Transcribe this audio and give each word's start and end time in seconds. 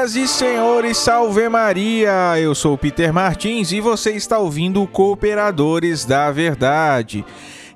Senhoras 0.00 0.16
e 0.16 0.26
senhores, 0.26 0.96
salve 0.96 1.46
Maria! 1.50 2.40
Eu 2.40 2.54
sou 2.54 2.78
Peter 2.78 3.12
Martins 3.12 3.70
e 3.70 3.80
você 3.80 4.12
está 4.12 4.38
ouvindo 4.38 4.86
Cooperadores 4.86 6.06
da 6.06 6.30
Verdade. 6.30 7.22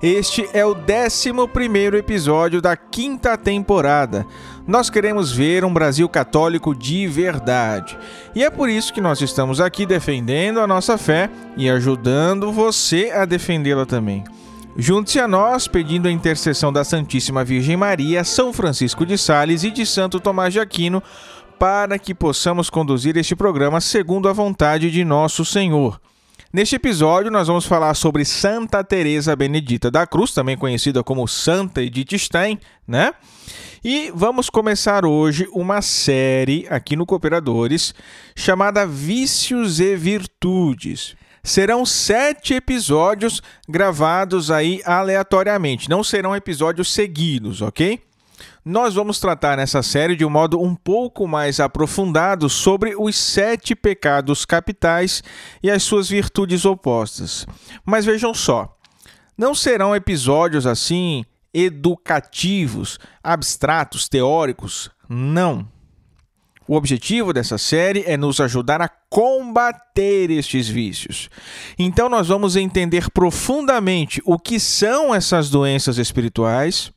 Este 0.03 0.49
é 0.55 0.65
o 0.65 0.75
11 0.75 1.99
episódio 1.99 2.63
da 2.63 2.79
quinta 2.79 3.37
temporada. 3.37 4.27
Nós 4.67 4.89
queremos 4.89 5.33
ver 5.33 5.67
um 5.67 5.75
Brasil 5.75 6.09
católico 6.09 6.75
de 6.75 7.07
verdade. 7.07 7.99
E 8.35 8.43
é 8.43 8.49
por 8.49 8.71
isso 8.71 8.95
que 8.95 9.03
nós 9.03 9.21
estamos 9.21 9.61
aqui 9.61 9.85
defendendo 9.85 10.61
a 10.61 10.67
nossa 10.67 10.97
fé 10.97 11.29
e 11.59 11.69
ajudando 11.69 12.51
você 12.51 13.11
a 13.11 13.27
defendê-la 13.27 13.85
também. 13.85 14.25
Junte-se 14.77 15.21
a 15.21 15.29
nós 15.29 15.69
pedindo 15.69 16.09
a 16.09 16.11
intercessão 16.11 16.73
da 16.73 16.83
Santíssima 16.83 17.45
Virgem 17.45 17.77
Maria, 17.77 18.25
São 18.25 18.53
Francisco 18.53 19.07
de 19.07 19.17
Sales 19.17 19.63
e 19.63 19.71
de 19.71 19.87
Santo 19.87 20.19
Tomás 20.19 20.53
de 20.53 20.59
Aquino 20.59 21.01
para 21.59 21.99
que 21.99 22.15
possamos 22.15 22.69
conduzir 22.71 23.17
este 23.17 23.35
programa 23.35 23.81
segundo 23.81 24.29
a 24.29 24.33
vontade 24.33 24.91
de 24.91 25.05
nosso 25.05 25.45
Senhor. 25.45 26.01
Neste 26.53 26.77
episódio, 26.77 27.31
nós 27.31 27.49
vamos 27.49 27.67
falar 27.67 27.95
sobre 27.95 28.25
Santa 28.25 28.85
Teresa 28.85 29.35
Benedita 29.35 29.91
da 29.91 30.07
Cruz, 30.07 30.33
também 30.33 30.57
conhecida 30.57 31.03
como 31.03 31.27
Santa 31.27 31.83
Edith 31.83 32.17
Stein, 32.19 32.61
né? 32.87 33.13
E 33.83 34.13
vamos 34.15 34.49
começar 34.49 35.05
hoje 35.05 35.49
uma 35.53 35.83
série 35.83 36.67
aqui 36.71 36.97
no 36.97 37.05
Cooperadores 37.05 37.95
chamada 38.37 38.87
Vícios 38.87 39.81
e 39.81 39.97
Virtudes 39.97 41.17
serão 41.45 41.85
sete 41.85 42.55
episódios 42.55 43.43
gravados 43.69 44.51
aí 44.51 44.81
aleatoriamente, 44.87 45.91
não 45.91 46.03
serão 46.03 46.35
episódios 46.35 46.93
seguidos, 46.93 47.61
ok? 47.61 48.01
Nós 48.65 48.95
vamos 48.95 49.21
tratar 49.21 49.59
nessa 49.59 49.83
série 49.83 50.17
de 50.17 50.25
um 50.25 50.31
modo 50.31 50.59
um 50.59 50.75
pouco 50.75 51.29
mais 51.29 51.61
aprofundado 51.61 52.49
sobre 52.49 52.95
os 52.97 53.15
sete 53.15 53.75
pecados 53.75 54.47
capitais 54.47 55.23
e 55.63 55.71
as 55.71 55.83
suas 55.83 56.09
virtudes 56.09 56.65
opostas. 56.65 57.47
Mas 57.85 58.07
vejam 58.07 58.33
só, 58.33 58.75
não 59.37 59.55
serão 59.55 59.95
episódios 59.95 60.67
assim 60.67 61.27
educativos, 61.53 62.99
abstratos, 63.23 64.09
teóricos. 64.09 64.91
Não. 65.11 65.69
O 66.67 66.75
objetivo 66.75 67.35
dessa 67.35 67.59
série 67.59 68.03
é 68.07 68.17
nos 68.17 68.41
ajudar 68.41 68.81
a 68.81 68.89
combater 68.89 70.31
estes 70.31 70.67
vícios. 70.67 71.29
Então, 71.79 72.09
nós 72.09 72.29
vamos 72.29 72.57
entender 72.57 73.11
profundamente 73.11 74.23
o 74.25 74.39
que 74.39 74.59
são 74.59 75.15
essas 75.15 75.51
doenças 75.51 75.99
espirituais, 75.99 76.91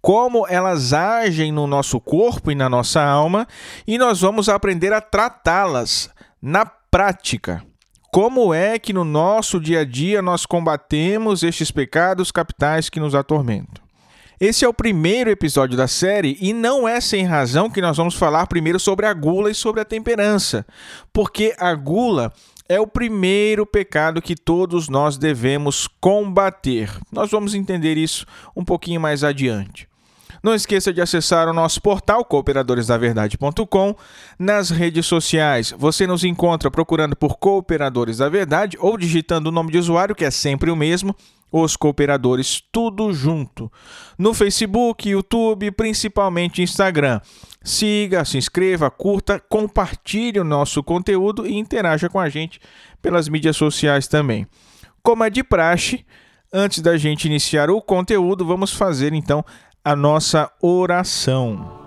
como 0.00 0.46
elas 0.48 0.92
agem 0.92 1.52
no 1.52 1.66
nosso 1.66 2.00
corpo 2.00 2.50
e 2.50 2.54
na 2.54 2.68
nossa 2.68 3.02
alma, 3.02 3.46
e 3.86 3.98
nós 3.98 4.20
vamos 4.20 4.48
aprender 4.48 4.92
a 4.92 5.00
tratá-las 5.00 6.10
na 6.40 6.64
prática. 6.64 7.62
Como 8.12 8.52
é 8.52 8.78
que 8.78 8.92
no 8.92 9.04
nosso 9.04 9.60
dia 9.60 9.80
a 9.80 9.84
dia 9.84 10.20
nós 10.20 10.44
combatemos 10.44 11.42
estes 11.42 11.70
pecados 11.70 12.32
capitais 12.32 12.88
que 12.88 12.98
nos 12.98 13.14
atormentam? 13.14 13.84
Esse 14.40 14.64
é 14.64 14.68
o 14.68 14.72
primeiro 14.72 15.28
episódio 15.28 15.76
da 15.76 15.86
série 15.86 16.36
e 16.40 16.54
não 16.54 16.88
é 16.88 16.98
sem 16.98 17.26
razão 17.26 17.68
que 17.68 17.82
nós 17.82 17.98
vamos 17.98 18.14
falar 18.14 18.46
primeiro 18.46 18.80
sobre 18.80 19.04
a 19.04 19.12
gula 19.12 19.50
e 19.50 19.54
sobre 19.54 19.82
a 19.82 19.84
temperança, 19.84 20.66
porque 21.12 21.54
a 21.58 21.74
gula 21.74 22.32
é 22.66 22.80
o 22.80 22.86
primeiro 22.86 23.66
pecado 23.66 24.22
que 24.22 24.34
todos 24.34 24.88
nós 24.88 25.18
devemos 25.18 25.86
combater. 26.00 26.90
Nós 27.12 27.30
vamos 27.30 27.52
entender 27.52 27.98
isso 27.98 28.24
um 28.56 28.64
pouquinho 28.64 29.00
mais 29.00 29.22
adiante. 29.22 29.89
Não 30.42 30.54
esqueça 30.54 30.92
de 30.92 31.00
acessar 31.00 31.48
o 31.48 31.52
nosso 31.52 31.80
portal 31.80 32.24
cooperadoresdaverdade.com 32.24 33.94
nas 34.38 34.70
redes 34.70 35.06
sociais. 35.06 35.74
Você 35.76 36.06
nos 36.06 36.24
encontra 36.24 36.70
procurando 36.70 37.16
por 37.16 37.36
Cooperadores 37.38 38.18
da 38.18 38.28
Verdade 38.28 38.76
ou 38.80 38.96
digitando 38.96 39.48
o 39.48 39.52
nome 39.52 39.72
de 39.72 39.78
usuário, 39.78 40.14
que 40.14 40.24
é 40.24 40.30
sempre 40.30 40.70
o 40.70 40.76
mesmo, 40.76 41.14
os 41.52 41.76
cooperadores, 41.76 42.62
tudo 42.70 43.12
junto. 43.12 43.70
No 44.16 44.32
Facebook, 44.32 45.08
YouTube, 45.08 45.70
principalmente 45.72 46.62
Instagram. 46.62 47.20
Siga, 47.62 48.24
se 48.24 48.38
inscreva, 48.38 48.90
curta, 48.90 49.38
compartilhe 49.38 50.40
o 50.40 50.44
nosso 50.44 50.82
conteúdo 50.82 51.46
e 51.46 51.58
interaja 51.58 52.08
com 52.08 52.18
a 52.18 52.28
gente 52.28 52.60
pelas 53.02 53.28
mídias 53.28 53.56
sociais 53.56 54.06
também. 54.08 54.46
Como 55.02 55.24
é 55.24 55.30
de 55.30 55.42
praxe, 55.42 56.04
antes 56.52 56.80
da 56.80 56.96
gente 56.96 57.26
iniciar 57.26 57.70
o 57.70 57.82
conteúdo, 57.82 58.46
vamos 58.46 58.72
fazer 58.72 59.12
então 59.12 59.44
a 59.82 59.96
nossa 59.96 60.50
oração. 60.60 61.78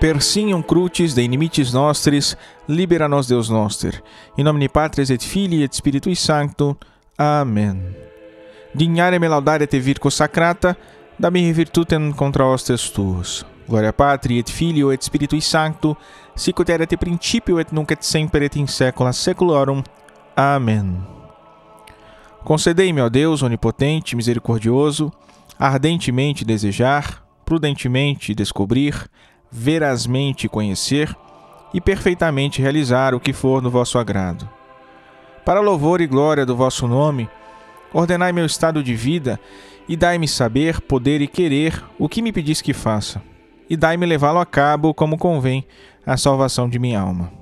Persignum 0.00 0.62
crucis 0.62 1.14
de 1.14 1.22
inimicis 1.22 1.72
nostris, 1.72 2.36
libera 2.66 3.06
nos 3.06 3.28
Deus 3.28 3.48
noster. 3.48 4.02
In 4.36 4.44
nomine 4.44 4.68
Patris 4.68 5.10
et 5.10 5.22
Filii 5.22 5.62
et 5.62 5.74
Spiritui 5.74 6.16
Sancto. 6.16 6.76
Amen. 7.16 7.94
Dignare 8.74 9.18
me 9.18 9.28
laudare 9.28 9.66
te 9.66 9.78
virgo 9.78 10.10
sacrata, 10.10 10.76
da 11.22 11.30
virtutem 11.30 12.10
contra 12.12 12.44
hostes 12.44 12.90
tuos. 12.90 13.46
Gloria 13.68 13.92
Patri 13.92 14.38
et 14.38 14.50
Filio 14.50 14.92
et 14.92 15.00
Spiritui 15.04 15.40
Sancto, 15.40 15.96
sic 16.34 16.58
ut 16.58 16.68
erat 16.68 16.96
principio 16.96 17.60
et 17.60 17.70
nunc 17.70 17.92
et 17.92 18.02
semper 18.02 18.42
et 18.42 18.56
in 18.56 18.66
saecula 18.66 19.12
saeculorum. 19.12 19.84
Amen. 20.36 20.98
Concedei-me, 22.42 23.00
ó 23.00 23.08
Deus 23.08 23.44
onipotente, 23.44 24.16
misericordioso, 24.16 25.12
ardentemente 25.56 26.44
desejar, 26.44 27.22
prudentemente 27.44 28.34
descobrir, 28.34 29.08
verazmente 29.48 30.48
conhecer 30.48 31.16
e 31.72 31.80
perfeitamente 31.80 32.60
realizar 32.60 33.14
o 33.14 33.20
que 33.20 33.32
for 33.32 33.62
no 33.62 33.70
vosso 33.70 33.96
agrado. 33.96 34.48
Para 35.44 35.60
louvor 35.60 36.00
e 36.00 36.06
glória 36.08 36.44
do 36.44 36.56
vosso 36.56 36.88
nome, 36.88 37.30
ordenai 37.92 38.32
meu 38.32 38.44
estado 38.44 38.82
de 38.82 38.96
vida 38.96 39.38
e 39.88 39.96
dai-me 39.96 40.28
saber, 40.28 40.80
poder 40.80 41.20
e 41.20 41.26
querer 41.26 41.82
o 41.98 42.08
que 42.08 42.22
me 42.22 42.32
pedis 42.32 42.60
que 42.62 42.72
faça, 42.72 43.22
e 43.68 43.76
dai-me 43.76 44.06
levá-lo 44.06 44.38
a 44.38 44.46
cabo 44.46 44.94
como 44.94 45.18
convém 45.18 45.64
à 46.06 46.16
salvação 46.16 46.68
de 46.68 46.78
minha 46.78 47.00
alma. 47.00 47.32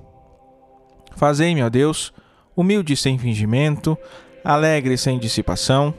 Fazei-me, 1.17 1.63
ó 1.63 1.69
Deus, 1.69 2.13
humilde 2.57 2.97
sem 2.97 3.19
fingimento, 3.19 3.97
alegre 4.45 4.97
sem 4.97 5.19
dissipação, 5.19 5.95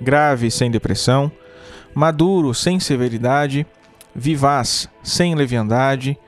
grave 0.00 0.50
sem 0.50 0.70
depressão, 0.70 1.30
maduro 1.94 2.52
sem 2.52 2.80
severidade, 2.80 3.66
vivaz, 4.14 4.88
sem 5.02 5.34
leviandade, 5.34 6.18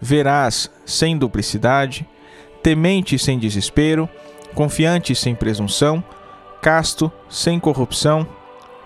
veraz, 0.00 0.70
sem 0.86 1.16
duplicidade, 1.16 2.08
temente, 2.62 3.18
sem 3.18 3.38
desespero, 3.38 4.08
confiante, 4.54 5.14
sem 5.14 5.34
presunção, 5.34 6.02
casto, 6.60 7.12
sem 7.28 7.60
corrupção, 7.60 8.26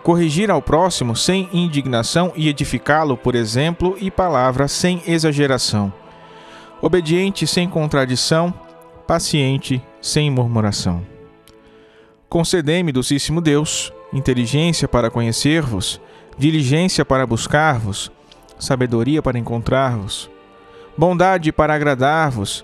corrigir 0.05 0.51
ao 0.51 0.61
próximo 0.61 1.17
sem 1.17 1.49
indignação 1.51 2.31
e 2.37 2.51
edificá-lo 2.51 3.17
por 3.17 3.35
exemplo 3.35 3.97
e 3.99 4.11
palavra 4.11 4.69
sem 4.69 5.03
exageração, 5.06 5.91
obediente 6.83 7.47
sem 7.47 7.67
contradição, 7.67 8.53
paciente 9.06 9.83
sem 10.03 10.31
murmuração. 10.31 11.03
Concedei-me, 12.29 12.93
docíssimo 12.93 13.41
Deus, 13.41 13.95
inteligência 14.12 14.87
para 14.87 15.11
conhecer-vos, 15.11 15.99
diligência 16.37 17.03
para 17.03 17.27
buscar-vos, 17.27 18.12
sabedoria 18.59 19.23
para 19.23 19.39
encontrar-vos, 19.39 20.31
bondade 20.99 21.51
para 21.51 21.75
agradar-vos, 21.75 22.62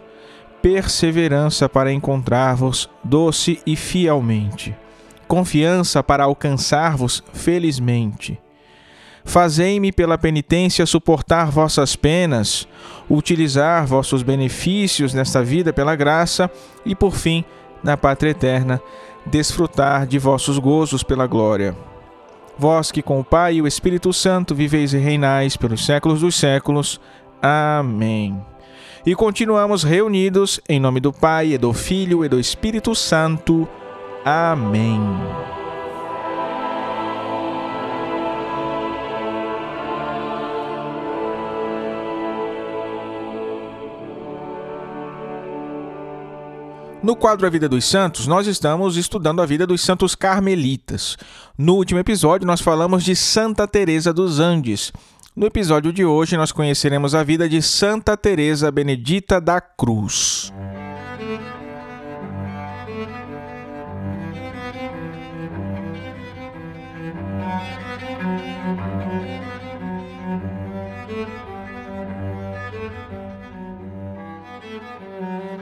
perseverança 0.60 1.70
para 1.70 1.90
encontrar-vos 1.90 2.90
doce 3.02 3.62
e 3.64 3.76
fielmente, 3.76 4.76
confiança 5.30 6.02
para 6.02 6.24
alcançar-vos 6.24 7.22
felizmente. 7.32 8.36
Fazei-me 9.24 9.92
pela 9.92 10.18
penitência 10.18 10.84
suportar 10.84 11.52
vossas 11.52 11.94
penas, 11.94 12.66
utilizar 13.08 13.86
vossos 13.86 14.24
benefícios 14.24 15.14
nesta 15.14 15.40
vida 15.40 15.72
pela 15.72 15.94
graça 15.94 16.50
e, 16.84 16.96
por 16.96 17.14
fim, 17.14 17.44
na 17.80 17.96
pátria 17.96 18.30
eterna, 18.30 18.82
desfrutar 19.24 20.04
de 20.04 20.18
vossos 20.18 20.58
gozos 20.58 21.04
pela 21.04 21.28
glória 21.28 21.76
vós 22.58 22.92
que 22.92 23.00
com 23.00 23.18
o 23.18 23.24
Pai 23.24 23.54
e 23.54 23.62
o 23.62 23.66
Espírito 23.66 24.12
Santo 24.12 24.54
viveis 24.54 24.92
e 24.92 24.98
reinais 24.98 25.56
pelos 25.56 25.86
séculos 25.86 26.20
dos 26.20 26.34
séculos. 26.34 27.00
Amém. 27.40 28.38
E 29.06 29.14
continuamos 29.14 29.82
reunidos 29.82 30.60
em 30.68 30.78
nome 30.78 31.00
do 31.00 31.10
Pai, 31.10 31.54
e 31.54 31.58
do 31.58 31.72
Filho 31.72 32.22
e 32.22 32.28
do 32.28 32.38
Espírito 32.38 32.94
Santo. 32.94 33.66
Amém. 34.24 35.00
No 47.02 47.16
quadro 47.16 47.46
A 47.46 47.50
Vida 47.50 47.66
dos 47.66 47.86
Santos, 47.86 48.26
nós 48.26 48.46
estamos 48.46 48.98
estudando 48.98 49.40
a 49.40 49.46
vida 49.46 49.66
dos 49.66 49.80
santos 49.80 50.14
carmelitas. 50.14 51.16
No 51.56 51.76
último 51.76 51.98
episódio, 51.98 52.46
nós 52.46 52.60
falamos 52.60 53.02
de 53.02 53.16
Santa 53.16 53.66
Teresa 53.66 54.12
dos 54.12 54.38
Andes. 54.38 54.92
No 55.34 55.46
episódio 55.46 55.94
de 55.94 56.04
hoje, 56.04 56.36
nós 56.36 56.52
conheceremos 56.52 57.14
a 57.14 57.22
vida 57.22 57.48
de 57.48 57.62
Santa 57.62 58.18
Teresa 58.18 58.70
Benedita 58.70 59.40
da 59.40 59.62
Cruz. 59.62 60.52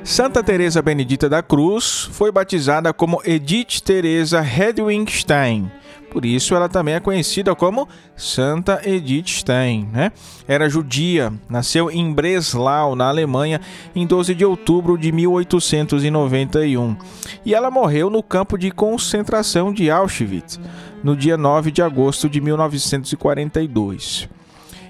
Santa 0.08 0.42
Teresa 0.42 0.80
Benedita 0.80 1.28
da 1.28 1.42
Cruz 1.42 2.08
foi 2.12 2.32
batizada 2.32 2.94
como 2.94 3.20
Edith 3.26 3.82
Teresa 3.84 4.40
Hedwigstein. 4.42 5.70
Por 6.10 6.24
isso 6.24 6.54
ela 6.54 6.66
também 6.66 6.94
é 6.94 7.00
conhecida 7.00 7.54
como 7.54 7.86
Santa 8.16 8.80
Edith 8.86 9.28
Stein, 9.28 9.86
né? 9.92 10.10
Era 10.48 10.66
judia, 10.66 11.30
nasceu 11.46 11.90
em 11.90 12.10
Breslau, 12.10 12.96
na 12.96 13.06
Alemanha, 13.06 13.60
em 13.94 14.06
12 14.06 14.34
de 14.34 14.46
outubro 14.46 14.96
de 14.96 15.12
1891. 15.12 16.96
E 17.44 17.54
ela 17.54 17.70
morreu 17.70 18.08
no 18.08 18.22
campo 18.22 18.56
de 18.56 18.70
concentração 18.70 19.70
de 19.70 19.90
Auschwitz, 19.90 20.58
no 21.04 21.14
dia 21.14 21.36
9 21.36 21.70
de 21.70 21.82
agosto 21.82 22.30
de 22.30 22.40
1942. 22.40 24.26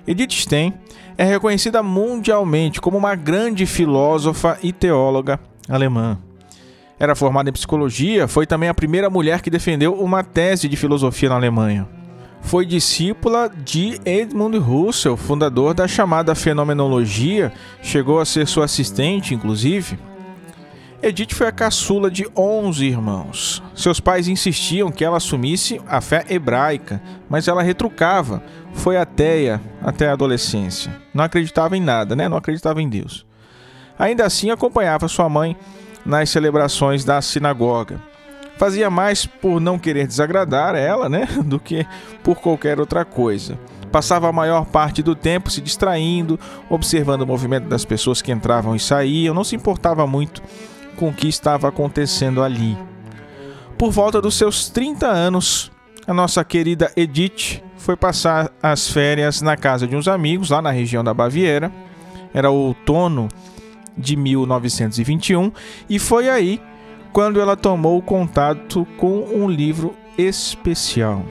Edith 0.07 0.33
Stein 0.33 0.73
é 1.19 1.25
reconhecida 1.25 1.83
mundialmente 1.83 2.81
como 2.81 2.97
uma 2.97 3.17
grande 3.17 3.67
filósofa 3.67 4.57
e 4.63 4.73
teóloga 4.73 5.41
alemã. 5.69 6.17
Era 6.97 7.17
formada 7.17 7.51
em 7.51 7.53
psicologia, 7.53 8.29
foi 8.29 8.47
também 8.47 8.69
a 8.69 8.75
primeira 8.75 9.11
mulher 9.11 9.43
que 9.43 9.51
defendeu 9.51 9.95
uma 9.95 10.23
tese 10.23 10.69
de 10.69 10.77
filosofia 10.77 11.29
na 11.29 11.35
Alemanha. 11.35 11.89
Foi 12.41 12.65
discípula 12.65 13.51
de 13.65 14.01
Edmund 14.05 14.57
Husserl, 14.59 15.17
fundador 15.17 15.75
da 15.75 15.89
chamada 15.89 16.37
fenomenologia, 16.37 17.53
chegou 17.83 18.21
a 18.21 18.25
ser 18.25 18.47
sua 18.47 18.65
assistente, 18.65 19.35
inclusive. 19.35 19.99
Edith 21.01 21.33
foi 21.33 21.47
a 21.47 21.53
caçula 21.53 22.11
de 22.11 22.27
11 22.37 22.85
irmãos. 22.85 23.63
Seus 23.75 24.01
pais 24.01 24.27
insistiam 24.27 24.91
que 24.91 25.05
ela 25.05 25.19
assumisse 25.19 25.81
a 25.87 26.01
fé 26.01 26.25
hebraica, 26.29 27.01
mas 27.29 27.47
ela 27.47 27.63
retrucava. 27.63 28.43
Foi 28.73 28.97
ateia 28.97 29.61
até 29.83 30.09
a 30.09 30.13
adolescência. 30.13 30.95
Não 31.13 31.25
acreditava 31.25 31.77
em 31.77 31.81
nada, 31.81 32.15
né? 32.15 32.29
Não 32.29 32.37
acreditava 32.37 32.81
em 32.81 32.89
Deus. 32.89 33.27
Ainda 33.99 34.25
assim, 34.25 34.51
acompanhava 34.51 35.09
sua 35.09 35.29
mãe 35.29 35.57
nas 36.05 36.31
celebrações 36.31 37.05
da 37.05 37.21
sinagoga. 37.21 38.01
Fazia 38.57 38.91
mais 38.91 39.27
por 39.27 39.61
não 39.61 39.79
querer 39.79 40.07
desagradar 40.07 40.75
ela, 40.75 41.09
né, 41.09 41.27
do 41.45 41.61
que 41.61 41.87
por 42.23 42.37
qualquer 42.37 42.81
outra 42.81 43.05
coisa. 43.05 43.59
Passava 43.93 44.29
a 44.29 44.33
maior 44.33 44.67
parte 44.67 45.03
do 45.03 45.15
tempo 45.15 45.51
se 45.51 45.61
distraindo, 45.61 46.39
observando 46.69 47.23
o 47.23 47.27
movimento 47.27 47.69
das 47.69 47.85
pessoas 47.85 48.21
que 48.21 48.33
entravam 48.33 48.75
e 48.75 48.81
saíam, 48.81 49.35
não 49.35 49.45
se 49.45 49.57
importava 49.57 50.07
muito 50.07 50.43
com 50.97 51.09
o 51.09 51.15
que 51.15 51.29
estava 51.29 51.69
acontecendo 51.69 52.43
ali. 52.43 52.77
Por 53.79 53.91
volta 53.91 54.21
dos 54.21 54.35
seus 54.35 54.69
30 54.69 55.07
anos, 55.07 55.71
a 56.09 56.15
nossa 56.15 56.43
querida 56.43 56.91
Edith 56.97 57.63
foi 57.77 57.95
passar 57.95 58.51
as 58.63 58.91
férias 58.91 59.43
na 59.43 59.59
casa 59.59 59.87
de 59.87 59.95
uns 59.95 60.09
amigos 60.09 60.49
lá 60.49 60.63
na 60.63 60.71
região 60.71 61.05
da 61.05 61.13
Baviera. 61.13 61.71
Era 62.33 62.49
outono 62.49 63.29
de 63.97 64.17
1921 64.17 65.53
e 65.87 65.99
foi 65.99 66.31
aí 66.31 66.63
quando 67.13 67.39
ela 67.39 67.55
tomou 67.57 68.01
contato 68.01 68.87
com 68.97 69.19
um 69.35 69.51
livro 69.51 69.95
especial, 70.17 71.23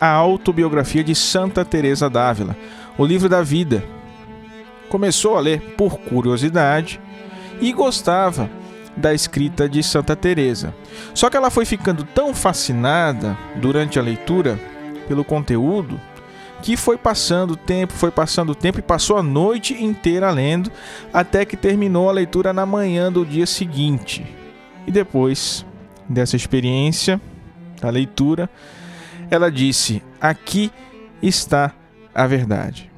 a 0.00 0.08
autobiografia 0.08 1.04
de 1.04 1.14
Santa 1.14 1.62
Teresa 1.62 2.08
d'Ávila, 2.08 2.56
o 2.96 3.04
livro 3.04 3.28
da 3.28 3.42
vida. 3.42 3.84
Começou 4.88 5.36
a 5.36 5.40
ler 5.40 5.60
por 5.76 5.98
curiosidade 5.98 6.98
e 7.60 7.72
gostava 7.74 8.48
da 8.96 9.12
escrita 9.12 9.68
de 9.68 9.82
Santa 9.82 10.14
Teresa. 10.14 10.74
Só 11.12 11.28
que 11.28 11.36
ela 11.36 11.50
foi 11.50 11.64
ficando 11.64 12.04
tão 12.04 12.34
fascinada 12.34 13.36
durante 13.56 13.98
a 13.98 14.02
leitura 14.02 14.58
pelo 15.08 15.24
conteúdo 15.24 16.00
que 16.62 16.78
foi 16.78 16.96
passando 16.96 17.52
o 17.52 17.56
tempo, 17.56 17.92
foi 17.92 18.10
passando 18.10 18.50
o 18.50 18.54
tempo 18.54 18.78
e 18.78 18.82
passou 18.82 19.18
a 19.18 19.22
noite 19.22 19.74
inteira 19.84 20.30
lendo 20.30 20.72
até 21.12 21.44
que 21.44 21.58
terminou 21.58 22.08
a 22.08 22.12
leitura 22.12 22.54
na 22.54 22.64
manhã 22.64 23.12
do 23.12 23.24
dia 23.24 23.44
seguinte. 23.44 24.24
E 24.86 24.90
depois 24.90 25.66
dessa 26.08 26.36
experiência, 26.36 27.20
da 27.82 27.90
leitura, 27.90 28.48
ela 29.30 29.50
disse: 29.50 30.02
Aqui 30.18 30.72
está 31.22 31.74
a 32.14 32.26
verdade. 32.26 32.90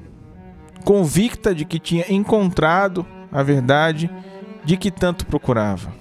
Convicta 0.85 1.53
de 1.53 1.65
que 1.65 1.77
tinha 1.77 2.05
encontrado 2.09 3.05
a 3.29 3.43
verdade 3.43 4.09
de 4.67 4.75
que 4.75 4.91
tanto 4.91 5.25
procurava. 5.25 5.93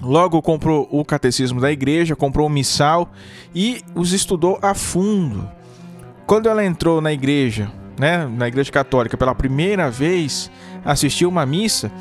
Logo 0.00 0.40
comprou 0.40 0.88
o 0.90 1.04
catecismo 1.04 1.60
da 1.60 1.70
igreja, 1.70 2.16
comprou 2.16 2.46
o 2.46 2.50
missal 2.50 3.12
e 3.54 3.82
os 3.94 4.14
estudou 4.14 4.58
a 4.62 4.72
fundo. 4.72 5.46
Quando 6.26 6.48
ela 6.48 6.64
entrou 6.64 7.02
na 7.02 7.12
igreja, 7.12 7.70
né, 7.98 8.26
na 8.26 8.48
igreja 8.48 8.72
católica 8.72 9.18
pela 9.18 9.34
primeira 9.34 9.90
vez, 9.90 10.50
assistiu 10.82 11.28
uma 11.28 11.44
missa, 11.44 11.92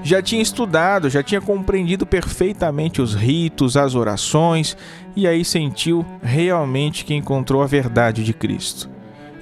já 0.00 0.22
tinha 0.22 0.40
estudado, 0.40 1.10
já 1.10 1.24
tinha 1.24 1.40
compreendido 1.40 2.06
perfeitamente 2.06 3.02
os 3.02 3.12
ritos, 3.12 3.76
as 3.76 3.96
orações 3.96 4.76
e 5.16 5.26
aí 5.26 5.44
sentiu 5.44 6.06
realmente 6.22 7.04
que 7.04 7.14
encontrou 7.14 7.64
a 7.64 7.66
verdade 7.66 8.22
de 8.22 8.32
Cristo. 8.32 8.88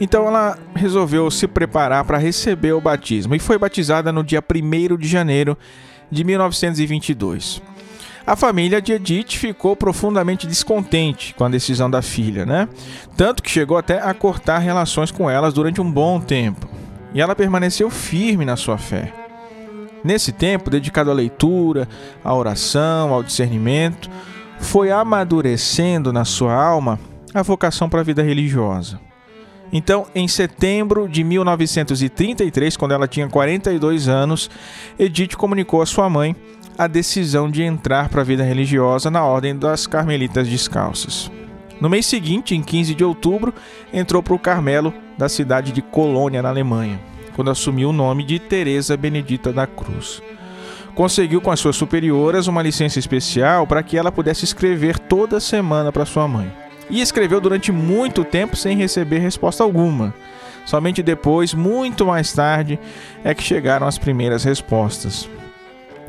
Então 0.00 0.26
ela 0.26 0.59
resolveu 0.75 1.31
se 1.31 1.47
preparar 1.47 2.05
para 2.05 2.17
receber 2.17 2.73
o 2.73 2.81
batismo 2.81 3.35
e 3.35 3.38
foi 3.38 3.59
batizada 3.59 4.11
no 4.11 4.25
dia 4.25 4.43
1 4.43 4.97
de 4.97 5.07
janeiro 5.07 5.59
de 6.11 6.25
1922. 6.25 7.63
A 8.27 8.35
família 8.35 8.83
de 8.83 8.93
Edith 8.93 9.37
ficou 9.37 9.77
profundamente 9.77 10.49
descontente 10.49 11.33
com 11.35 11.45
a 11.45 11.49
decisão 11.49 11.89
da 11.89 12.03
filha, 12.03 12.45
né? 12.45 12.69
Tanto 13.17 13.41
que 13.43 13.51
chegou 13.51 13.77
até 13.79 14.01
a 14.01 14.13
cortar 14.13 14.59
relações 14.59 15.13
com 15.13 15.31
elas 15.31 15.55
durante 15.55 15.81
um 15.81 15.91
bom 15.91 16.21
tempo. 16.21 16.69
E 17.15 17.21
ela 17.21 17.37
permaneceu 17.37 17.89
firme 17.89 18.45
na 18.45 18.57
sua 18.57 18.77
fé. 18.77 19.13
Nesse 20.03 20.33
tempo, 20.33 20.71
dedicado 20.71 21.11
à 21.11 21.15
leitura, 21.15 21.89
à 22.25 22.35
oração, 22.35 23.13
ao 23.13 23.23
discernimento, 23.23 24.11
foi 24.59 24.91
amadurecendo 24.91 26.13
na 26.13 26.25
sua 26.25 26.53
alma 26.53 26.99
a 27.33 27.43
vocação 27.43 27.89
para 27.89 28.01
a 28.01 28.05
vida 28.05 28.23
religiosa. 28.23 29.01
Então, 29.73 30.07
em 30.15 30.29
setembro 30.29 31.09
de 31.09 31.25
1933, 31.25 32.77
quando 32.77 32.93
ela 32.93 33.09
tinha 33.09 33.29
42 33.29 34.09
anos, 34.09 34.51
Edith 34.99 35.37
comunicou 35.37 35.83
à 35.83 35.87
sua 35.87 36.09
mãe 36.09 36.37
a 36.79 36.87
decisão 36.87 37.51
de 37.51 37.63
entrar 37.63 38.09
para 38.09 38.21
a 38.21 38.25
vida 38.25 38.45
religiosa 38.45 39.11
na 39.11 39.25
Ordem 39.25 39.57
das 39.57 39.87
Carmelitas 39.87 40.47
Descalças. 40.47 41.31
No 41.81 41.91
mês 41.91 42.07
seguinte, 42.07 42.55
em 42.55 42.63
15 42.63 42.95
de 42.95 43.05
outubro, 43.05 43.53
entrou 43.93 44.23
para 44.23 44.35
o 44.35 44.39
Carmelo 44.39 44.95
da 45.19 45.29
cidade 45.29 45.73
de 45.73 45.83
Colônia, 45.83 46.43
na 46.43 46.49
Alemanha, 46.49 47.01
quando 47.35 47.51
assumiu 47.51 47.91
o 47.91 47.93
nome 47.93 48.25
de 48.25 48.39
Teresa 48.39 48.97
Benedita 48.97 49.53
da 49.53 49.67
Cruz. 49.67 50.23
Conseguiu 50.95 51.43
com 51.43 51.51
as 51.51 51.61
suas 51.61 51.77
superioras 51.77 52.47
uma 52.47 52.63
licença 52.63 52.99
especial 52.99 53.67
para 53.67 53.83
que 53.83 53.99
ela 53.99 54.13
pudesse 54.13 54.45
escrever 54.45 54.99
toda 54.99 55.41
semana 55.41 55.93
para 55.93 56.07
sua 56.07 56.27
mãe 56.27 56.66
e 56.88 57.00
escreveu 57.00 57.40
durante 57.40 57.73
muito 57.73 58.25
tempo 58.25 58.57
sem 58.57 58.76
receber 58.76 59.19
resposta 59.19 59.62
alguma. 59.62 60.14
Somente 60.64 61.02
depois, 61.02 61.55
muito 61.55 62.07
mais 62.07 62.33
tarde, 62.33 62.78
é 63.23 63.35
que 63.35 63.43
chegaram 63.43 63.87
as 63.87 63.99
primeiras 63.99 64.43
respostas. 64.45 65.28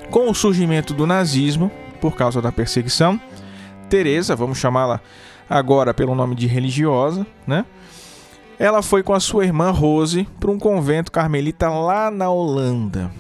Com 0.10 0.30
o 0.30 0.34
surgimento 0.34 0.94
do 0.94 1.06
nazismo, 1.06 1.72
por 2.02 2.16
causa 2.16 2.42
da 2.42 2.52
perseguição, 2.52 3.20
Teresa, 3.90 4.36
vamos 4.36 4.58
chamá-la 4.58 5.00
agora 5.50 5.94
pelo 5.94 6.16
nome 6.16 6.36
de 6.36 6.48
religiosa, 6.48 7.26
né? 7.46 7.66
Ela 8.60 8.82
foi 8.82 9.04
com 9.04 9.14
a 9.14 9.20
sua 9.20 9.46
irmã 9.46 9.70
Rose 9.70 10.28
para 10.40 10.50
um 10.50 10.58
convento 10.58 11.12
carmelita 11.12 11.70
lá 11.70 12.10
na 12.10 12.30
Holanda. 12.30 13.12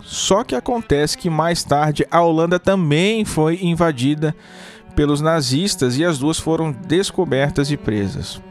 Só 0.00 0.42
que 0.42 0.54
acontece 0.54 1.18
que 1.18 1.28
mais 1.28 1.62
tarde 1.62 2.06
a 2.10 2.22
Holanda 2.22 2.58
também 2.58 3.26
foi 3.26 3.58
invadida 3.62 4.34
pelos 4.98 5.20
nazistas 5.20 5.96
e 5.96 6.04
as 6.04 6.18
duas 6.18 6.40
foram 6.40 6.72
descobertas 6.72 7.70
e 7.70 7.76
presas. 7.76 8.42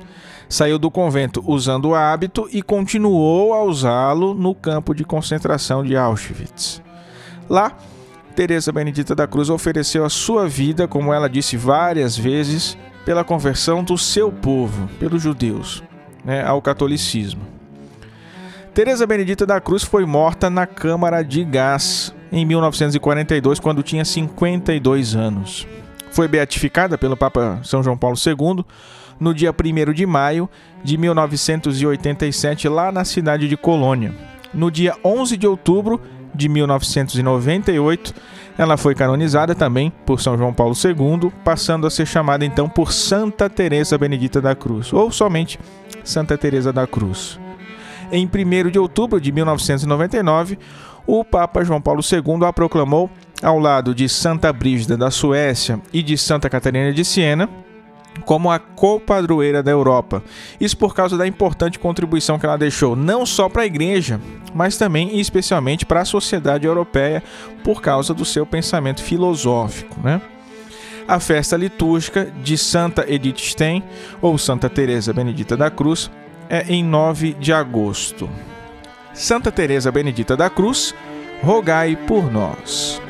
Saiu 0.48 0.80
do 0.80 0.90
convento 0.90 1.44
usando 1.46 1.90
o 1.90 1.94
hábito 1.94 2.48
e 2.54 2.62
continuou 2.62 3.54
a 3.54 3.62
usá-lo 3.66 4.34
no 4.34 4.56
campo 4.56 4.96
de 4.96 5.04
concentração 5.04 5.84
de 5.84 5.98
Auschwitz. 5.98 6.82
Lá, 7.50 7.76
Teresa 8.34 8.72
Benedita 8.72 9.14
da 9.14 9.28
Cruz 9.28 9.50
ofereceu 9.50 10.06
a 10.06 10.10
sua 10.10 10.48
vida, 10.48 10.88
como 10.88 11.14
ela 11.14 11.28
disse 11.28 11.58
várias 11.58 12.18
vezes, 12.18 12.78
pela 13.04 13.26
conversão 13.26 13.84
do 13.84 13.98
seu 13.98 14.32
povo, 14.32 14.88
pelos 15.02 15.22
judeus, 15.22 15.84
né, 16.24 16.46
ao 16.46 16.62
catolicismo. 16.62 17.42
Teresa 18.74 19.06
Benedita 19.06 19.46
da 19.46 19.60
Cruz 19.60 19.84
foi 19.84 20.06
morta 20.06 20.50
na 20.50 20.66
câmara 20.66 21.22
de 21.24 21.44
gás 21.44 22.16
em 22.32 22.46
1942, 22.46 23.60
quando 23.60 23.84
tinha 23.84 24.06
52 24.06 25.14
anos. 25.14 25.68
Foi 26.18 26.28
beatificada 26.28 26.98
pelo 26.98 27.16
Papa 27.16 27.60
São 27.64 27.84
João 27.84 27.96
Paulo 27.96 28.18
II 28.18 28.66
no 29.20 29.36
dia 29.36 29.52
1 29.52 29.94
de 29.94 30.04
maio 30.04 30.50
de 30.84 30.98
1987, 30.98 32.68
lá 32.68 32.92
na 32.92 33.06
cidade 33.06 33.48
de 33.48 33.56
Colônia. 33.56 34.16
No 34.52 34.72
dia 34.72 34.96
11 35.04 35.38
de 35.38 35.46
outubro 35.46 36.02
de 36.34 36.50
1998, 36.50 38.16
ela 38.58 38.78
foi 38.78 38.96
canonizada 38.96 39.54
também 39.54 39.94
por 40.08 40.20
São 40.20 40.36
João 40.36 40.52
Paulo 40.52 40.74
II, 40.74 41.32
passando 41.44 41.86
a 41.86 41.92
ser 41.92 42.08
chamada 42.08 42.44
então 42.44 42.68
por 42.68 42.92
Santa 42.92 43.48
Teresa 43.48 43.96
Benedita 43.96 44.42
da 44.42 44.56
Cruz, 44.56 44.92
ou 44.92 45.12
somente 45.12 45.60
Santa 46.04 46.36
Teresa 46.36 46.74
da 46.74 46.88
Cruz. 46.88 47.40
Em 48.12 48.26
1 48.26 48.72
de 48.72 48.80
outubro 48.80 49.22
de 49.22 49.32
1999, 49.32 50.58
o 51.06 51.24
Papa 51.24 51.64
João 51.64 51.80
Paulo 51.80 52.02
II 52.02 52.44
a 52.44 52.52
proclamou 52.52 53.08
ao 53.42 53.60
lado 53.60 53.94
de 53.94 54.10
Santa 54.10 54.52
Brígida 54.52 54.98
da 54.98 55.12
Suécia 55.12 55.82
e 55.94 56.02
de 56.02 56.18
Santa 56.18 56.50
Catarina 56.50 56.92
de 56.92 57.06
Siena 57.06 57.50
como 58.26 58.52
a 58.52 58.60
copadroeira 58.60 59.62
da 59.62 59.72
Europa. 59.72 60.24
Isso 60.60 60.78
por 60.78 60.96
causa 60.96 61.18
da 61.18 61.28
importante 61.28 61.80
contribuição 61.80 62.40
que 62.40 62.46
ela 62.46 62.58
deixou 62.58 62.96
não 62.96 63.26
só 63.26 63.48
para 63.50 63.64
a 63.64 63.66
igreja, 63.66 64.20
mas 64.54 64.78
também 64.78 65.16
e 65.16 65.20
especialmente 65.20 65.86
para 65.86 66.02
a 66.02 66.06
sociedade 66.06 66.66
europeia 66.66 67.24
por 67.64 67.82
causa 67.82 68.14
do 68.14 68.26
seu 68.26 68.46
pensamento 68.46 69.02
filosófico, 69.02 70.00
né? 70.02 70.22
A 71.08 71.20
festa 71.22 71.56
litúrgica 71.56 72.26
de 72.44 72.58
Santa 72.58 73.06
Edith 73.08 73.40
Stein, 73.40 73.82
ou 74.22 74.38
Santa 74.38 74.70
Teresa 74.70 75.14
Benedita 75.14 75.56
da 75.56 75.72
Cruz, 75.72 76.12
é 76.50 76.66
em 76.68 76.84
9 76.84 77.34
de 77.40 77.54
agosto. 77.54 78.30
Santa 79.14 79.50
Teresa 79.50 79.90
Benedita 79.90 80.36
da 80.36 80.50
Cruz, 80.50 80.94
rogai 81.42 81.96
por 81.96 82.30
nós. 82.30 83.02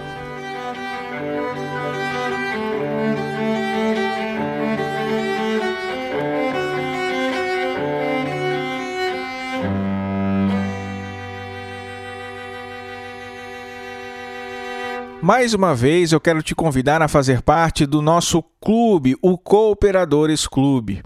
Mais 15.27 15.53
uma 15.53 15.75
vez, 15.75 16.13
eu 16.13 16.21
quero 16.21 16.41
te 16.41 16.55
convidar 16.55 17.01
a 17.01 17.09
fazer 17.09 17.41
parte 17.41 17.85
do 17.85 18.01
nosso 18.01 18.41
clube, 18.61 19.17
o 19.21 19.37
Cooperadores 19.37 20.47
Clube. 20.47 21.03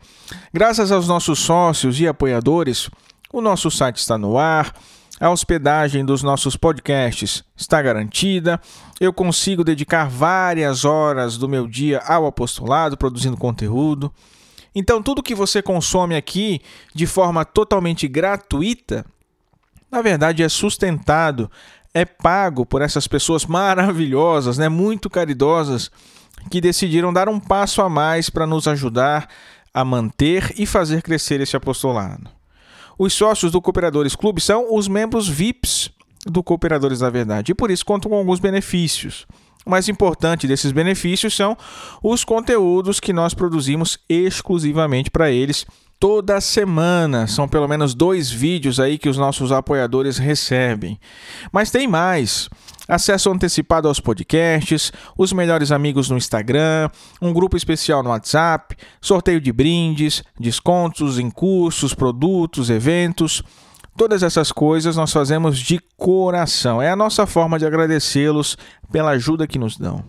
Graças 0.53 0.91
aos 0.91 1.07
nossos 1.07 1.39
sócios 1.39 1.99
e 1.99 2.07
apoiadores, 2.07 2.87
o 3.33 3.41
nosso 3.41 3.71
site 3.71 3.95
está 3.95 4.19
no 4.19 4.37
ar, 4.37 4.75
a 5.19 5.31
hospedagem 5.31 6.05
dos 6.05 6.21
nossos 6.21 6.55
podcasts 6.55 7.43
está 7.57 7.81
garantida, 7.81 8.61
eu 8.99 9.11
consigo 9.11 9.63
dedicar 9.63 10.07
várias 10.07 10.85
horas 10.85 11.35
do 11.35 11.49
meu 11.49 11.67
dia 11.67 11.97
ao 12.05 12.27
apostolado, 12.27 12.95
produzindo 12.95 13.35
conteúdo. 13.35 14.13
Então, 14.75 15.01
tudo 15.01 15.23
que 15.23 15.33
você 15.33 15.63
consome 15.63 16.15
aqui 16.15 16.61
de 16.93 17.07
forma 17.07 17.43
totalmente 17.43 18.07
gratuita, 18.07 19.03
na 19.91 20.03
verdade, 20.03 20.43
é 20.43 20.47
sustentado 20.47 21.49
é 21.93 22.05
pago 22.05 22.65
por 22.65 22.81
essas 22.81 23.07
pessoas 23.07 23.45
maravilhosas, 23.45 24.57
né, 24.57 24.69
muito 24.69 25.09
caridosas, 25.09 25.91
que 26.49 26.61
decidiram 26.61 27.13
dar 27.13 27.29
um 27.29 27.39
passo 27.39 27.81
a 27.81 27.89
mais 27.89 28.29
para 28.29 28.47
nos 28.47 28.67
ajudar 28.67 29.27
a 29.73 29.85
manter 29.85 30.53
e 30.57 30.65
fazer 30.65 31.01
crescer 31.01 31.39
esse 31.39 31.55
apostolado. 31.55 32.29
Os 32.97 33.13
sócios 33.13 33.51
do 33.51 33.61
Cooperadores 33.61 34.15
Clube 34.15 34.41
são 34.41 34.75
os 34.75 34.87
membros 34.87 35.27
VIPs 35.27 35.91
do 36.25 36.43
Cooperadores 36.43 36.99
da 36.99 37.09
Verdade 37.09 37.51
e 37.51 37.55
por 37.55 37.71
isso 37.71 37.85
contam 37.85 38.11
com 38.11 38.17
alguns 38.17 38.39
benefícios. 38.39 39.25
O 39.65 39.69
mais 39.69 39.87
importante 39.87 40.47
desses 40.47 40.71
benefícios 40.71 41.35
são 41.35 41.57
os 42.01 42.23
conteúdos 42.23 42.99
que 42.99 43.13
nós 43.13 43.33
produzimos 43.33 43.99
exclusivamente 44.09 45.09
para 45.09 45.31
eles 45.31 45.65
toda 46.01 46.41
semana. 46.41 47.27
São 47.27 47.47
pelo 47.47 47.67
menos 47.67 47.93
dois 47.93 48.31
vídeos 48.31 48.79
aí 48.79 48.97
que 48.97 49.07
os 49.07 49.17
nossos 49.17 49.51
apoiadores 49.51 50.17
recebem. 50.17 50.99
Mas 51.51 51.69
tem 51.69 51.87
mais. 51.87 52.49
Acesso 52.87 53.29
antecipado 53.29 53.87
aos 53.87 53.99
podcasts, 53.99 54.91
os 55.15 55.31
melhores 55.31 55.71
amigos 55.71 56.09
no 56.09 56.17
Instagram, 56.17 56.89
um 57.21 57.31
grupo 57.31 57.55
especial 57.55 58.01
no 58.01 58.09
WhatsApp, 58.09 58.75
sorteio 58.99 59.39
de 59.39 59.53
brindes, 59.53 60.23
descontos 60.37 61.19
em 61.19 61.29
cursos, 61.29 61.93
produtos, 61.93 62.71
eventos. 62.71 63.43
Todas 63.95 64.23
essas 64.23 64.51
coisas 64.51 64.95
nós 64.95 65.13
fazemos 65.13 65.59
de 65.59 65.79
coração. 65.95 66.81
É 66.81 66.89
a 66.89 66.95
nossa 66.95 67.27
forma 67.27 67.59
de 67.59 67.65
agradecê-los 67.65 68.57
pela 68.91 69.11
ajuda 69.11 69.45
que 69.45 69.59
nos 69.59 69.77
dão. 69.77 70.03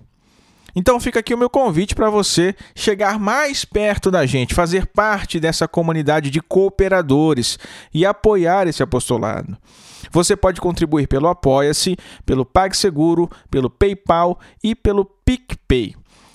Então 0.75 0.99
fica 0.99 1.21
aqui 1.21 1.35
o 1.35 1.39
meu 1.39 1.51
convite 1.51 1.95
para 1.95 2.09
você 2.09 2.55
chegar 2.75 3.19
mais 3.19 3.63
perto 3.65 4.11
da 4.11 4.25
gente, 4.25 4.55
fazer 4.55 4.87
parte 4.87 5.39
dessa 5.39 5.69
comunidade 5.69 6.31
de 6.31 6.41
cooperadores 6.41 7.59
e 7.93 8.07
apoiar 8.07 8.67
esse 8.67 8.83
apostolado. 8.83 9.57
Você 10.11 10.35
pode 10.37 10.61
contribuir 10.61 11.07
pelo 11.07 11.29
Apoia-se, 11.29 11.97
pelo 12.27 12.45
PagSeguro, 12.45 13.31
pelo 13.51 13.71
PayPal 13.71 14.39
e 14.63 14.75
pelo 14.75 15.05
PicPay. 15.05 15.95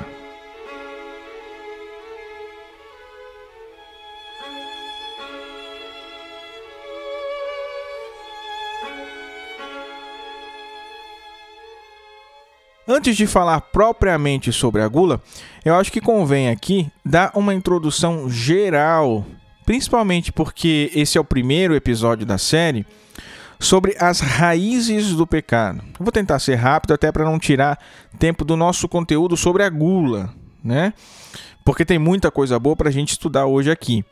Antes 12.86 13.16
de 13.16 13.28
falar 13.28 13.60
propriamente 13.60 14.52
sobre 14.52 14.82
a 14.82 14.88
gula, 14.88 15.22
eu 15.64 15.76
acho 15.76 15.92
que 15.92 16.00
convém 16.00 16.50
aqui 16.50 16.90
dar 17.04 17.30
uma 17.36 17.54
introdução 17.54 18.28
geral, 18.28 19.24
principalmente 19.64 20.32
porque 20.32 20.90
esse 20.94 21.16
é 21.16 21.20
o 21.20 21.24
primeiro 21.24 21.74
episódio 21.74 22.26
da 22.26 22.38
série 22.38 22.86
sobre 23.58 23.96
as 23.98 24.20
raízes 24.20 25.12
do 25.12 25.26
pecado. 25.26 25.82
Eu 25.98 26.04
vou 26.04 26.12
tentar 26.12 26.38
ser 26.38 26.56
rápido 26.56 26.94
até 26.94 27.12
para 27.12 27.24
não 27.24 27.38
tirar 27.38 27.78
tempo 28.18 28.44
do 28.44 28.56
nosso 28.56 28.88
conteúdo 28.88 29.36
sobre 29.36 29.62
a 29.62 29.70
gula, 29.70 30.34
né? 30.62 30.92
Porque 31.64 31.84
tem 31.84 31.98
muita 31.98 32.30
coisa 32.30 32.58
boa 32.58 32.74
para 32.74 32.88
a 32.88 32.92
gente 32.92 33.10
estudar 33.10 33.46
hoje 33.46 33.70
aqui. 33.70 34.04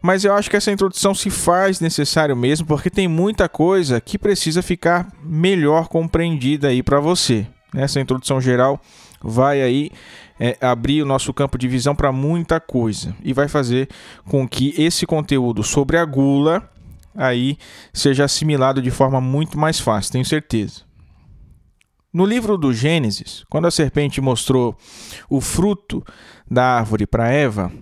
Mas 0.00 0.24
eu 0.24 0.32
acho 0.34 0.48
que 0.48 0.56
essa 0.56 0.70
introdução 0.70 1.14
se 1.14 1.30
faz 1.30 1.80
necessário 1.80 2.36
mesmo, 2.36 2.66
porque 2.66 2.88
tem 2.88 3.08
muita 3.08 3.48
coisa 3.48 4.00
que 4.00 4.18
precisa 4.18 4.62
ficar 4.62 5.08
melhor 5.22 5.88
compreendida 5.88 6.68
aí 6.68 6.82
para 6.82 7.00
você. 7.00 7.44
Essa 7.74 8.00
introdução 8.00 8.40
geral 8.40 8.80
vai 9.20 9.62
aí 9.62 9.90
é, 10.38 10.56
abrir 10.60 11.02
o 11.02 11.06
nosso 11.06 11.32
campo 11.32 11.56
de 11.58 11.68
visão 11.68 11.94
para 11.94 12.12
muita 12.12 12.60
coisa 12.60 13.14
e 13.22 13.32
vai 13.32 13.48
fazer 13.48 13.88
com 14.28 14.46
que 14.46 14.74
esse 14.76 15.06
conteúdo 15.06 15.62
sobre 15.62 15.96
a 15.96 16.04
gula 16.04 16.68
aí 17.14 17.56
seja 17.92 18.24
assimilado 18.24 18.82
de 18.82 18.90
forma 18.90 19.20
muito 19.20 19.58
mais 19.58 19.80
fácil, 19.80 20.12
tenho 20.12 20.24
certeza. 20.24 20.82
No 22.12 22.24
livro 22.24 22.56
do 22.56 22.72
Gênesis, 22.72 23.44
quando 23.50 23.66
a 23.66 23.70
serpente 23.70 24.20
mostrou 24.20 24.76
o 25.28 25.40
fruto 25.40 26.02
da 26.50 26.78
árvore 26.78 27.06
para 27.06 27.28
Eva, 27.28 27.72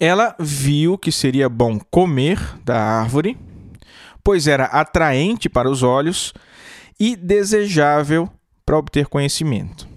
ela 0.00 0.34
viu 0.38 0.96
que 0.96 1.10
seria 1.10 1.48
bom 1.48 1.78
comer 1.90 2.40
da 2.64 2.80
árvore, 2.80 3.36
pois 4.24 4.46
era 4.46 4.64
atraente 4.64 5.48
para 5.48 5.70
os 5.70 5.82
olhos 5.82 6.32
e 6.98 7.16
desejável 7.16 8.28
para 8.64 8.78
obter 8.78 9.06
conhecimento. 9.06 9.88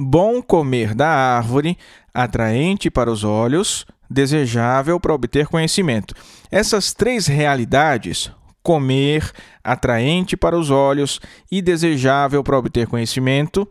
Bom 0.00 0.40
comer 0.40 0.94
da 0.94 1.08
árvore, 1.08 1.76
atraente 2.14 2.88
para 2.88 3.10
os 3.10 3.24
olhos, 3.24 3.84
desejável 4.08 5.00
para 5.00 5.12
obter 5.12 5.48
conhecimento. 5.48 6.14
Essas 6.52 6.94
três 6.94 7.26
realidades, 7.26 8.30
comer, 8.62 9.32
atraente 9.64 10.36
para 10.36 10.56
os 10.56 10.70
olhos 10.70 11.20
e 11.50 11.60
desejável 11.60 12.44
para 12.44 12.56
obter 12.56 12.86
conhecimento, 12.86 13.66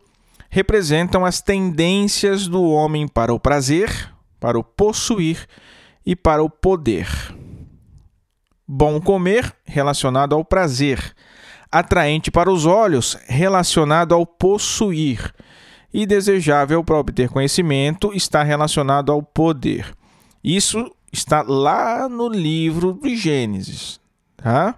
representam 0.49 1.23
as 1.23 1.41
tendências 1.41 2.45
do 2.45 2.61
homem 2.63 3.07
para 3.07 3.33
o 3.33 3.39
prazer, 3.39 4.13
para 4.37 4.59
o 4.59 4.63
possuir 4.65 5.47
e 6.05 6.13
para 6.13 6.43
o 6.43 6.49
poder. 6.49 7.07
Bom 8.67 8.99
comer, 8.99 9.55
relacionado 9.63 10.35
ao 10.35 10.43
prazer. 10.43 11.15
Atraente 11.71 12.29
para 12.29 12.51
os 12.51 12.65
olhos, 12.65 13.17
relacionado 13.27 14.13
ao 14.13 14.25
possuir. 14.25 15.33
E 15.93 16.05
desejável 16.05 16.83
para 16.83 16.97
obter 16.97 17.29
conhecimento, 17.29 18.13
está 18.13 18.43
relacionado 18.43 19.11
ao 19.11 19.23
poder. 19.23 19.93
Isso 20.43 20.91
está 21.11 21.41
lá 21.41 22.07
no 22.09 22.27
livro 22.27 22.99
de 23.01 23.15
Gênesis, 23.15 23.99
tá? 24.35 24.75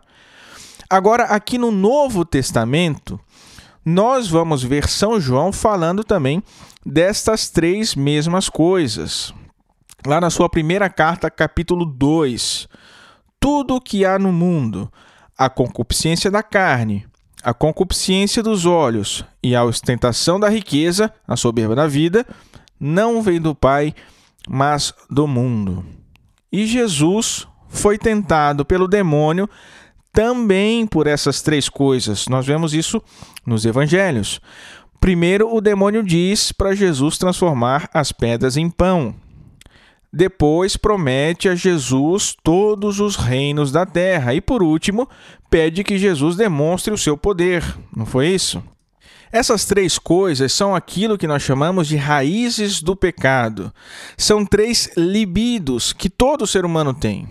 Agora, 0.89 1.25
aqui 1.25 1.57
no 1.57 1.71
Novo 1.71 2.25
Testamento, 2.25 3.19
nós 3.85 4.27
vamos 4.27 4.63
ver 4.63 4.87
São 4.87 5.19
João 5.19 5.51
falando 5.51 6.03
também 6.03 6.43
destas 6.85 7.49
três 7.49 7.95
mesmas 7.95 8.49
coisas. 8.49 9.33
Lá 10.05 10.19
na 10.19 10.29
sua 10.29 10.49
primeira 10.49 10.89
carta, 10.89 11.29
capítulo 11.29 11.85
2. 11.85 12.67
Tudo 13.39 13.75
o 13.75 13.81
que 13.81 14.05
há 14.05 14.17
no 14.17 14.31
mundo, 14.31 14.91
a 15.37 15.49
concupiscência 15.49 16.31
da 16.31 16.41
carne, 16.41 17.05
a 17.43 17.53
concupiscência 17.53 18.43
dos 18.43 18.65
olhos 18.65 19.23
e 19.41 19.55
a 19.55 19.63
ostentação 19.63 20.39
da 20.39 20.49
riqueza, 20.49 21.13
a 21.27 21.35
soberba 21.35 21.75
da 21.75 21.87
vida, 21.87 22.25
não 22.79 23.21
vem 23.21 23.39
do 23.39 23.55
Pai, 23.55 23.93
mas 24.47 24.93
do 25.09 25.27
mundo. 25.27 25.85
E 26.51 26.65
Jesus 26.65 27.47
foi 27.67 27.97
tentado 27.97 28.65
pelo 28.65 28.87
demônio 28.87 29.49
também 30.11 30.87
por 30.87 31.07
essas 31.07 31.41
três 31.41 31.69
coisas. 31.69 32.27
Nós 32.27 32.45
vemos 32.45 32.73
isso 32.73 33.01
nos 33.45 33.65
evangelhos. 33.65 34.41
Primeiro, 34.99 35.53
o 35.53 35.61
demônio 35.61 36.03
diz 36.03 36.51
para 36.51 36.75
Jesus 36.75 37.17
transformar 37.17 37.89
as 37.93 38.11
pedras 38.11 38.57
em 38.57 38.69
pão. 38.69 39.15
Depois, 40.11 40.75
promete 40.75 41.47
a 41.47 41.55
Jesus 41.55 42.35
todos 42.43 42.99
os 42.99 43.15
reinos 43.15 43.71
da 43.71 43.85
terra. 43.85 44.33
E 44.33 44.41
por 44.41 44.63
último, 44.63 45.07
pede 45.49 45.83
que 45.83 45.97
Jesus 45.97 46.35
demonstre 46.35 46.91
o 46.93 46.97
seu 46.97 47.15
poder. 47.15 47.63
Não 47.95 48.05
foi 48.05 48.29
isso? 48.29 48.63
Essas 49.31 49.65
três 49.65 49.99
coisas 49.99 50.51
são 50.51 50.75
aquilo 50.75 51.17
que 51.17 51.27
nós 51.27 51.43
chamamos 51.43 51.87
de 51.87 51.95
raízes 51.95 52.81
do 52.81 52.95
pecado. 52.95 53.71
São 54.17 54.43
três 54.43 54.89
libidos 54.97 55.93
que 55.93 56.09
todo 56.09 56.47
ser 56.47 56.65
humano 56.65 56.93
tem: 56.93 57.29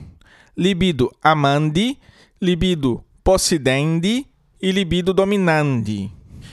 libido 0.56 1.12
amandi, 1.22 1.98
libido 2.40 3.02
possidendi 3.24 4.26
e 4.62 4.70
libido 4.70 5.12
dominandi, 5.12 6.10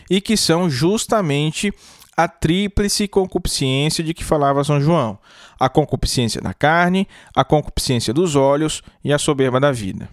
e 0.10 0.20
que 0.20 0.36
são 0.36 0.68
justamente 0.68 1.72
a 2.18 2.28
tríplice 2.28 3.08
concupiscência 3.08 4.04
de 4.04 4.16
que 4.16 4.24
falava 4.24 4.64
São 4.64 4.82
João: 4.82 5.20
a 5.60 5.70
concupiscência 5.70 6.42
da 6.42 6.54
carne, 6.54 7.08
a 7.36 7.44
concupiscência 7.44 8.14
dos 8.14 8.36
olhos 8.36 8.82
e 9.04 9.14
a 9.14 9.18
soberba 9.18 9.60
da 9.60 9.72
vida. 9.72 10.10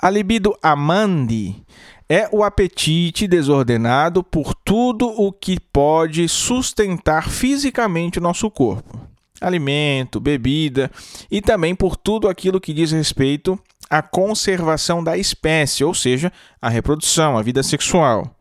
A 0.00 0.10
libido 0.10 0.56
amandi 0.62 1.64
é 2.08 2.28
o 2.32 2.42
apetite 2.42 3.26
desordenado 3.26 4.22
por 4.22 4.54
tudo 4.54 5.06
o 5.08 5.32
que 5.32 5.58
pode 5.58 6.28
sustentar 6.28 7.28
fisicamente 7.28 8.18
o 8.18 8.22
nosso 8.22 8.50
corpo. 8.50 9.00
Alimento, 9.40 10.20
bebida 10.20 10.90
e 11.30 11.40
também 11.40 11.74
por 11.74 11.96
tudo 11.96 12.28
aquilo 12.28 12.60
que 12.60 12.74
diz 12.74 12.92
respeito 12.92 13.58
à 13.88 14.02
conservação 14.02 15.02
da 15.02 15.16
espécie, 15.16 15.84
ou 15.84 15.94
seja, 15.94 16.32
a 16.60 16.68
reprodução, 16.68 17.38
a 17.38 17.42
vida 17.42 17.62
sexual. 17.62 18.36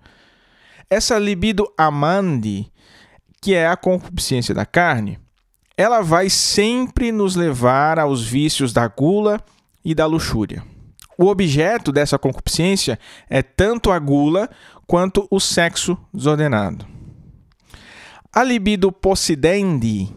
Essa 0.89 1.17
libido 1.17 1.71
amandi, 1.77 2.71
que 3.41 3.53
é 3.53 3.67
a 3.67 3.77
concupiscência 3.77 4.53
da 4.53 4.65
carne, 4.65 5.17
ela 5.77 6.01
vai 6.01 6.29
sempre 6.29 7.11
nos 7.11 7.35
levar 7.35 7.99
aos 7.99 8.23
vícios 8.23 8.73
da 8.73 8.87
gula 8.87 9.39
e 9.83 9.95
da 9.95 10.05
luxúria. 10.05 10.63
O 11.17 11.27
objeto 11.27 11.91
dessa 11.91 12.17
concupiscência 12.17 12.99
é 13.29 13.41
tanto 13.41 13.91
a 13.91 13.99
gula 13.99 14.49
quanto 14.87 15.27
o 15.29 15.39
sexo 15.39 15.97
desordenado. 16.13 16.85
A 18.33 18.43
libido 18.43 18.91
possidendi 18.91 20.09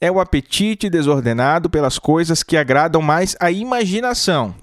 é 0.00 0.10
o 0.10 0.20
apetite 0.20 0.90
desordenado 0.90 1.70
pelas 1.70 1.98
coisas 1.98 2.42
que 2.42 2.56
agradam 2.56 3.00
mais 3.00 3.36
a 3.40 3.50
imaginação. 3.50 4.54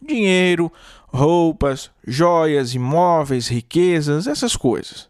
Dinheiro, 0.00 0.72
roupas, 1.08 1.90
joias, 2.06 2.74
imóveis, 2.74 3.48
riquezas, 3.48 4.26
essas 4.26 4.56
coisas. 4.56 5.08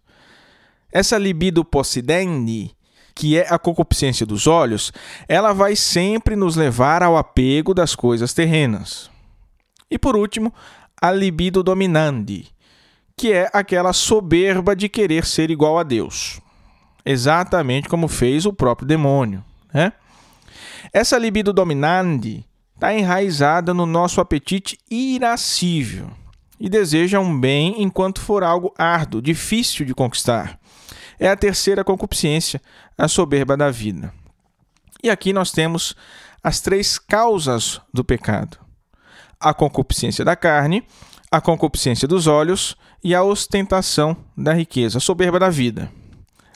Essa 0.90 1.16
libido 1.18 1.64
possidendi, 1.64 2.75
que 3.20 3.37
é 3.37 3.46
a 3.50 3.59
concupiscência 3.59 4.24
dos 4.24 4.46
olhos, 4.46 4.94
ela 5.28 5.52
vai 5.52 5.76
sempre 5.76 6.35
nos 6.35 6.56
levar 6.56 7.02
ao 7.02 7.18
apego 7.18 7.74
das 7.74 7.94
coisas 7.94 8.33
terrenas. 8.33 9.11
E 9.90 9.98
por 9.98 10.16
último, 10.16 10.54
a 10.98 11.12
libido 11.12 11.62
dominandi, 11.62 12.48
que 13.14 13.30
é 13.30 13.50
aquela 13.52 13.92
soberba 13.92 14.74
de 14.74 14.88
querer 14.88 15.26
ser 15.26 15.50
igual 15.50 15.78
a 15.78 15.83
Deus, 15.83 16.40
exatamente 17.04 17.90
como 17.90 18.09
fez 18.09 18.46
o 18.46 18.54
próprio 18.54 18.88
demônio. 18.88 19.44
Né? 19.70 19.92
Essa 20.90 21.18
libido 21.18 21.52
dominandi 21.52 22.42
está 22.74 22.94
enraizada 22.94 23.74
no 23.74 23.85
nosso 23.85 24.22
apetite 24.22 24.78
irascível 24.90 26.09
e 26.59 26.70
deseja 26.70 27.20
um 27.20 27.38
bem 27.38 27.83
enquanto 27.83 28.22
for 28.22 28.42
algo 28.42 28.72
árduo, 28.78 29.20
difícil 29.20 29.85
de 29.85 29.94
conquistar. 29.94 30.60
É 31.20 31.28
a 31.28 31.37
terceira 31.37 31.85
concupiscência, 31.85 32.61
a 32.98 33.06
soberba 33.06 33.56
da 33.56 33.70
vida. 33.70 34.12
E 35.02 35.09
aqui 35.09 35.33
nós 35.33 35.52
temos 35.52 35.94
as 36.42 36.61
três 36.61 36.98
causas 36.98 37.80
do 37.94 38.02
pecado 38.02 38.59
a 39.40 39.54
concupiscência 39.54 40.22
da 40.22 40.37
carne, 40.37 40.85
a 41.30 41.40
concupiscência 41.40 42.06
dos 42.06 42.26
olhos 42.26 42.76
e 43.02 43.14
a 43.14 43.22
ostentação 43.22 44.14
da 44.37 44.52
riqueza, 44.52 44.98
a 44.98 45.00
soberba 45.00 45.38
da 45.38 45.48
vida. 45.48 45.90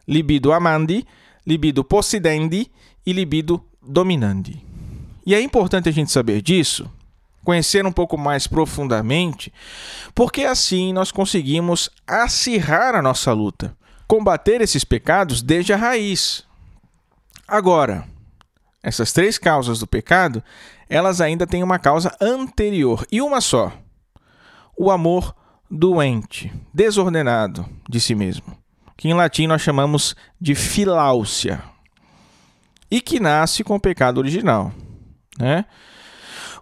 Libido 0.06 0.52
amandi, 0.52 1.06
libido 1.46 1.82
possidendi 1.82 2.70
e 3.06 3.12
libido 3.12 3.64
dominandi. 3.82 4.62
E 5.24 5.34
é 5.34 5.40
importante 5.40 5.88
a 5.88 5.92
gente 5.92 6.12
saber 6.12 6.42
disso, 6.42 6.90
conhecer 7.42 7.86
um 7.86 7.92
pouco 7.92 8.18
mais 8.18 8.46
profundamente, 8.46 9.50
porque 10.14 10.44
assim 10.44 10.92
nós 10.92 11.10
conseguimos 11.10 11.88
acirrar 12.06 12.94
a 12.94 13.00
nossa 13.00 13.32
luta, 13.32 13.74
combater 14.06 14.60
esses 14.60 14.84
pecados 14.84 15.42
desde 15.42 15.72
a 15.72 15.76
raiz. 15.76 16.44
Agora, 17.46 18.06
essas 18.82 19.12
três 19.12 19.38
causas 19.38 19.78
do 19.78 19.86
pecado, 19.86 20.42
elas 20.88 21.20
ainda 21.20 21.46
têm 21.46 21.62
uma 21.62 21.78
causa 21.78 22.14
anterior 22.20 23.06
e 23.10 23.20
uma 23.20 23.40
só: 23.40 23.72
o 24.76 24.90
amor 24.90 25.34
doente, 25.70 26.52
desordenado 26.72 27.66
de 27.88 28.00
si 28.00 28.14
mesmo, 28.14 28.56
que 28.96 29.08
em 29.08 29.14
latim 29.14 29.46
nós 29.46 29.62
chamamos 29.62 30.14
de 30.40 30.54
filáusia, 30.54 31.62
e 32.90 33.00
que 33.00 33.18
nasce 33.18 33.64
com 33.64 33.74
o 33.74 33.80
pecado 33.80 34.18
original. 34.18 34.72
Né? 35.38 35.64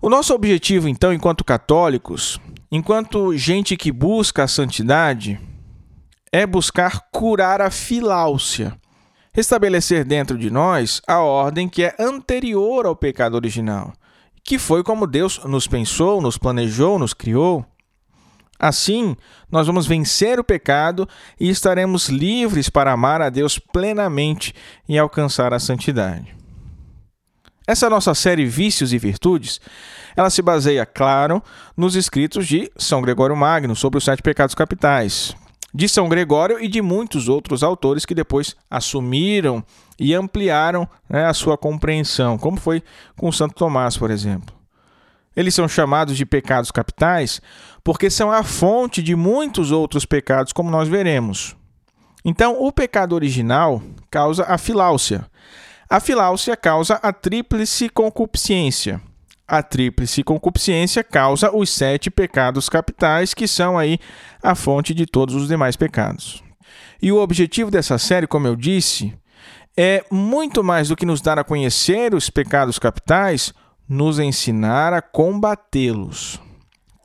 O 0.00 0.08
nosso 0.08 0.34
objetivo, 0.34 0.88
então, 0.88 1.12
enquanto 1.12 1.44
católicos, 1.44 2.40
enquanto 2.70 3.36
gente 3.36 3.76
que 3.76 3.92
busca 3.92 4.44
a 4.44 4.48
santidade, 4.48 5.38
é 6.32 6.46
buscar 6.46 7.08
curar 7.12 7.60
a 7.60 7.70
filáusia, 7.70 8.74
restabelecer 9.34 10.04
dentro 10.04 10.38
de 10.38 10.50
nós 10.50 11.02
a 11.06 11.20
ordem 11.20 11.68
que 11.68 11.84
é 11.84 11.94
anterior 12.00 12.86
ao 12.86 12.96
pecado 12.96 13.34
original, 13.34 13.92
que 14.42 14.58
foi 14.58 14.82
como 14.82 15.06
Deus 15.06 15.38
nos 15.44 15.66
pensou, 15.66 16.22
nos 16.22 16.38
planejou, 16.38 16.98
nos 16.98 17.12
criou. 17.12 17.64
Assim, 18.58 19.16
nós 19.50 19.66
vamos 19.66 19.86
vencer 19.86 20.38
o 20.38 20.44
pecado 20.44 21.08
e 21.38 21.50
estaremos 21.50 22.08
livres 22.08 22.70
para 22.70 22.92
amar 22.92 23.20
a 23.20 23.28
Deus 23.28 23.58
plenamente 23.58 24.54
e 24.88 24.98
alcançar 24.98 25.52
a 25.52 25.58
santidade. 25.58 26.34
Essa 27.66 27.90
nossa 27.90 28.14
série 28.14 28.46
Vícios 28.46 28.92
e 28.92 28.98
Virtudes, 28.98 29.60
ela 30.16 30.30
se 30.30 30.42
baseia, 30.42 30.84
claro, 30.86 31.42
nos 31.76 31.94
escritos 31.94 32.46
de 32.46 32.70
São 32.76 33.02
Gregório 33.02 33.36
Magno 33.36 33.74
sobre 33.76 33.98
os 33.98 34.04
sete 34.04 34.22
pecados 34.22 34.54
capitais, 34.54 35.34
de 35.74 35.88
São 35.88 36.08
Gregório 36.08 36.62
e 36.62 36.68
de 36.68 36.82
muitos 36.82 37.28
outros 37.28 37.62
autores 37.62 38.04
que 38.04 38.14
depois 38.14 38.54
assumiram 38.70 39.64
e 39.98 40.14
ampliaram 40.14 40.88
né, 41.08 41.24
a 41.24 41.32
sua 41.32 41.56
compreensão, 41.56 42.36
como 42.36 42.58
foi 42.58 42.82
com 43.16 43.32
Santo 43.32 43.54
Tomás, 43.54 43.96
por 43.96 44.10
exemplo. 44.10 44.54
Eles 45.34 45.54
são 45.54 45.66
chamados 45.66 46.16
de 46.16 46.26
pecados 46.26 46.70
capitais 46.70 47.40
porque 47.82 48.10
são 48.10 48.30
a 48.30 48.42
fonte 48.42 49.02
de 49.02 49.16
muitos 49.16 49.70
outros 49.70 50.04
pecados, 50.04 50.52
como 50.52 50.70
nós 50.70 50.88
veremos. 50.88 51.56
Então, 52.24 52.62
o 52.62 52.70
pecado 52.70 53.14
original 53.14 53.82
causa 54.10 54.44
a 54.44 54.58
filáusia. 54.58 55.26
A 55.88 55.98
filáusia 56.00 56.56
causa 56.56 56.94
a 56.96 57.12
tríplice 57.12 57.88
concupiscência 57.88 59.00
a 59.46 59.62
tríplice 59.62 60.22
concupiscência 60.22 61.04
causa 61.04 61.54
os 61.54 61.70
sete 61.70 62.10
pecados 62.10 62.68
capitais, 62.68 63.34
que 63.34 63.46
são 63.46 63.76
aí 63.76 63.98
a 64.42 64.54
fonte 64.54 64.94
de 64.94 65.06
todos 65.06 65.34
os 65.34 65.48
demais 65.48 65.76
pecados. 65.76 66.42
E 67.00 67.10
o 67.10 67.20
objetivo 67.20 67.70
dessa 67.70 67.98
série, 67.98 68.26
como 68.26 68.46
eu 68.46 68.56
disse, 68.56 69.14
é 69.76 70.04
muito 70.10 70.62
mais 70.62 70.88
do 70.88 70.96
que 70.96 71.06
nos 71.06 71.20
dar 71.20 71.38
a 71.38 71.44
conhecer 71.44 72.14
os 72.14 72.30
pecados 72.30 72.78
capitais, 72.78 73.52
nos 73.88 74.18
ensinar 74.18 74.92
a 74.92 75.02
combatê-los. 75.02 76.40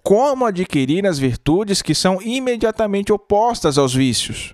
Como 0.03 0.45
adquirir 0.45 1.05
as 1.05 1.19
virtudes 1.19 1.81
que 1.81 1.93
são 1.93 2.21
imediatamente 2.21 3.11
opostas 3.11 3.77
aos 3.77 3.93
vícios. 3.93 4.53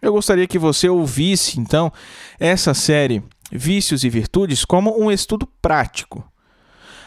Eu 0.00 0.12
gostaria 0.12 0.48
que 0.48 0.58
você 0.58 0.88
ouvisse, 0.88 1.60
então, 1.60 1.92
essa 2.40 2.74
série 2.74 3.22
Vícios 3.52 4.02
e 4.02 4.08
Virtudes 4.08 4.64
como 4.64 4.98
um 4.98 5.10
estudo 5.10 5.46
prático 5.60 6.31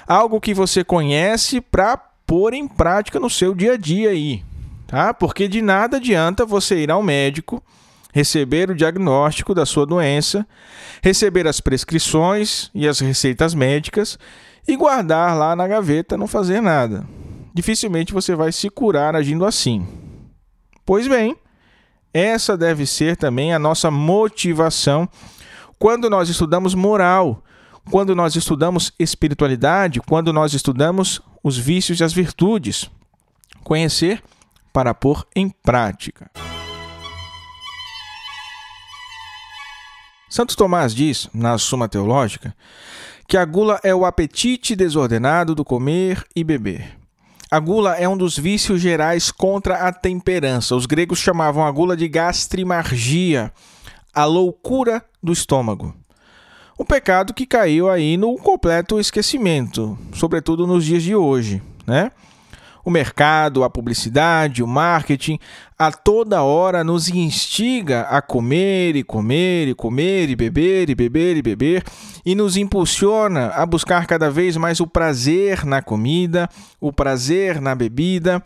algo 0.07 0.41
que 0.41 0.53
você 0.53 0.83
conhece 0.83 1.61
para 1.61 1.97
pôr 1.97 2.53
em 2.53 2.67
prática 2.67 3.19
no 3.19 3.29
seu 3.29 3.53
dia 3.53 3.73
a 3.73 3.77
dia 3.77 4.09
aí, 4.09 4.43
tá? 4.87 5.13
Porque 5.13 5.47
de 5.47 5.61
nada 5.61 5.97
adianta 5.97 6.45
você 6.45 6.77
ir 6.77 6.91
ao 6.91 7.03
médico, 7.03 7.63
receber 8.13 8.69
o 8.69 8.75
diagnóstico 8.75 9.53
da 9.53 9.65
sua 9.65 9.85
doença, 9.85 10.47
receber 11.01 11.47
as 11.47 11.59
prescrições 11.59 12.69
e 12.73 12.87
as 12.87 12.99
receitas 12.99 13.53
médicas 13.53 14.17
e 14.67 14.75
guardar 14.75 15.37
lá 15.37 15.55
na 15.55 15.67
gaveta, 15.67 16.17
não 16.17 16.27
fazer 16.27 16.61
nada. 16.61 17.05
Dificilmente 17.53 18.13
você 18.13 18.35
vai 18.35 18.51
se 18.51 18.69
curar 18.69 19.15
agindo 19.15 19.45
assim. 19.45 19.87
Pois 20.85 21.07
bem, 21.07 21.35
essa 22.13 22.57
deve 22.57 22.85
ser 22.85 23.17
também 23.17 23.53
a 23.53 23.59
nossa 23.59 23.91
motivação 23.91 25.09
quando 25.77 26.09
nós 26.09 26.29
estudamos 26.29 26.73
moral, 26.73 27.43
quando 27.89 28.15
nós 28.15 28.35
estudamos 28.35 28.91
espiritualidade, 28.99 30.01
quando 30.01 30.33
nós 30.33 30.53
estudamos 30.53 31.21
os 31.43 31.57
vícios 31.57 31.99
e 31.99 32.03
as 32.03 32.13
virtudes. 32.13 32.89
Conhecer 33.63 34.21
para 34.73 34.93
pôr 34.93 35.25
em 35.35 35.49
prática. 35.49 36.29
Santo 40.29 40.57
Tomás 40.57 40.93
diz, 40.93 41.29
na 41.33 41.57
Suma 41.57 41.87
Teológica, 41.87 42.53
que 43.27 43.37
a 43.37 43.45
gula 43.45 43.79
é 43.83 43.95
o 43.95 44.05
apetite 44.05 44.75
desordenado 44.75 45.55
do 45.55 45.63
comer 45.63 46.25
e 46.35 46.43
beber. 46.43 46.97
A 47.49 47.59
gula 47.59 47.95
é 47.95 48.09
um 48.09 48.17
dos 48.17 48.37
vícios 48.37 48.81
gerais 48.81 49.31
contra 49.31 49.87
a 49.87 49.93
temperança. 49.93 50.75
Os 50.75 50.85
gregos 50.85 51.19
chamavam 51.19 51.65
a 51.65 51.71
gula 51.71 51.95
de 51.95 52.07
gastrimargia, 52.07 53.53
a 54.13 54.25
loucura 54.25 55.05
do 55.23 55.31
estômago. 55.31 55.95
Um 56.77 56.83
pecado 56.83 57.33
que 57.33 57.45
caiu 57.45 57.89
aí 57.89 58.17
no 58.17 58.35
completo 58.35 58.99
esquecimento, 58.99 59.97
sobretudo 60.13 60.67
nos 60.67 60.83
dias 60.83 61.03
de 61.03 61.15
hoje, 61.15 61.61
né? 61.87 62.11
O 62.83 62.91
mercado, 62.91 63.63
a 63.63 63.69
publicidade, 63.69 64.61
o 64.61 64.67
marketing, 64.67 65.39
a 65.79 65.89
toda 65.91 66.43
hora 66.43 66.83
nos 66.83 67.07
instiga 67.07 68.01
a 68.01 68.21
comer 68.21 68.95
e 68.95 69.03
comer 69.03 69.69
e 69.69 69.73
comer 69.73 70.29
e 70.29 70.35
beber 70.35 70.89
e 70.89 70.93
beber 70.95 71.37
e 71.37 71.41
beber 71.41 71.83
e 72.25 72.35
nos 72.35 72.57
impulsiona 72.57 73.47
a 73.55 73.65
buscar 73.65 74.05
cada 74.05 74.29
vez 74.29 74.57
mais 74.57 74.79
o 74.79 74.85
prazer 74.85 75.65
na 75.65 75.81
comida, 75.81 76.49
o 76.79 76.91
prazer 76.91 77.59
na 77.61 77.73
bebida, 77.73 78.43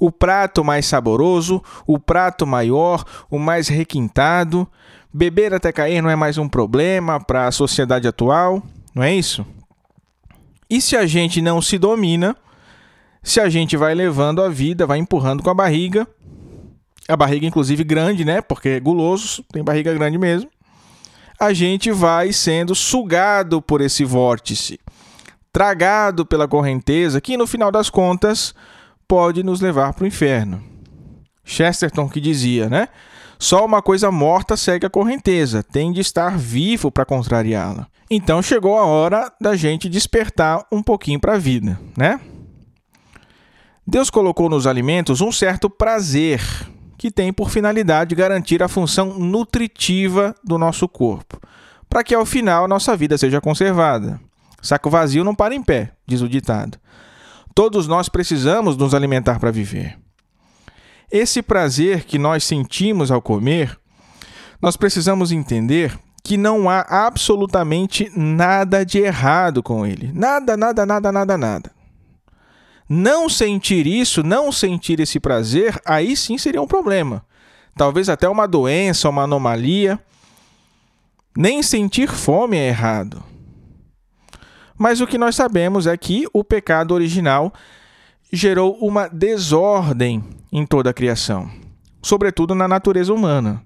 o 0.00 0.10
prato 0.10 0.64
mais 0.64 0.84
saboroso, 0.84 1.62
o 1.86 1.98
prato 1.98 2.46
maior, 2.46 3.04
o 3.30 3.38
mais 3.38 3.68
requintado. 3.68 4.68
Beber 5.12 5.54
até 5.54 5.72
cair 5.72 6.02
não 6.02 6.10
é 6.10 6.16
mais 6.16 6.36
um 6.36 6.48
problema 6.48 7.18
para 7.18 7.46
a 7.46 7.52
sociedade 7.52 8.06
atual, 8.06 8.62
não 8.94 9.02
é 9.02 9.14
isso? 9.14 9.44
E 10.68 10.80
se 10.80 10.96
a 10.96 11.06
gente 11.06 11.40
não 11.40 11.62
se 11.62 11.78
domina, 11.78 12.36
se 13.22 13.40
a 13.40 13.48
gente 13.48 13.76
vai 13.76 13.94
levando 13.94 14.42
a 14.42 14.48
vida, 14.48 14.86
vai 14.86 14.98
empurrando 14.98 15.42
com 15.42 15.48
a 15.48 15.54
barriga, 15.54 16.06
a 17.08 17.16
barriga 17.16 17.46
inclusive 17.46 17.82
grande, 17.84 18.22
né? 18.22 18.42
Porque 18.42 18.68
é 18.68 18.80
guloso, 18.80 19.42
tem 19.50 19.64
barriga 19.64 19.94
grande 19.94 20.18
mesmo. 20.18 20.50
A 21.40 21.54
gente 21.54 21.90
vai 21.90 22.32
sendo 22.32 22.74
sugado 22.74 23.62
por 23.62 23.80
esse 23.80 24.04
vórtice, 24.04 24.78
tragado 25.50 26.26
pela 26.26 26.46
correnteza, 26.46 27.20
que 27.20 27.36
no 27.36 27.46
final 27.46 27.72
das 27.72 27.88
contas 27.88 28.54
pode 29.06 29.42
nos 29.42 29.62
levar 29.62 29.94
para 29.94 30.04
o 30.04 30.06
inferno. 30.06 30.62
Chesterton 31.44 32.10
que 32.10 32.20
dizia, 32.20 32.68
né? 32.68 32.88
Só 33.38 33.64
uma 33.64 33.80
coisa 33.80 34.10
morta 34.10 34.56
segue 34.56 34.86
a 34.86 34.90
correnteza, 34.90 35.62
tem 35.62 35.92
de 35.92 36.00
estar 36.00 36.36
vivo 36.36 36.90
para 36.90 37.04
contrariá-la. 37.04 37.86
Então 38.10 38.42
chegou 38.42 38.76
a 38.76 38.84
hora 38.84 39.32
da 39.40 39.54
gente 39.54 39.88
despertar 39.88 40.66
um 40.72 40.82
pouquinho 40.82 41.20
para 41.20 41.34
a 41.34 41.38
vida, 41.38 41.78
né? 41.96 42.20
Deus 43.86 44.10
colocou 44.10 44.50
nos 44.50 44.66
alimentos 44.66 45.20
um 45.20 45.30
certo 45.30 45.70
prazer, 45.70 46.42
que 46.98 47.10
tem 47.10 47.32
por 47.32 47.48
finalidade 47.48 48.14
garantir 48.14 48.62
a 48.62 48.68
função 48.68 49.18
nutritiva 49.18 50.34
do 50.44 50.58
nosso 50.58 50.88
corpo, 50.88 51.40
para 51.88 52.02
que 52.02 52.14
ao 52.14 52.26
final 52.26 52.66
nossa 52.66 52.96
vida 52.96 53.16
seja 53.16 53.40
conservada. 53.40 54.20
Saco 54.60 54.90
vazio 54.90 55.22
não 55.22 55.34
para 55.34 55.54
em 55.54 55.62
pé, 55.62 55.92
diz 56.06 56.20
o 56.20 56.28
ditado. 56.28 56.76
Todos 57.54 57.86
nós 57.86 58.08
precisamos 58.08 58.76
nos 58.76 58.94
alimentar 58.94 59.38
para 59.38 59.52
viver. 59.52 59.96
Esse 61.10 61.40
prazer 61.42 62.04
que 62.04 62.18
nós 62.18 62.44
sentimos 62.44 63.10
ao 63.10 63.22
comer, 63.22 63.78
nós 64.60 64.76
precisamos 64.76 65.32
entender 65.32 65.98
que 66.22 66.36
não 66.36 66.68
há 66.68 66.80
absolutamente 67.06 68.12
nada 68.14 68.84
de 68.84 68.98
errado 68.98 69.62
com 69.62 69.86
ele. 69.86 70.10
Nada, 70.12 70.56
nada, 70.56 70.84
nada, 70.84 71.10
nada, 71.10 71.38
nada. 71.38 71.70
Não 72.86 73.28
sentir 73.28 73.86
isso, 73.86 74.22
não 74.22 74.52
sentir 74.52 75.00
esse 75.00 75.18
prazer, 75.18 75.80
aí 75.84 76.14
sim 76.14 76.36
seria 76.36 76.60
um 76.60 76.66
problema. 76.66 77.24
Talvez 77.74 78.08
até 78.08 78.28
uma 78.28 78.46
doença, 78.46 79.08
uma 79.08 79.22
anomalia. 79.22 79.98
Nem 81.36 81.62
sentir 81.62 82.08
fome 82.08 82.56
é 82.56 82.68
errado. 82.68 83.22
Mas 84.76 85.00
o 85.00 85.06
que 85.06 85.16
nós 85.16 85.34
sabemos 85.34 85.86
é 85.86 85.96
que 85.96 86.26
o 86.32 86.44
pecado 86.44 86.92
original 86.92 87.52
gerou 88.32 88.76
uma 88.80 89.08
desordem 89.08 90.22
em 90.52 90.64
toda 90.66 90.90
a 90.90 90.94
criação, 90.94 91.50
sobretudo 92.02 92.54
na 92.54 92.66
natureza 92.66 93.12
humana. 93.12 93.62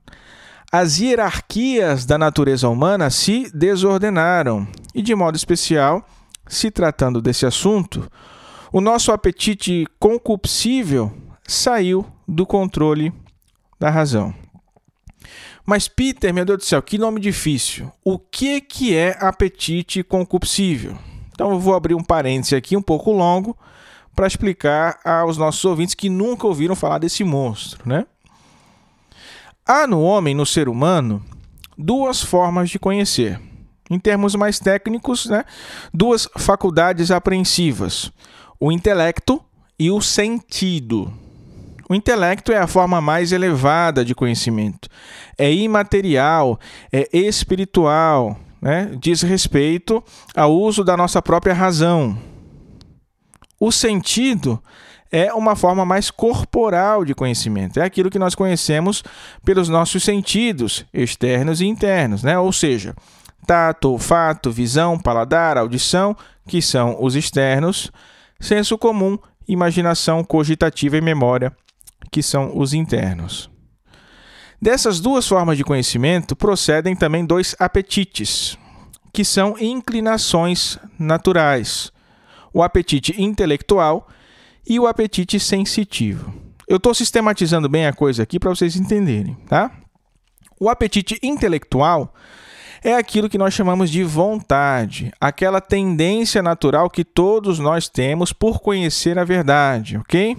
As 0.71 0.99
hierarquias 0.99 2.07
da 2.07 2.17
natureza 2.17 2.69
humana 2.69 3.11
se 3.11 3.51
desordenaram, 3.55 4.67
e 4.95 5.03
de 5.03 5.15
modo 5.15 5.37
especial, 5.37 6.07
se 6.47 6.71
tratando 6.71 7.21
desse 7.21 7.45
assunto, 7.45 8.11
o 8.73 8.81
nosso 8.81 9.13
apetite 9.13 9.87
concupiscível 9.99 11.13
saiu 11.47 12.07
do 12.27 12.47
controle 12.47 13.13
da 13.79 13.91
razão. 13.91 14.35
Mas 15.65 15.87
Peter, 15.89 16.33
meu 16.33 16.45
Deus 16.45 16.59
do 16.59 16.65
céu, 16.65 16.83
que 16.83 16.99
nome 16.99 17.21
difícil. 17.21 17.93
O 18.05 18.19
que 18.19 18.61
que 18.61 18.97
é 18.97 19.17
apetite 19.21 20.03
concupiscível? 20.03 20.97
Então 21.33 21.53
eu 21.53 21.59
vou 21.59 21.75
abrir 21.75 21.95
um 21.95 22.03
parêntese 22.03 22.57
aqui 22.57 22.77
um 22.77 22.83
pouco 22.83 23.13
longo 23.13 23.57
para 24.15 24.27
explicar 24.27 24.99
aos 25.05 25.37
nossos 25.37 25.65
ouvintes 25.65 25.95
que 25.95 26.09
nunca 26.09 26.47
ouviram 26.47 26.77
falar 26.77 26.99
desse 26.99 27.25
monstro, 27.25 27.89
né? 27.89 28.07
Há 29.65 29.87
no 29.87 30.03
homem, 30.03 30.35
no 30.35 30.45
ser 30.45 30.69
humano, 30.69 31.25
duas 31.79 32.21
formas 32.21 32.69
de 32.69 32.79
conhecer. 32.79 33.41
Em 33.91 33.99
termos 33.99 34.35
mais 34.35 34.59
técnicos, 34.59 35.27
né, 35.27 35.45
duas 35.93 36.29
faculdades 36.37 37.11
apreensivas 37.11 38.11
o 38.63 38.71
intelecto 38.71 39.43
e 39.77 39.91
o 39.91 40.01
sentido. 40.01 41.13
O 41.89 41.97
intelecto 41.97 42.53
é 42.53 42.59
a 42.59 42.69
forma 42.69 43.01
mais 43.01 43.33
elevada 43.33 44.05
de 44.05 44.15
conhecimento. 44.15 44.89
É 45.37 45.53
imaterial, 45.53 46.61
é 46.93 47.09
espiritual, 47.13 48.39
né? 48.61 48.97
diz 49.01 49.23
respeito 49.23 50.01
ao 50.37 50.57
uso 50.57 50.85
da 50.85 50.97
nossa 50.97 51.21
própria 51.21 51.53
razão. 51.53 52.17
O 53.65 53.71
sentido 53.71 54.61
é 55.09 55.33
uma 55.33 55.55
forma 55.55 55.87
mais 55.87 56.11
corporal 56.11 57.05
de 57.05 57.15
conhecimento. 57.15 57.79
É 57.79 57.85
aquilo 57.85 58.11
que 58.11 58.19
nós 58.19 58.35
conhecemos 58.35 59.05
pelos 59.45 59.69
nossos 59.69 60.03
sentidos, 60.03 60.85
externos 60.93 61.61
e 61.61 61.67
internos, 61.67 62.25
né? 62.25 62.37
Ou 62.37 62.53
seja, 62.53 62.93
tato, 63.47 63.93
olfato, 63.93 64.51
visão, 64.51 64.99
paladar, 64.99 65.57
audição, 65.57 66.17
que 66.49 66.61
são 66.61 66.97
os 67.01 67.15
externos, 67.15 67.93
senso 68.41 68.77
comum, 68.77 69.17
imaginação 69.47 70.25
cogitativa 70.25 70.97
e 70.97 71.01
memória, 71.01 71.57
que 72.11 72.21
são 72.21 72.59
os 72.59 72.75
internos. 72.75 73.49
Dessas 74.61 74.99
duas 74.99 75.29
formas 75.29 75.57
de 75.57 75.63
conhecimento 75.63 76.35
procedem 76.35 76.97
também 76.97 77.25
dois 77.25 77.55
apetites, 77.61 78.59
que 79.13 79.25
são 79.25 79.55
inclinações 79.57 80.81
naturais: 80.99 81.93
o 82.53 82.63
apetite 82.63 83.21
intelectual 83.21 84.09
e 84.67 84.79
o 84.79 84.87
apetite 84.87 85.41
sensitivo. 85.41 86.33
Eu 86.69 86.77
estou 86.77 86.95
sistematizando 86.95 87.69
bem 87.69 87.87
a 87.87 87.93
coisa 87.93 88.23
aqui 88.23 88.39
para 88.39 88.51
vocês 88.51 88.77
entenderem, 88.77 89.35
tá? 89.49 89.71
O 90.59 90.69
apetite 90.69 91.19
intelectual 91.23 92.15
é 92.85 92.95
aquilo 92.95 93.29
que 93.29 93.39
nós 93.39 93.55
chamamos 93.55 93.91
de 93.91 94.03
vontade, 94.03 95.13
aquela 95.21 95.61
tendência 95.61 96.43
natural 96.43 96.91
que 96.91 97.05
todos 97.05 97.59
nós 97.59 97.89
temos 97.89 98.33
por 98.33 98.61
conhecer 98.61 99.19
a 99.19 99.25
verdade, 99.25 99.97
ok? 99.97 100.37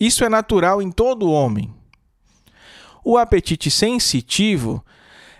Isso 0.00 0.24
é 0.24 0.28
natural 0.28 0.82
em 0.82 0.90
todo 0.90 1.30
homem. 1.30 1.72
O 3.04 3.16
apetite 3.18 3.70
sensitivo 3.70 4.84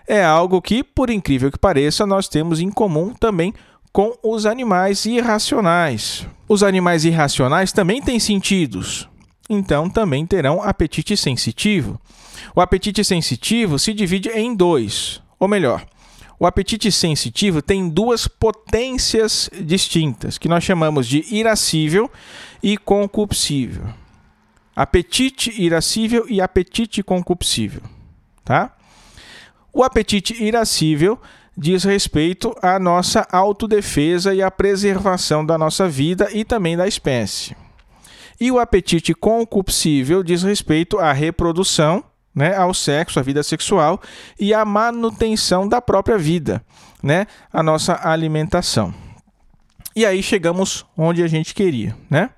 é 0.07 0.25
algo 0.25 0.61
que, 0.61 0.83
por 0.83 1.11
incrível 1.11 1.51
que 1.51 1.59
pareça, 1.59 2.05
nós 2.05 2.29
temos 2.29 2.61
em 2.61 2.71
comum 2.71 3.15
também 3.15 3.55
com 3.93 4.17
os 4.23 4.47
animais 4.47 5.05
irracionais. 5.05 6.27
Os 6.49 6.63
animais 6.63 7.05
irracionais 7.05 7.73
também 7.73 8.01
têm 8.01 8.19
sentidos, 8.19 9.09
então 9.49 9.89
também 9.91 10.25
terão 10.27 10.63
apetite 10.63 11.17
sensitivo. 11.17 12.01
O 12.55 12.61
apetite 12.61 13.05
sensitivo 13.05 13.79
se 13.79 13.93
divide 13.93 14.29
em 14.31 14.55
dois, 14.55 15.21
ou 15.39 15.47
melhor, 15.47 15.85
O 16.43 16.47
apetite 16.47 16.91
sensitivo 16.91 17.63
tem 17.63 17.89
duas 17.89 18.27
potências 18.27 19.49
distintas, 19.61 20.39
que 20.39 20.49
nós 20.49 20.65
chamamos 20.65 21.07
de 21.07 21.25
irascível 21.33 22.11
e 22.61 22.77
concupiscível. 22.77 23.85
Apetite 24.75 25.55
irascível 25.57 26.27
e 26.29 26.41
apetite 26.41 27.01
concupiscível, 27.01 27.81
tá? 28.45 28.75
O 29.73 29.85
apetite 29.85 30.43
irascível 30.43 31.17
diz 31.57 31.85
respeito 31.85 32.55
à 32.63 32.79
nossa 32.79 33.27
autodefesa 33.31 34.35
e 34.35 34.43
à 34.43 34.51
preservação 34.51 35.45
da 35.45 35.59
nossa 35.59 35.89
vida 35.89 36.29
e 36.33 36.45
também 36.45 36.77
da 36.77 36.89
espécie. 36.89 37.57
E 38.41 38.51
o 38.51 38.59
apetite 38.59 39.15
concupiscível 39.15 40.23
diz 40.23 40.43
respeito 40.43 40.99
à 40.99 41.13
reprodução 41.13 42.05
né, 42.35 42.57
ao 42.57 42.73
sexo, 42.73 43.19
à 43.19 43.23
vida 43.23 43.43
sexual 43.43 44.01
e 44.39 44.55
à 44.55 44.65
manutenção 44.65 45.69
da 45.69 45.81
própria 45.81 46.17
vida, 46.17 46.65
né, 47.03 47.27
a 47.53 47.63
nossa 47.63 48.01
alimentação. 48.03 48.95
E 49.95 50.07
aí 50.07 50.23
chegamos 50.23 50.87
onde 50.97 51.23
a 51.23 51.27
gente 51.27 51.55
queria, 51.55 51.95
né? 52.09 52.31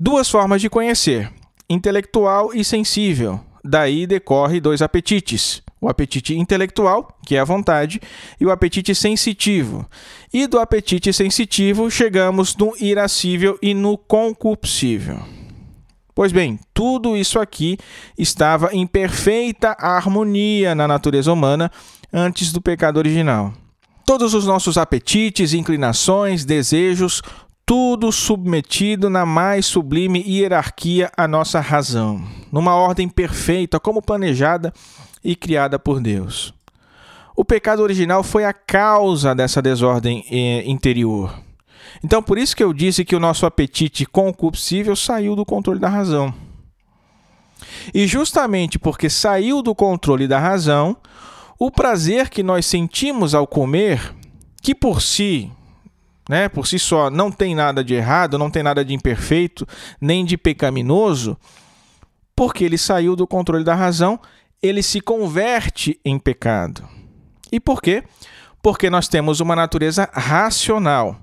Duas 0.00 0.30
formas 0.30 0.60
de 0.60 0.70
conhecer: 0.70 1.30
intelectual 1.68 2.54
e 2.54 2.64
sensível. 2.64 3.38
Daí 3.62 4.06
decorre 4.06 4.60
dois 4.60 4.80
apetites: 4.80 5.62
o 5.82 5.88
apetite 5.88 6.38
intelectual, 6.38 7.08
que 7.26 7.34
é 7.34 7.40
a 7.40 7.44
vontade, 7.44 8.00
e 8.40 8.46
o 8.46 8.52
apetite 8.52 8.94
sensitivo. 8.94 9.84
E 10.32 10.46
do 10.46 10.60
apetite 10.60 11.12
sensitivo 11.12 11.90
chegamos 11.90 12.56
no 12.56 12.72
irascível 12.80 13.58
e 13.60 13.74
no 13.74 13.98
concupiscível. 13.98 15.18
Pois 16.14 16.30
bem, 16.30 16.60
tudo 16.72 17.16
isso 17.16 17.40
aqui 17.40 17.76
estava 18.16 18.70
em 18.72 18.86
perfeita 18.86 19.76
harmonia 19.76 20.72
na 20.72 20.86
natureza 20.86 21.32
humana 21.32 21.68
antes 22.12 22.52
do 22.52 22.60
pecado 22.60 22.98
original. 22.98 23.52
Todos 24.06 24.34
os 24.34 24.46
nossos 24.46 24.78
apetites, 24.78 25.52
inclinações, 25.52 26.44
desejos, 26.44 27.22
tudo 27.74 28.12
submetido 28.12 29.08
na 29.08 29.24
mais 29.24 29.64
sublime 29.64 30.22
hierarquia 30.28 31.10
à 31.16 31.26
nossa 31.26 31.58
razão, 31.58 32.22
numa 32.52 32.74
ordem 32.74 33.08
perfeita, 33.08 33.80
como 33.80 34.02
planejada 34.02 34.74
e 35.24 35.34
criada 35.34 35.78
por 35.78 35.98
Deus. 35.98 36.52
O 37.34 37.46
pecado 37.46 37.82
original 37.82 38.22
foi 38.22 38.44
a 38.44 38.52
causa 38.52 39.34
dessa 39.34 39.62
desordem 39.62 40.22
eh, 40.30 40.64
interior. 40.66 41.34
Então, 42.04 42.22
por 42.22 42.36
isso 42.36 42.54
que 42.54 42.62
eu 42.62 42.74
disse 42.74 43.06
que 43.06 43.16
o 43.16 43.20
nosso 43.20 43.46
apetite 43.46 44.04
concupiscível 44.04 44.94
saiu 44.94 45.34
do 45.34 45.46
controle 45.46 45.80
da 45.80 45.88
razão. 45.88 46.34
E 47.94 48.06
justamente 48.06 48.78
porque 48.78 49.08
saiu 49.08 49.62
do 49.62 49.74
controle 49.74 50.28
da 50.28 50.38
razão, 50.38 50.94
o 51.58 51.70
prazer 51.70 52.28
que 52.28 52.42
nós 52.42 52.66
sentimos 52.66 53.34
ao 53.34 53.46
comer, 53.46 54.14
que 54.60 54.74
por 54.74 55.00
si, 55.00 55.50
né, 56.28 56.48
por 56.48 56.66
si 56.66 56.78
só, 56.78 57.10
não 57.10 57.30
tem 57.30 57.54
nada 57.54 57.82
de 57.82 57.94
errado, 57.94 58.38
não 58.38 58.50
tem 58.50 58.62
nada 58.62 58.84
de 58.84 58.94
imperfeito, 58.94 59.66
nem 60.00 60.24
de 60.24 60.36
pecaminoso, 60.36 61.36
porque 62.34 62.64
ele 62.64 62.78
saiu 62.78 63.16
do 63.16 63.26
controle 63.26 63.64
da 63.64 63.74
razão, 63.74 64.18
ele 64.62 64.82
se 64.82 65.00
converte 65.00 65.98
em 66.04 66.18
pecado. 66.18 66.88
E 67.50 67.58
por 67.58 67.82
quê? 67.82 68.04
Porque 68.62 68.88
nós 68.88 69.08
temos 69.08 69.40
uma 69.40 69.56
natureza 69.56 70.08
racional. 70.12 71.16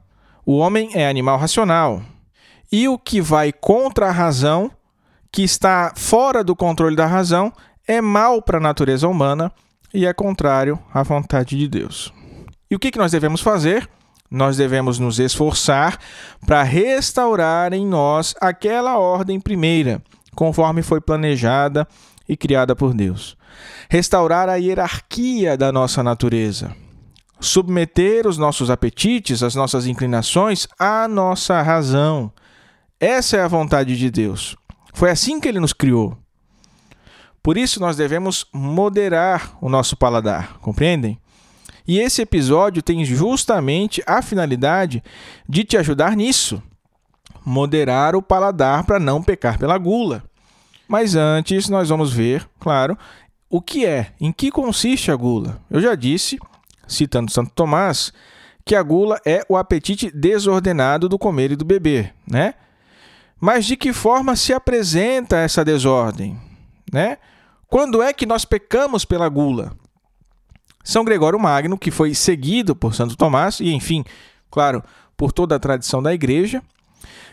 O 0.46 0.58
homem 0.58 0.92
é 0.94 1.08
animal 1.08 1.38
racional. 1.38 2.02
E 2.72 2.88
o 2.88 3.00
que 3.00 3.22
vai 3.22 3.52
contra 3.52 4.08
a 4.08 4.12
razão, 4.12 4.70
que 5.32 5.42
está 5.42 5.94
fora 5.96 6.44
do 6.44 6.56
controle 6.56 6.96
da 6.96 7.06
razão, 7.06 7.52
é 7.88 8.02
mal 8.02 8.42
para 8.42 8.58
a 8.58 8.62
natureza 8.62 9.08
humana 9.08 9.52
e 9.92 10.06
é 10.06 10.14
contrário 10.14 10.78
à 10.94 11.02
vontade 11.02 11.58
de 11.58 11.68
Deus. 11.68 12.14
E 12.70 12.76
o 12.76 12.80
que 12.80 12.96
nós 12.98 13.12
devemos 13.12 13.42
fazer? 13.42 13.90
Nós 14.30 14.58
devemos 14.58 15.00
nos 15.00 15.20
esforçar 15.20 15.98
para 16.46 16.62
restaurar 16.64 17.74
em 17.74 17.86
nós 17.86 18.36
aquela 18.40 18.98
ordem 18.98 19.40
primeira, 19.40 20.02
conforme 20.36 20.82
foi 20.82 21.02
planejada 21.02 21.88
e 22.28 22.38
criada 22.38 22.76
por 22.76 22.94
Deus. 22.94 23.36
Restaurar 23.90 24.48
a 24.50 24.56
hierarquia 24.56 25.58
da 25.58 25.72
nossa 25.72 26.04
natureza 26.04 26.76
submeter 27.40 28.28
os 28.28 28.38
nossos 28.38 28.70
apetites, 28.70 29.42
as 29.42 29.56
nossas 29.56 29.88
inclinações 29.88 30.68
à 30.78 31.08
nossa 31.08 31.62
razão. 31.62 32.32
Essa 33.00 33.38
é 33.38 33.42
a 33.42 33.48
vontade 33.48 33.98
de 33.98 34.12
Deus. 34.12 34.56
Foi 34.94 35.10
assim 35.10 35.40
que 35.40 35.48
ele 35.48 35.60
nos 35.60 35.74
criou. 35.74 36.18
Por 37.42 37.58
isso 37.58 37.80
nós 37.80 37.96
devemos 37.96 38.46
moderar 38.54 39.58
o 39.62 39.70
nosso 39.70 39.96
paladar, 39.96 40.58
compreendem? 40.60 41.18
E 41.90 41.98
esse 42.00 42.22
episódio 42.22 42.84
tem 42.84 43.04
justamente 43.04 44.04
a 44.06 44.22
finalidade 44.22 45.04
de 45.48 45.64
te 45.64 45.76
ajudar 45.76 46.16
nisso. 46.16 46.62
Moderar 47.44 48.16
o 48.16 48.22
paladar 48.22 48.84
para 48.84 49.00
não 49.00 49.24
pecar 49.24 49.58
pela 49.58 49.76
gula. 49.76 50.24
Mas 50.88 51.16
antes 51.16 51.68
nós 51.68 51.90
vamos 51.90 52.14
ver, 52.14 52.48
claro, 52.60 52.96
o 53.50 53.60
que 53.60 53.88
é, 53.88 54.12
em 54.22 54.32
que 54.32 54.52
consiste 54.52 55.10
a 55.10 55.16
gula. 55.16 55.60
Eu 55.68 55.82
já 55.82 55.96
disse 55.96 56.38
citando 56.88 57.32
Santo 57.32 57.50
Tomás, 57.56 58.14
que 58.64 58.76
a 58.76 58.84
gula 58.84 59.20
é 59.26 59.44
o 59.50 59.58
apetite 59.58 60.12
desordenado 60.12 61.10
do 61.10 61.18
comer 61.18 61.54
e 61.54 61.56
do 61.56 61.66
beber, 61.66 62.14
né? 62.30 62.54
Mas 63.42 63.66
de 63.66 63.76
que 63.76 63.94
forma 63.94 64.36
se 64.36 64.54
apresenta 64.54 65.38
essa 65.38 65.66
desordem, 65.66 66.40
né? 66.94 67.18
Quando 67.68 68.00
é 68.04 68.14
que 68.14 68.28
nós 68.28 68.46
pecamos 68.46 69.06
pela 69.06 69.28
gula? 69.28 69.76
São 70.90 71.06
Gregório 71.06 71.40
Magno, 71.40 71.78
que 71.78 71.92
foi 71.92 72.16
seguido 72.16 72.76
por 72.76 72.96
Santo 72.96 73.16
Tomás 73.16 73.60
e, 73.60 73.72
enfim, 73.72 74.04
claro, 74.50 74.84
por 75.16 75.32
toda 75.32 75.56
a 75.56 75.60
tradição 75.60 76.02
da 76.02 76.12
igreja, 76.16 76.64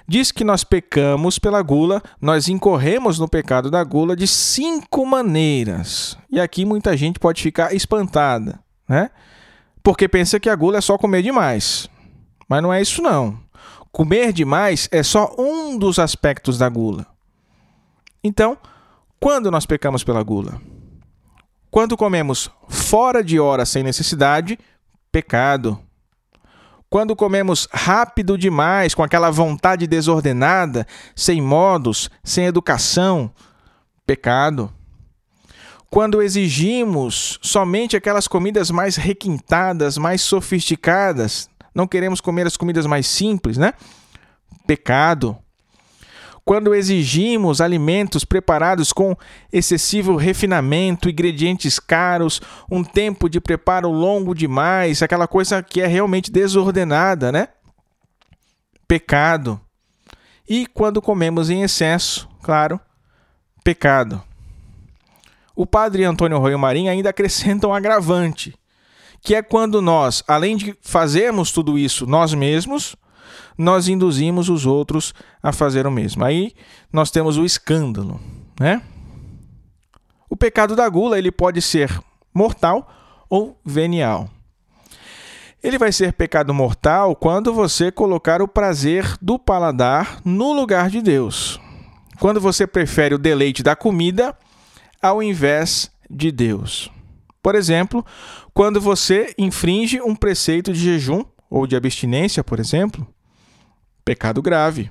diz 0.07 0.31
que 0.31 0.45
nós 0.45 0.63
pecamos 0.63 1.39
pela 1.39 1.63
gula, 1.63 2.03
nós 2.21 2.49
incorremos 2.49 3.19
no 3.19 3.27
pecado 3.27 3.71
da 3.71 3.83
gula 3.83 4.15
de 4.15 4.27
cinco 4.27 5.07
maneiras. 5.07 6.19
E 6.31 6.39
aqui 6.39 6.67
muita 6.67 6.95
gente 6.99 7.19
pode 7.19 7.43
ficar 7.43 7.75
espantada, 7.75 8.61
né? 8.87 9.09
porque 9.83 10.07
pensa 10.07 10.39
que 10.39 10.51
a 10.51 10.55
gula 10.55 10.77
é 10.77 10.83
só 10.83 10.99
comer 10.99 11.23
demais. 11.23 11.89
Mas 12.47 12.63
não 12.63 12.71
é 12.71 12.83
isso 12.83 13.01
não. 13.01 13.39
Comer 13.91 14.35
demais 14.35 14.87
é 14.93 15.03
só 15.03 15.35
um 15.39 15.79
dos 15.79 15.99
aspectos 15.99 16.59
da 16.59 16.69
gula. 16.69 17.07
Então, 18.23 18.59
quando 19.19 19.51
nós 19.51 19.65
pecamos 19.65 20.05
pela 20.05 20.23
gula? 20.23 20.61
Quando 21.71 21.97
comemos 21.97 22.51
fora 22.69 23.23
de 23.23 23.39
hora 23.39 23.65
sem 23.67 23.83
necessidade, 23.83 24.59
pecado. 25.11 25.79
Quando 26.89 27.17
comemos 27.17 27.69
rápido 27.73 28.39
demais, 28.39 28.95
com 28.95 29.03
aquela 29.03 29.31
vontade 29.31 29.87
desordenada, 29.87 30.87
sem 31.15 31.41
modos, 31.43 32.09
sem 32.23 32.47
educação, 32.47 33.31
pecado 34.07 34.73
quando 35.91 36.21
exigimos 36.21 37.39
somente 37.41 37.97
aquelas 37.97 38.27
comidas 38.27 38.71
mais 38.71 38.97
requintadas, 38.97 39.97
mais 39.97 40.21
sofisticadas, 40.21 41.49
não 41.75 41.87
queremos 41.87 42.21
comer 42.21 42.47
as 42.47 42.57
comidas 42.57 42.87
mais 42.87 43.07
simples, 43.07 43.57
né? 43.57 43.73
Pecado. 44.67 45.39
Quando 46.47 46.75
exigimos 46.75 47.61
alimentos 47.61 48.25
preparados 48.25 48.91
com 48.91 49.15
excessivo 49.53 50.17
refinamento, 50.17 51.11
ingredientes 51.11 51.79
caros, 51.79 52.41
um 52.71 52.83
tempo 52.83 53.29
de 53.29 53.39
preparo 53.41 53.91
longo 53.91 54.35
demais, 54.35 55.03
aquela 55.03 55.29
coisa 55.29 55.63
que 55.63 55.83
é 55.83 55.87
realmente 55.87 56.31
desordenada, 56.33 57.31
né? 57.31 57.49
Pecado. 58.89 59.61
E 60.49 60.67
quando 60.67 61.03
comemos 61.03 61.51
em 61.51 61.63
excesso, 61.63 62.29
claro, 62.41 62.81
pecado 63.63 64.23
o 65.57 65.65
padre 65.65 66.05
Antônio 66.05 66.39
Royo 66.39 66.59
Marinho 66.59 66.91
ainda 66.91 67.09
acrescenta 67.09 67.67
um 67.67 67.73
agravante, 67.73 68.55
que 69.23 69.35
é 69.35 69.41
quando 69.41 69.81
nós, 69.81 70.23
além 70.29 70.55
de 70.55 70.77
fazermos 70.83 71.51
tudo 71.51 71.79
isso 71.79 72.07
nós 72.07 72.35
mesmos, 72.35 72.95
nós 73.57 73.89
induzimos 73.89 74.49
os 74.49 74.67
outros 74.67 75.15
a 75.43 75.53
fazer 75.53 75.87
o 75.87 75.91
mesmo. 75.91 76.25
Aí 76.25 76.53
nós 76.93 77.11
temos 77.11 77.37
o 77.39 77.45
escândalo, 77.45 78.21
né? 78.61 78.83
O 80.29 80.37
pecado 80.37 80.75
da 80.75 80.89
gula, 80.89 81.19
ele 81.19 81.31
pode 81.31 81.63
ser 81.63 82.01
mortal 82.35 82.89
ou 83.31 83.59
venial. 83.65 84.29
Ele 85.63 85.79
vai 85.79 85.91
ser 85.91 86.13
pecado 86.13 86.53
mortal 86.53 87.17
quando 87.17 87.53
você 87.53 87.91
colocar 87.91 88.43
o 88.43 88.49
prazer 88.49 89.17
do 89.21 89.39
paladar 89.39 90.21
no 90.25 90.53
lugar 90.53 90.91
de 90.91 91.01
Deus. 91.01 91.61
Quando 92.21 92.41
você 92.41 92.67
prefere 92.67 93.15
o 93.15 93.19
deleite 93.19 93.63
da 93.63 93.75
comida 93.75 94.37
ao 95.03 95.23
invés 95.23 95.91
de 96.09 96.31
Deus. 96.31 96.91
Por 97.43 97.55
exemplo, 97.55 98.05
quando 98.53 98.81
você 98.81 99.35
infringe 99.39 100.01
um 100.01 100.15
preceito 100.15 100.73
de 100.73 100.79
jejum 100.79 101.25
ou 101.49 101.67
de 101.67 101.77
abstinência, 101.77 102.43
por 102.43 102.59
exemplo, 102.59 103.07
pecado 104.07 104.41
grave. 104.41 104.91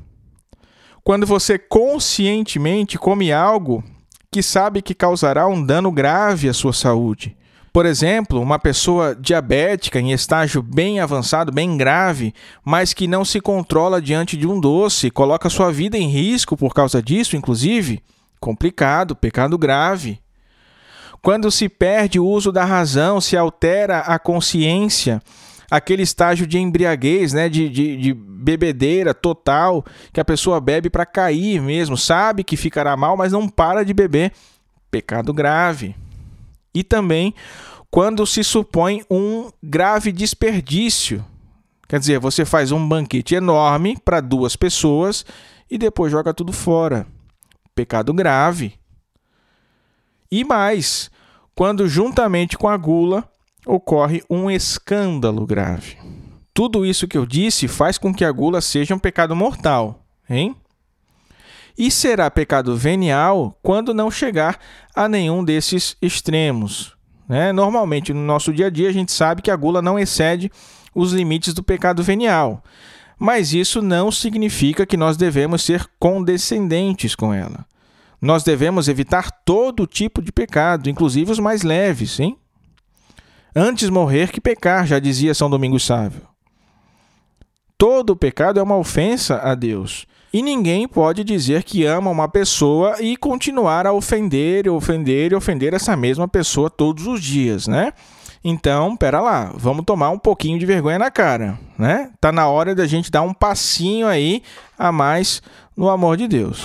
Quando 1.04 1.26
você 1.26 1.58
conscientemente 1.58 2.98
come 3.00 3.32
algo 3.32 3.82
que 4.30 4.44
sabe 4.44 4.82
que 4.82 4.94
causará 4.94 5.48
um 5.48 5.66
dano 5.66 5.90
grave 5.90 6.50
à 6.50 6.54
sua 6.54 6.74
saúde, 6.74 7.38
Por 7.76 7.86
exemplo, 7.86 8.40
uma 8.40 8.58
pessoa 8.58 9.14
diabética 9.14 10.00
em 10.00 10.14
estágio 10.14 10.64
bem 10.64 11.02
avançado, 11.02 11.52
bem 11.52 11.76
grave, 11.76 12.34
mas 12.64 12.94
que 12.94 13.06
não 13.06 13.26
se 13.26 13.42
controla 13.42 14.02
diante 14.02 14.38
de 14.38 14.48
um 14.48 14.62
doce, 14.62 15.12
coloca 15.12 15.50
sua 15.50 15.74
vida 15.74 15.98
em 15.98 16.08
risco 16.08 16.56
por 16.56 16.74
causa 16.74 17.04
disso, 17.04 17.36
inclusive, 17.36 18.02
complicado, 18.40 19.14
pecado 19.14 19.58
grave. 19.58 20.22
Quando 21.22 21.52
se 21.52 21.68
perde 21.68 22.18
o 22.18 22.26
uso 22.26 22.50
da 22.50 22.64
razão, 22.64 23.20
se 23.20 23.36
altera 23.36 24.00
a 24.00 24.18
consciência, 24.18 25.22
aquele 25.70 26.04
estágio 26.04 26.46
de 26.46 26.58
embriaguez, 26.58 27.34
né, 27.34 27.50
de, 27.50 27.70
de, 27.70 27.98
de 27.98 28.14
bebedeira 28.14 29.14
total, 29.14 29.84
que 30.14 30.20
a 30.20 30.26
pessoa 30.26 30.62
bebe 30.62 30.90
para 30.90 31.06
cair 31.06 31.62
mesmo, 31.62 31.98
sabe 31.98 32.44
que 32.44 32.58
ficará 32.58 32.96
mal, 32.96 33.18
mas 33.18 33.32
não 33.32 33.50
para 33.50 33.84
de 33.84 33.94
beber. 33.94 34.32
Pecado 34.92 35.34
grave. 35.34 35.96
E 36.74 36.84
também 36.84 37.34
quando 37.96 38.26
se 38.28 38.44
supõe 38.44 39.04
um 39.10 39.50
grave 39.64 40.12
desperdício. 40.12 41.26
Quer 41.88 41.98
dizer, 41.98 42.20
você 42.20 42.44
faz 42.44 42.72
um 42.74 42.88
banquete 42.88 43.36
enorme 43.36 43.98
para 44.04 44.20
duas 44.20 44.56
pessoas 44.58 45.26
e 45.72 45.78
depois 45.78 46.12
joga 46.12 46.34
tudo 46.34 46.52
fora. 46.52 47.08
Pecado 47.74 48.14
grave. 48.14 48.74
E 50.30 50.44
mais, 50.44 51.10
quando 51.56 51.88
juntamente 51.88 52.58
com 52.58 52.68
a 52.68 52.76
gula 52.76 53.24
ocorre 53.66 54.24
um 54.30 54.50
escândalo 54.50 55.46
grave. 55.46 55.98
Tudo 56.54 56.86
isso 56.86 57.08
que 57.08 57.18
eu 57.18 57.26
disse 57.26 57.68
faz 57.68 57.98
com 57.98 58.14
que 58.14 58.24
a 58.24 58.32
gula 58.32 58.62
seja 58.62 58.96
um 58.96 59.00
pecado 59.00 59.36
mortal, 59.36 60.06
hein? 60.30 60.56
E 61.78 61.92
será 61.92 62.32
pecado 62.32 62.76
venial 62.78 63.58
quando 63.62 63.94
não 63.94 64.10
chegar 64.10 64.58
a 64.96 65.10
nenhum 65.10 65.44
desses 65.44 65.98
extremos. 66.02 66.96
Né? 67.28 67.52
Normalmente, 67.52 68.14
no 68.14 68.22
nosso 68.22 68.54
dia 68.54 68.68
a 68.68 68.70
dia, 68.70 68.88
a 68.88 68.94
gente 68.94 69.12
sabe 69.12 69.42
que 69.42 69.52
a 69.52 69.56
gula 69.56 69.82
não 69.82 70.00
excede 70.00 70.50
os 70.94 71.12
limites 71.12 71.54
do 71.54 71.62
pecado 71.62 72.02
venial. 72.02 72.64
Mas 73.20 73.54
isso 73.54 73.82
não 73.82 74.12
significa 74.12 74.86
que 74.86 74.96
nós 74.96 75.18
devemos 75.18 75.64
ser 75.64 75.86
condescendentes 76.00 77.16
com 77.16 77.34
ela. 77.34 77.66
Nós 78.22 78.44
devemos 78.44 78.88
evitar 78.88 79.30
todo 79.44 79.86
tipo 79.86 80.22
de 80.22 80.32
pecado, 80.32 80.90
inclusive 80.90 81.32
os 81.32 81.40
mais 81.40 81.62
leves, 81.64 82.20
hein? 82.20 82.38
Antes 83.58 83.90
morrer 83.90 84.34
que 84.34 84.42
pecar, 84.42 84.86
já 84.86 85.00
dizia 85.00 85.34
São 85.34 85.50
Domingos 85.50 85.86
Sávio. 85.86 86.24
Todo 87.78 88.14
pecado 88.14 88.60
é 88.60 88.64
uma 88.64 88.76
ofensa 88.76 89.40
a 89.42 89.56
Deus. 89.56 90.06
E 90.34 90.42
ninguém 90.42 90.86
pode 90.86 91.24
dizer 91.24 91.64
que 91.64 91.86
ama 91.86 92.12
uma 92.12 92.28
pessoa 92.28 93.02
e 93.02 93.16
continuar 93.16 93.88
a 93.88 93.94
ofender, 93.94 94.68
ofender 94.70 95.32
e 95.32 95.36
ofender 95.36 95.74
essa 95.74 95.96
mesma 95.96 96.28
pessoa 96.28 96.70
todos 96.70 97.08
os 97.08 97.22
dias, 97.22 97.66
né? 97.66 97.94
Então, 98.44 98.98
pera 98.98 99.22
lá, 99.22 99.54
vamos 99.56 99.86
tomar 99.86 100.10
um 100.10 100.20
pouquinho 100.20 100.60
de 100.60 100.66
vergonha 100.66 101.00
na 101.00 101.10
cara, 101.10 101.58
né? 101.80 102.12
Tá 102.20 102.34
na 102.34 102.50
hora 102.50 102.76
da 102.76 102.86
gente 102.86 103.10
dar 103.10 103.22
um 103.22 103.34
passinho 103.34 104.06
aí 104.06 104.44
a 104.78 104.92
mais 104.92 105.42
no 105.78 105.90
amor 105.90 106.18
de 106.18 106.28
Deus. 106.28 106.62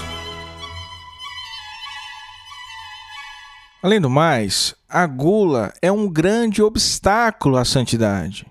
Além 3.81 4.01
do 4.01 4.11
mais, 4.11 4.75
a 4.91 5.07
gula 5.07 5.73
é 5.81 5.91
um 5.91 6.09
grande 6.09 6.63
obstáculo 6.63 7.57
à 7.57 7.65
santidade. 7.65 8.47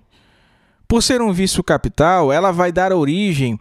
Por 0.88 1.04
ser 1.04 1.22
um 1.22 1.32
vício 1.32 1.64
capital, 1.64 2.32
ela 2.32 2.52
vai 2.52 2.72
dar 2.72 2.94
origem 2.94 3.60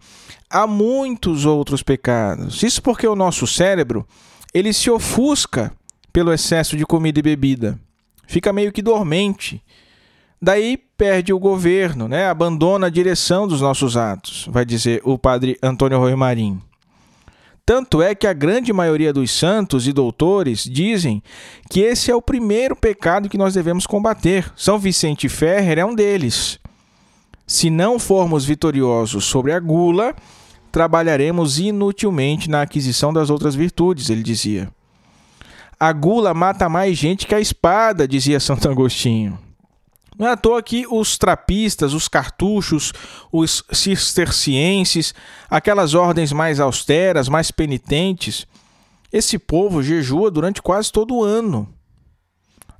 a 0.49 0.67
muitos 0.67 1.45
outros 1.45 1.83
pecados. 1.83 2.63
Isso 2.63 2.81
porque 2.81 3.07
o 3.07 3.17
nosso 3.17 3.47
cérebro, 3.47 4.07
ele 4.55 4.73
se 4.73 4.91
ofusca 4.91 5.73
pelo 6.13 6.33
excesso 6.33 6.77
de 6.77 6.87
comida 6.87 7.19
e 7.19 7.23
bebida. 7.23 7.79
Fica 8.27 8.53
meio 8.53 8.73
que 8.73 8.81
dormente. 8.81 9.63
Daí 10.41 10.77
perde 10.77 11.33
o 11.33 11.39
governo, 11.39 12.09
né? 12.09 12.29
abandona 12.29 12.87
a 12.87 12.91
direção 12.91 13.47
dos 13.47 13.61
nossos 13.61 13.97
atos, 13.97 14.49
vai 14.51 14.65
dizer 14.65 15.03
o 15.05 15.19
padre 15.19 15.59
Antônio 15.63 15.99
Rui 15.99 16.15
Marim. 16.15 16.63
Tanto 17.69 18.01
é 18.01 18.15
que 18.15 18.27
a 18.27 18.33
grande 18.33 18.73
maioria 18.73 19.13
dos 19.13 19.31
santos 19.31 19.87
e 19.87 19.93
doutores 19.93 20.65
dizem 20.65 21.23
que 21.69 21.81
esse 21.81 22.11
é 22.11 22.17
o 22.17 22.23
primeiro 22.23 22.75
pecado 22.75 23.29
que 23.29 23.37
nós 23.37 23.53
devemos 23.53 23.87
combater. 23.87 24.51
São 24.57 24.79
Vicente 24.79 25.29
Ferrer 25.29 25.79
é 25.79 25.85
um 25.85 25.95
deles. 25.95 26.59
Se 27.47 27.69
não 27.69 27.99
formos 27.99 28.47
vitoriosos 28.47 29.27
sobre 29.27 29.53
a 29.53 29.61
gula, 29.61 30.17
trabalharemos 30.73 31.59
inutilmente 31.59 32.49
na 32.49 32.63
aquisição 32.63 33.13
das 33.13 33.29
outras 33.29 33.55
virtudes, 33.55 34.09
ele 34.09 34.23
dizia. 34.23 34.71
A 35.79 35.93
gula 35.93 36.33
mata 36.33 36.71
mais 36.71 36.97
gente 36.97 37.27
que 37.27 37.35
a 37.35 37.41
espada, 37.41 38.09
dizia 38.09 38.41
Santo 38.41 38.67
Agostinho. 38.67 39.39
Não 40.19 40.27
é 40.27 40.33
à 40.33 40.37
toa 40.37 40.61
que 40.61 40.85
os 40.91 41.17
trapistas, 41.17 41.95
os 41.95 42.09
cartuchos, 42.09 42.93
os 43.31 43.63
cistercienses, 43.71 45.15
aquelas 45.49 45.95
ordens 45.95 46.33
mais 46.33 46.59
austeras, 46.59 47.29
mais 47.29 47.53
penitentes, 47.53 48.45
esse 49.13 49.39
povo 49.39 49.81
jejua 49.81 50.29
durante 50.29 50.61
quase 50.61 50.91
todo 50.91 51.15
o 51.15 51.23
ano. 51.23 51.73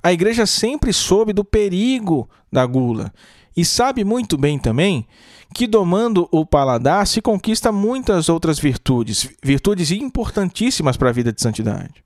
A 0.03 0.11
igreja 0.11 0.45
sempre 0.45 0.91
soube 0.91 1.31
do 1.31 1.45
perigo 1.45 2.29
da 2.51 2.65
gula 2.65 3.13
e 3.55 3.63
sabe 3.63 4.03
muito 4.03 4.37
bem 4.37 4.59
também 4.59 5.07
que 5.53 5.65
domando 5.65 6.27
o 6.31 6.45
paladar 6.45 7.07
se 7.07 7.21
conquista 7.21 7.71
muitas 7.71 8.29
outras 8.29 8.59
virtudes, 8.59 9.29
virtudes 9.43 9.91
importantíssimas 9.91 10.95
para 10.95 11.09
a 11.09 11.13
vida 11.13 11.33
de 11.33 11.41
santidade. 11.41 12.03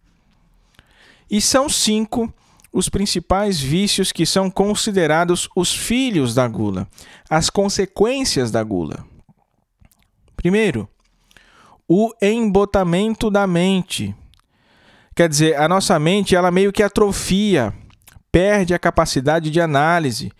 E 1.29 1.41
são 1.41 1.67
cinco 1.67 2.33
os 2.73 2.89
principais 2.89 3.61
vícios 3.61 4.11
que 4.11 4.25
são 4.25 4.49
considerados 4.49 5.47
os 5.55 5.73
filhos 5.73 6.33
da 6.33 6.47
gula, 6.47 6.87
as 7.29 7.49
consequências 7.49 8.49
da 8.49 8.63
gula. 8.63 9.05
Primeiro, 10.35 10.89
o 11.87 12.11
embotamento 12.19 13.29
da 13.29 13.45
mente. 13.45 14.15
Quer 15.15 15.29
dizer, 15.29 15.55
a 15.57 15.69
nossa 15.69 15.99
mente 15.99 16.35
ela 16.35 16.49
meio 16.49 16.73
que 16.73 16.81
atrofia, 16.81 17.71
perde 18.31 18.73
a 18.73 18.79
capacidade 18.79 19.51
de 19.51 19.61
análise, 19.61 20.31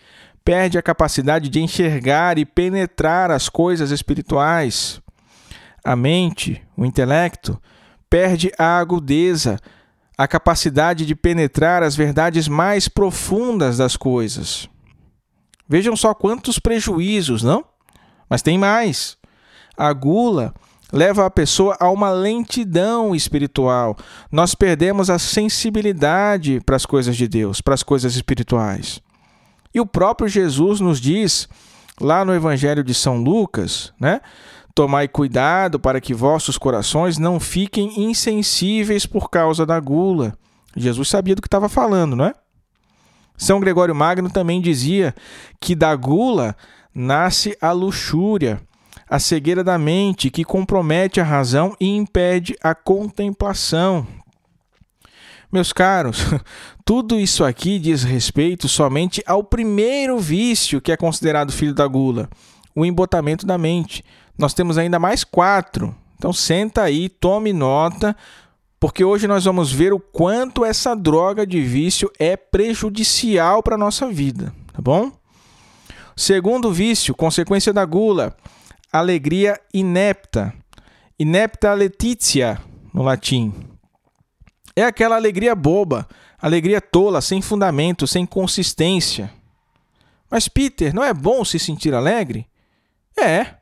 perde 0.44 0.80
a 0.80 0.82
capacidade 0.82 1.48
de 1.48 1.62
enxergar 1.62 2.40
e 2.40 2.46
penetrar 2.46 3.30
as 3.30 3.48
coisas 3.48 3.92
espirituais. 3.92 5.00
A 5.86 5.96
mente, 5.96 6.62
o 6.76 6.84
intelecto, 6.84 7.62
perde 8.10 8.52
a 8.58 8.80
agudeza, 8.80 9.60
a 10.18 10.28
capacidade 10.28 11.06
de 11.06 11.16
penetrar 11.16 11.84
as 11.84 11.96
verdades 11.96 12.48
mais 12.48 12.88
profundas 12.88 13.78
das 13.78 13.98
coisas. 13.98 14.70
Vejam 15.68 15.96
só 15.96 16.14
quantos 16.14 16.60
prejuízos, 16.60 17.42
não? 17.42 17.66
Mas 18.30 18.42
tem 18.42 18.58
mais. 18.58 19.18
A 19.78 19.92
gula 19.92 20.54
leva 20.92 21.26
a 21.26 21.30
pessoa 21.32 21.76
a 21.80 21.90
uma 21.90 22.12
lentidão 22.12 23.16
espiritual. 23.16 23.98
Nós 24.32 24.54
perdemos 24.54 25.10
a 25.10 25.18
sensibilidade 25.18 26.62
para 26.64 26.76
as 26.76 26.86
coisas 26.86 27.16
de 27.16 27.28
Deus, 27.28 27.62
para 27.62 27.74
as 27.74 27.82
coisas 27.82 28.16
espirituais. 28.16 29.02
E 29.74 29.82
o 29.82 29.86
próprio 29.86 30.30
Jesus 30.30 30.80
nos 30.80 31.02
diz, 31.02 31.50
lá 32.00 32.24
no 32.24 32.34
Evangelho 32.34 32.84
de 32.84 32.94
São 32.94 33.18
Lucas, 33.18 33.92
né? 34.00 34.22
Tomai 34.76 35.08
cuidado 35.08 35.80
para 35.80 36.02
que 36.02 36.14
vossos 36.14 36.58
corações 36.58 37.18
não 37.18 37.40
fiquem 37.40 38.04
insensíveis 38.04 39.06
por 39.06 39.30
causa 39.30 39.66
da 39.66 39.80
gula. 39.80 40.36
Jesus 40.76 41.10
sabia 41.10 41.36
do 41.36 41.42
que 41.42 41.48
estava 41.48 41.70
falando, 41.70 42.16
não 42.16 42.26
é? 42.26 42.34
São 43.38 43.60
Gregório 43.60 43.94
Magno 43.94 44.30
também 44.30 44.62
dizia 44.62 45.14
que 45.60 45.76
da 45.76 45.96
gula 45.96 46.56
nasce 46.94 47.58
a 47.62 47.72
luxúria, 47.72 48.62
a 49.08 49.20
cegueira 49.20 49.64
da 49.64 49.78
mente 49.78 50.30
que 50.30 50.44
compromete 50.44 51.20
a 51.20 51.24
razão 51.24 51.76
e 51.80 51.88
impede 51.88 52.56
a 52.64 52.74
contemplação. 52.74 54.08
Meus 55.52 55.72
caros, 55.72 56.26
tudo 56.84 57.20
isso 57.20 57.44
aqui 57.44 57.78
diz 57.78 58.04
respeito 58.04 58.68
somente 58.68 59.24
ao 59.28 59.44
primeiro 59.44 60.18
vício 60.18 60.82
que 60.82 60.92
é 60.92 60.98
considerado 60.98 61.52
filho 61.52 61.76
da 61.76 61.86
gula, 61.86 62.28
o 62.76 62.84
embotamento 62.84 63.46
da 63.46 63.58
mente. 63.58 64.04
Nós 64.38 64.54
temos 64.54 64.78
ainda 64.78 65.00
mais 65.00 65.24
quatro. 65.24 65.96
Então 66.18 66.32
senta 66.32 66.84
aí, 66.84 67.10
tome 67.10 67.52
nota, 67.52 68.16
porque 68.80 69.04
hoje 69.04 69.28
nós 69.28 69.46
vamos 69.46 69.72
ver 69.72 69.94
o 69.94 70.00
quanto 70.00 70.66
essa 70.66 70.96
droga 70.96 71.46
de 71.46 71.62
vício 71.62 72.12
é 72.18 72.36
prejudicial 72.36 73.62
para 73.62 73.76
a 73.76 73.78
nossa 73.78 74.08
vida, 74.08 74.54
tá 74.72 74.82
bom? 74.82 75.12
Segundo 76.16 76.72
vício, 76.72 77.16
consequência 77.16 77.74
da 77.74 77.84
gula, 77.86 78.36
alegria 78.92 79.60
inepta. 79.74 80.54
Inepta 81.18 81.74
letitia, 81.74 82.60
no 82.94 83.04
latim. 83.04 83.54
É 84.76 84.84
aquela 84.84 85.16
alegria 85.16 85.56
boba, 85.56 86.08
alegria 86.42 86.82
tola, 86.82 87.22
sem 87.22 87.42
fundamento, 87.42 88.06
sem 88.06 88.26
consistência. 88.26 89.32
Mas, 90.30 90.48
Peter, 90.48 90.94
não 90.94 91.04
é 91.04 91.14
bom 91.14 91.46
se 91.46 91.60
sentir 91.60 91.94
alegre? 91.94 92.48
É, 93.18 93.56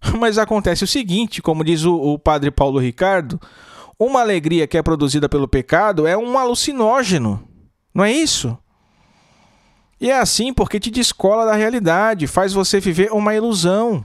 Mas 0.18 0.38
acontece 0.38 0.84
o 0.84 0.88
seguinte, 0.88 1.42
como 1.42 1.64
diz 1.64 1.84
o, 1.84 1.94
o 1.94 2.18
padre 2.18 2.50
Paulo 2.50 2.78
Ricardo, 2.78 3.40
uma 3.98 4.20
alegria 4.20 4.66
que 4.66 4.78
é 4.78 4.82
produzida 4.82 5.28
pelo 5.28 5.48
pecado 5.48 6.06
é 6.06 6.16
um 6.16 6.38
alucinógeno, 6.38 7.42
não 7.92 8.04
é 8.04 8.12
isso? 8.12 8.56
E 10.00 10.10
é 10.10 10.18
assim 10.18 10.52
porque 10.52 10.78
te 10.78 10.90
descola 10.90 11.44
da 11.44 11.54
realidade, 11.54 12.28
faz 12.28 12.52
você 12.52 12.78
viver 12.78 13.10
uma 13.10 13.34
ilusão. 13.34 14.04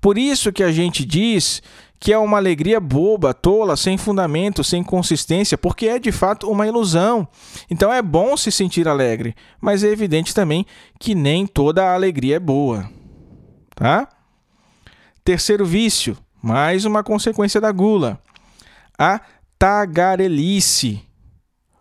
Por 0.00 0.16
isso 0.16 0.52
que 0.52 0.62
a 0.62 0.72
gente 0.72 1.04
diz 1.04 1.62
que 2.00 2.12
é 2.12 2.18
uma 2.18 2.36
alegria 2.36 2.80
boba, 2.80 3.32
tola, 3.32 3.76
sem 3.76 3.96
fundamento, 3.96 4.62
sem 4.62 4.82
consistência, 4.82 5.56
porque 5.56 5.86
é 5.86 5.98
de 5.98 6.12
fato 6.12 6.50
uma 6.50 6.66
ilusão. 6.66 7.26
Então 7.70 7.92
é 7.92 8.02
bom 8.02 8.36
se 8.36 8.50
sentir 8.50 8.86
alegre, 8.88 9.34
mas 9.60 9.82
é 9.82 9.88
evidente 9.88 10.34
também 10.34 10.66
que 10.98 11.14
nem 11.14 11.46
toda 11.46 11.94
alegria 11.94 12.36
é 12.36 12.40
boa. 12.40 12.90
Tá? 13.74 14.08
Terceiro 15.24 15.64
vício, 15.64 16.18
mais 16.42 16.84
uma 16.84 17.02
consequência 17.02 17.58
da 17.58 17.72
gula. 17.72 18.20
A 18.98 19.22
tagarelice. 19.58 21.02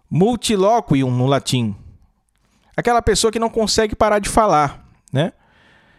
Multilóquium 0.09 1.11
no 1.11 1.25
latim. 1.25 1.75
Aquela 2.77 3.01
pessoa 3.01 3.33
que 3.33 3.39
não 3.39 3.49
consegue 3.49 3.97
parar 3.97 4.19
de 4.19 4.29
falar, 4.29 4.87
né? 5.11 5.33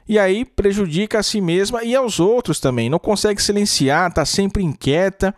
E 0.09 0.19
aí 0.19 0.47
prejudica 0.47 1.19
a 1.19 1.23
si 1.23 1.39
mesma 1.43 1.85
e 1.85 1.95
aos 1.95 2.19
outros 2.19 2.59
também. 2.59 2.89
Não 2.89 2.99
consegue 2.99 3.43
silenciar, 3.43 4.09
está 4.09 4.25
sempre 4.25 4.63
inquieta. 4.63 5.35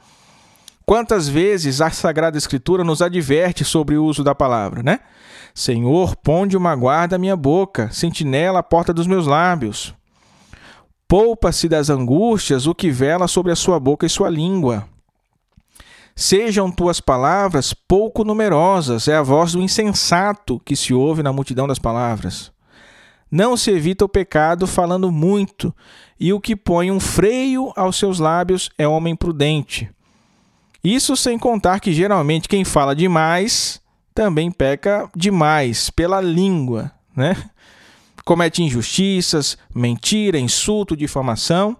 Quantas 0.85 1.27
vezes 1.27 1.81
a 1.81 1.91
Sagrada 1.91 2.39
Escritura 2.39 2.85
nos 2.85 3.03
adverte 3.03 3.65
sobre 3.65 3.97
o 3.97 4.05
uso 4.05 4.23
da 4.23 4.33
palavra, 4.33 4.81
né? 4.81 5.01
Senhor, 5.53 6.15
ponde 6.15 6.57
uma 6.57 6.77
guarda 6.77 7.17
à 7.17 7.19
minha 7.19 7.35
boca, 7.35 7.91
sentinela 7.91 8.61
à 8.61 8.63
porta 8.63 8.95
dos 8.95 9.09
meus 9.09 9.27
lábios. 9.27 9.93
Poupa-se 11.09 11.69
das 11.69 11.89
angústias 11.89 12.67
o 12.67 12.75
que 12.75 12.91
vela 12.91 13.29
sobre 13.29 13.53
a 13.53 13.57
sua 13.57 13.79
boca 13.79 14.05
e 14.05 14.11
sua 14.11 14.29
língua. 14.29 14.89
Sejam 16.15 16.73
tuas 16.73 16.99
palavras 16.99 17.75
pouco 17.75 18.25
numerosas, 18.25 19.07
é 19.07 19.15
a 19.15 19.23
voz 19.23 19.53
do 19.53 19.63
insensato 19.63 20.61
que 20.65 20.75
se 20.75 20.95
ouve 20.95 21.23
na 21.23 21.33
multidão 21.33 21.69
das 21.69 21.79
palavras. 21.79 22.51
Não 23.31 23.57
se 23.57 23.71
evita 23.71 24.05
o 24.05 24.09
pecado 24.09 24.67
falando 24.67 25.13
muito, 25.13 25.75
e 26.19 26.33
o 26.33 26.41
que 26.41 26.57
põe 26.57 26.91
um 26.91 26.99
freio 26.99 27.73
aos 27.77 27.97
seus 27.97 28.19
lábios 28.19 28.71
é 28.79 28.89
homem 28.89 29.15
prudente. 29.15 29.91
Isso 30.83 31.17
sem 31.17 31.39
contar 31.39 31.81
que 31.81 31.93
geralmente 31.93 32.49
quem 32.49 32.65
fala 32.65 32.97
demais 32.97 33.81
também 34.15 34.51
peca 34.51 35.11
demais 35.15 35.91
pela 35.91 36.21
língua, 36.21 36.91
né? 37.15 37.37
Comete 38.27 38.61
injustiças, 38.61 39.57
mentira, 39.73 40.37
insulto, 40.37 40.97
difamação. 40.97 41.77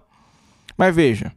Mas 0.77 0.95
veja, 0.95 1.33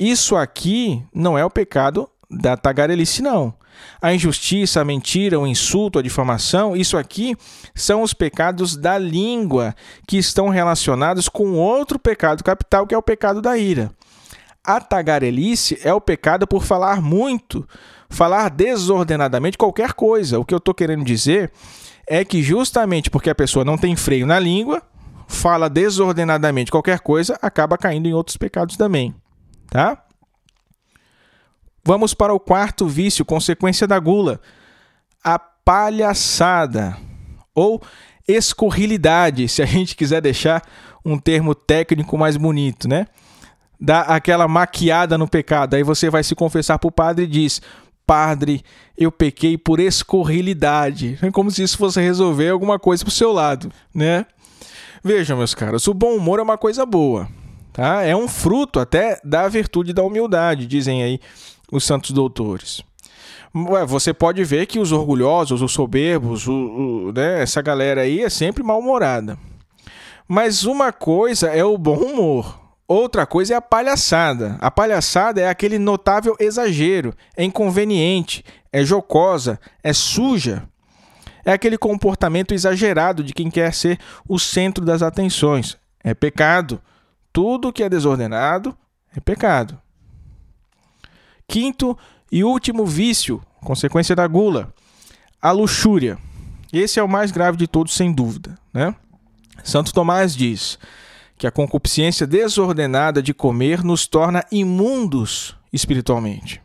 isso 0.00 0.34
aqui 0.34 1.04
não 1.14 1.36
é 1.36 1.44
o 1.44 1.50
pecado 1.50 2.08
da 2.30 2.56
tagarelice, 2.56 3.22
não. 3.22 3.52
A 4.00 4.14
injustiça, 4.14 4.80
a 4.80 4.84
mentira, 4.84 5.38
o 5.38 5.46
insulto, 5.46 5.98
a 5.98 6.02
difamação, 6.02 6.74
isso 6.74 6.96
aqui 6.96 7.36
são 7.74 8.00
os 8.00 8.14
pecados 8.14 8.76
da 8.76 8.96
língua 8.96 9.74
que 10.08 10.16
estão 10.16 10.48
relacionados 10.48 11.28
com 11.28 11.52
outro 11.52 11.98
pecado 11.98 12.42
capital, 12.42 12.86
que 12.86 12.94
é 12.94 12.98
o 12.98 13.02
pecado 13.02 13.42
da 13.42 13.58
ira. 13.58 13.92
A 14.64 14.80
tagarelice 14.80 15.78
é 15.84 15.92
o 15.92 16.00
pecado 16.00 16.46
por 16.46 16.64
falar 16.64 17.02
muito, 17.02 17.68
falar 18.08 18.48
desordenadamente 18.48 19.58
qualquer 19.58 19.92
coisa. 19.92 20.38
O 20.38 20.44
que 20.46 20.54
eu 20.54 20.58
estou 20.58 20.72
querendo 20.72 21.04
dizer 21.04 21.52
é 22.06 22.24
que 22.24 22.42
justamente 22.42 23.10
porque 23.10 23.30
a 23.30 23.34
pessoa 23.34 23.64
não 23.64 23.78
tem 23.78 23.96
freio 23.96 24.26
na 24.26 24.38
língua, 24.38 24.82
fala 25.26 25.68
desordenadamente 25.68 26.70
qualquer 26.70 27.00
coisa, 27.00 27.38
acaba 27.40 27.78
caindo 27.78 28.06
em 28.06 28.12
outros 28.12 28.36
pecados 28.36 28.76
também, 28.76 29.14
tá? 29.70 30.02
Vamos 31.84 32.14
para 32.14 32.32
o 32.32 32.40
quarto 32.40 32.86
vício, 32.86 33.24
consequência 33.24 33.86
da 33.86 33.98
gula, 33.98 34.40
a 35.22 35.38
palhaçada 35.38 36.96
ou 37.54 37.82
escorrilidade, 38.26 39.48
se 39.48 39.62
a 39.62 39.66
gente 39.66 39.94
quiser 39.94 40.20
deixar 40.20 40.62
um 41.04 41.18
termo 41.18 41.54
técnico 41.54 42.16
mais 42.16 42.36
bonito, 42.36 42.88
né? 42.88 43.06
Dá 43.78 44.00
aquela 44.00 44.48
maquiada 44.48 45.18
no 45.18 45.28
pecado. 45.28 45.74
Aí 45.74 45.82
você 45.82 46.08
vai 46.08 46.22
se 46.22 46.34
confessar 46.34 46.78
para 46.78 46.88
o 46.88 46.92
padre 46.92 47.24
e 47.24 47.28
diz: 47.28 47.60
Padre, 48.06 48.62
eu 48.96 49.10
pequei 49.10 49.56
por 49.56 49.80
escorrilidade. 49.80 51.18
É 51.22 51.30
como 51.30 51.50
se 51.50 51.62
isso 51.62 51.78
fosse 51.78 52.00
resolver 52.00 52.50
alguma 52.50 52.78
coisa 52.78 53.04
pro 53.04 53.12
seu 53.12 53.32
lado, 53.32 53.70
né? 53.94 54.26
Vejam, 55.02 55.36
meus 55.36 55.54
caros, 55.54 55.86
o 55.86 55.94
bom 55.94 56.16
humor 56.16 56.38
é 56.38 56.42
uma 56.42 56.56
coisa 56.56 56.86
boa, 56.86 57.28
tá? 57.72 58.02
É 58.02 58.16
um 58.16 58.26
fruto 58.26 58.80
até 58.80 59.20
da 59.22 59.46
virtude 59.48 59.92
da 59.92 60.02
humildade, 60.02 60.66
dizem 60.66 61.02
aí 61.02 61.20
os 61.70 61.84
santos 61.84 62.10
doutores. 62.10 62.82
Você 63.86 64.12
pode 64.12 64.42
ver 64.42 64.66
que 64.66 64.80
os 64.80 64.90
orgulhosos, 64.90 65.62
os 65.62 65.72
soberbos, 65.72 66.48
o, 66.48 66.52
o, 66.52 67.12
né, 67.12 67.42
essa 67.42 67.62
galera 67.62 68.00
aí 68.00 68.20
é 68.22 68.28
sempre 68.28 68.64
mal-humorada. 68.64 69.38
Mas 70.26 70.64
uma 70.64 70.90
coisa 70.90 71.48
é 71.48 71.64
o 71.64 71.78
bom 71.78 71.96
humor, 71.96 72.58
Outra 72.86 73.24
coisa 73.26 73.54
é 73.54 73.56
a 73.56 73.62
palhaçada. 73.62 74.58
A 74.60 74.70
palhaçada 74.70 75.40
é 75.40 75.48
aquele 75.48 75.78
notável 75.78 76.36
exagero, 76.38 77.14
é 77.36 77.42
inconveniente, 77.42 78.44
é 78.72 78.84
jocosa, 78.84 79.58
é 79.82 79.92
suja. 79.92 80.68
É 81.44 81.52
aquele 81.52 81.76
comportamento 81.76 82.52
exagerado 82.52 83.22
de 83.22 83.32
quem 83.32 83.50
quer 83.50 83.72
ser 83.74 83.98
o 84.28 84.38
centro 84.38 84.84
das 84.84 85.02
atenções. 85.02 85.76
É 86.02 86.14
pecado. 86.14 86.80
Tudo 87.32 87.72
que 87.72 87.82
é 87.82 87.88
desordenado 87.88 88.76
é 89.14 89.20
pecado. 89.20 89.78
Quinto 91.46 91.96
e 92.30 92.42
último 92.42 92.86
vício, 92.86 93.42
consequência 93.60 94.16
da 94.16 94.26
gula, 94.26 94.72
a 95.40 95.50
luxúria. 95.50 96.18
Esse 96.72 96.98
é 96.98 97.02
o 97.02 97.08
mais 97.08 97.30
grave 97.30 97.56
de 97.56 97.66
todos, 97.66 97.94
sem 97.94 98.12
dúvida. 98.12 98.58
Né? 98.72 98.94
Santo 99.62 99.92
Tomás 99.92 100.34
diz: 100.34 100.78
que 101.44 101.48
a 101.48 101.50
concupiscência 101.50 102.26
desordenada 102.26 103.22
de 103.22 103.34
comer 103.34 103.84
nos 103.84 104.06
torna 104.06 104.42
imundos 104.50 105.54
espiritualmente. 105.70 106.62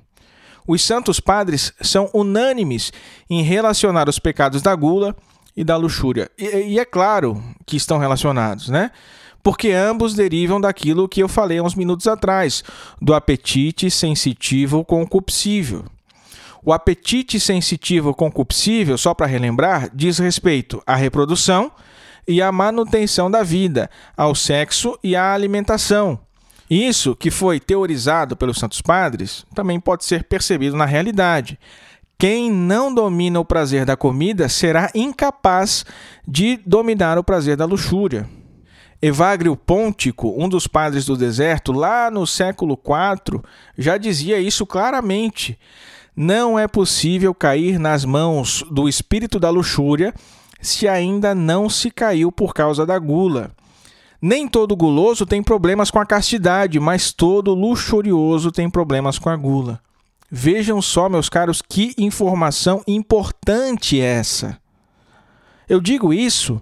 Os 0.66 0.82
santos 0.82 1.20
padres 1.20 1.74
são 1.82 2.10
unânimes 2.14 2.94
em 3.30 3.44
relacionar 3.44 4.08
os 4.08 4.20
pecados 4.20 4.62
da 4.62 4.74
gula 4.74 5.14
e 5.54 5.66
da 5.66 5.76
luxúria. 5.76 6.32
E, 6.38 6.46
e, 6.46 6.80
é 6.80 6.86
claro 6.86 7.44
que 7.66 7.76
estão 7.76 7.98
relacionados, 7.98 8.70
né? 8.70 8.90
Porque 9.44 9.72
ambos 9.72 10.14
derivam 10.14 10.62
daquilo 10.62 11.10
que 11.10 11.22
eu 11.22 11.28
falei 11.28 11.58
há 11.58 11.64
uns 11.64 11.76
minutos 11.76 12.08
atrás, 12.08 12.64
do 13.02 13.14
apetite 13.14 13.92
sensitivo 13.92 14.86
concupiscível. 14.86 15.84
O 16.64 16.72
apetite 16.72 17.38
sensitivo 17.38 18.14
concupiscível, 18.14 18.98
só 18.98 19.14
para 19.14 19.28
relembrar, 19.28 19.90
diz 19.94 20.20
respeito 20.20 20.82
à 20.88 20.96
reprodução 20.96 21.70
e 22.30 22.44
à 22.44 22.52
manutenção 22.52 23.30
da 23.30 23.42
vida, 23.42 23.90
ao 24.16 24.36
sexo 24.36 24.98
e 25.04 25.16
à 25.16 25.34
alimentação. 25.34 26.20
Isso, 26.70 27.16
que 27.16 27.32
foi 27.32 27.60
teorizado 27.60 28.38
pelos 28.38 28.60
Santos 28.60 28.82
Padres, 28.82 29.44
também 29.56 29.80
pode 29.80 30.06
ser 30.06 30.26
percebido 30.26 30.78
na 30.78 30.86
realidade. 30.86 31.58
Quem 32.20 32.52
não 32.52 32.94
domina 32.94 33.40
o 33.40 33.46
prazer 33.46 33.84
da 33.84 33.98
comida 33.98 34.48
será 34.48 34.92
incapaz 34.94 35.84
de 36.28 36.58
dominar 36.64 37.18
o 37.18 37.24
prazer 37.24 37.58
da 37.58 37.66
luxúria. 37.66 38.30
Evagrio 39.02 39.56
Pontico, 39.56 40.36
um 40.38 40.48
dos 40.48 40.68
padres 40.68 41.06
do 41.06 41.18
deserto, 41.18 41.72
lá 41.72 42.12
no 42.12 42.28
século 42.28 42.78
IV, 42.78 43.42
já 43.76 43.98
dizia 43.98 44.40
isso 44.40 44.68
claramente. 44.68 45.58
Não 46.16 46.60
é 46.60 46.68
possível 46.68 47.34
cair 47.34 47.80
nas 47.80 48.06
mãos 48.06 48.64
do 48.70 48.88
espírito 48.88 49.40
da 49.40 49.50
luxúria 49.50 50.14
se 50.62 50.88
ainda 50.88 51.34
não 51.34 51.70
se 51.70 51.90
caiu 51.90 52.32
por 52.32 52.54
causa 52.54 52.86
da 52.86 52.98
gula. 52.98 53.52
Nem 54.22 54.48
todo 54.48 54.76
guloso 54.76 55.26
tem 55.26 55.42
problemas 55.42 55.90
com 55.90 56.00
a 56.00 56.06
castidade, 56.06 56.80
mas 56.80 57.14
todo 57.14 57.54
luxurioso 57.54 58.52
tem 58.52 58.70
problemas 58.70 59.18
com 59.18 59.30
a 59.30 59.36
gula. 59.36 59.80
Vejam 60.30 60.82
só, 60.82 61.10
meus 61.10 61.30
caros, 61.30 61.62
que 61.62 61.94
informação 61.98 62.84
importante 62.88 64.00
é 64.00 64.06
essa. 64.06 64.60
Eu 65.68 65.80
digo 65.80 66.14
isso 66.14 66.62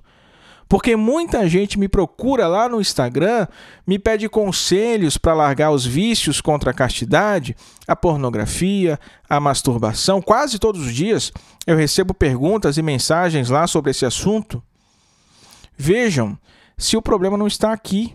porque 0.70 0.96
muita 0.96 1.48
gente 1.48 1.80
me 1.80 1.88
procura 1.88 2.48
lá 2.48 2.68
no 2.68 2.82
Instagram, 2.82 3.48
me 3.86 3.98
pede 3.98 4.28
conselhos 4.28 5.18
para 5.18 5.34
largar 5.34 5.72
os 5.72 5.86
vícios 5.86 6.42
contra 6.42 6.72
a 6.72 6.74
castidade, 6.74 7.56
a 7.88 7.96
pornografia, 7.96 9.00
a 9.30 9.40
masturbação. 9.40 10.22
Quase 10.22 10.60
todos 10.60 10.86
os 10.86 10.94
dias 10.94 11.32
eu 11.66 11.78
recebo 11.78 12.14
perguntas 12.14 12.78
e 12.78 12.82
mensagens 12.82 13.50
lá 13.50 13.66
sobre 13.66 13.92
esse 13.92 14.06
assunto. 14.06 14.62
Vejam 15.78 16.38
se 16.78 16.98
o 16.98 17.02
problema 17.02 17.38
não 17.38 17.48
está 17.48 17.72
aqui. 17.72 18.14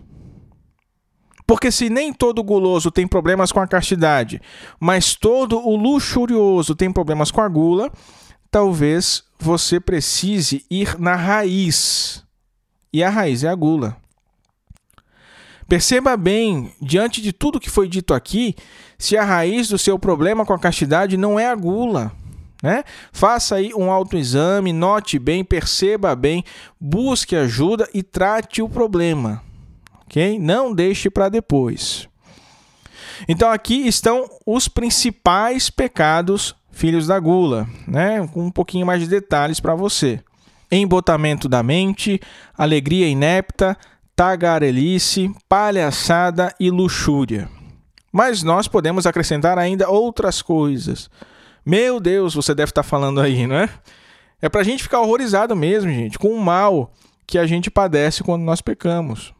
Porque 1.45 1.71
se 1.71 1.89
nem 1.89 2.13
todo 2.13 2.41
guloso 2.41 2.89
tem 2.89 3.05
problemas 3.05 3.51
com 3.51 3.59
a 3.59 3.67
castidade, 3.67 4.41
mas 4.79 5.13
todo 5.13 5.59
o 5.59 5.75
luxurioso 5.75 6.73
tem 6.73 6.89
problemas 6.89 7.31
com 7.31 7.41
a 7.41 7.49
gula, 7.49 7.91
talvez 8.49 9.25
você 9.37 9.77
precise 9.77 10.65
ir 10.71 10.97
na 10.97 11.15
raiz 11.17 12.22
e 12.93 13.03
a 13.03 13.09
raiz 13.09 13.43
é 13.43 13.49
a 13.49 13.55
gula. 13.55 13.97
Perceba 15.67 16.15
bem, 16.15 16.71
diante 16.79 17.21
de 17.21 17.33
tudo 17.33 17.59
que 17.59 17.69
foi 17.69 17.87
dito 17.87 18.13
aqui, 18.13 18.55
se 18.97 19.17
a 19.17 19.23
raiz 19.23 19.69
do 19.69 19.77
seu 19.77 19.97
problema 19.97 20.45
com 20.45 20.53
a 20.53 20.59
castidade 20.59 21.17
não 21.17 21.39
é 21.39 21.47
a 21.47 21.55
gula. 21.55 22.11
Né? 22.61 22.83
Faça 23.11 23.55
aí 23.55 23.73
um 23.73 23.91
autoexame, 23.91 24.71
note 24.71 25.19
bem, 25.19 25.43
perceba 25.43 26.15
bem, 26.15 26.43
busque 26.79 27.35
ajuda 27.35 27.89
e 27.93 28.03
trate 28.03 28.61
o 28.61 28.69
problema. 28.69 29.41
Ok? 30.05 30.37
Não 30.39 30.73
deixe 30.73 31.09
para 31.09 31.27
depois. 31.27 32.07
Então 33.27 33.49
aqui 33.49 33.87
estão 33.87 34.29
os 34.45 34.67
principais 34.67 35.69
pecados 35.69 36.55
filhos 36.71 37.07
da 37.07 37.19
gula, 37.19 37.67
né? 37.87 38.27
Com 38.33 38.45
um 38.45 38.51
pouquinho 38.51 38.85
mais 38.85 39.01
de 39.01 39.07
detalhes 39.07 39.59
para 39.59 39.75
você. 39.75 40.21
Embotamento 40.75 41.47
da 41.47 41.61
mente, 41.61 42.19
alegria 42.57 43.07
inepta, 43.07 43.77
tagarelice, 44.15 45.31
palhaçada 45.47 46.53
e 46.59 46.69
luxúria. 46.69 47.49
Mas 48.11 48.43
nós 48.43 48.67
podemos 48.67 49.05
acrescentar 49.05 49.57
ainda 49.57 49.89
outras 49.89 50.41
coisas. 50.41 51.09
Meu 51.65 51.99
Deus, 51.99 52.33
você 52.33 52.53
deve 52.53 52.71
estar 52.71 52.83
falando 52.83 53.21
aí, 53.21 53.47
não 53.47 53.55
é? 53.55 53.69
É 54.41 54.49
para 54.49 54.61
a 54.61 54.63
gente 54.63 54.83
ficar 54.83 54.99
horrorizado 54.99 55.55
mesmo, 55.55 55.89
gente, 55.89 56.19
com 56.19 56.29
o 56.29 56.41
mal 56.41 56.91
que 57.25 57.37
a 57.37 57.45
gente 57.47 57.71
padece 57.71 58.23
quando 58.23 58.43
nós 58.43 58.61
pecamos. 58.61 59.33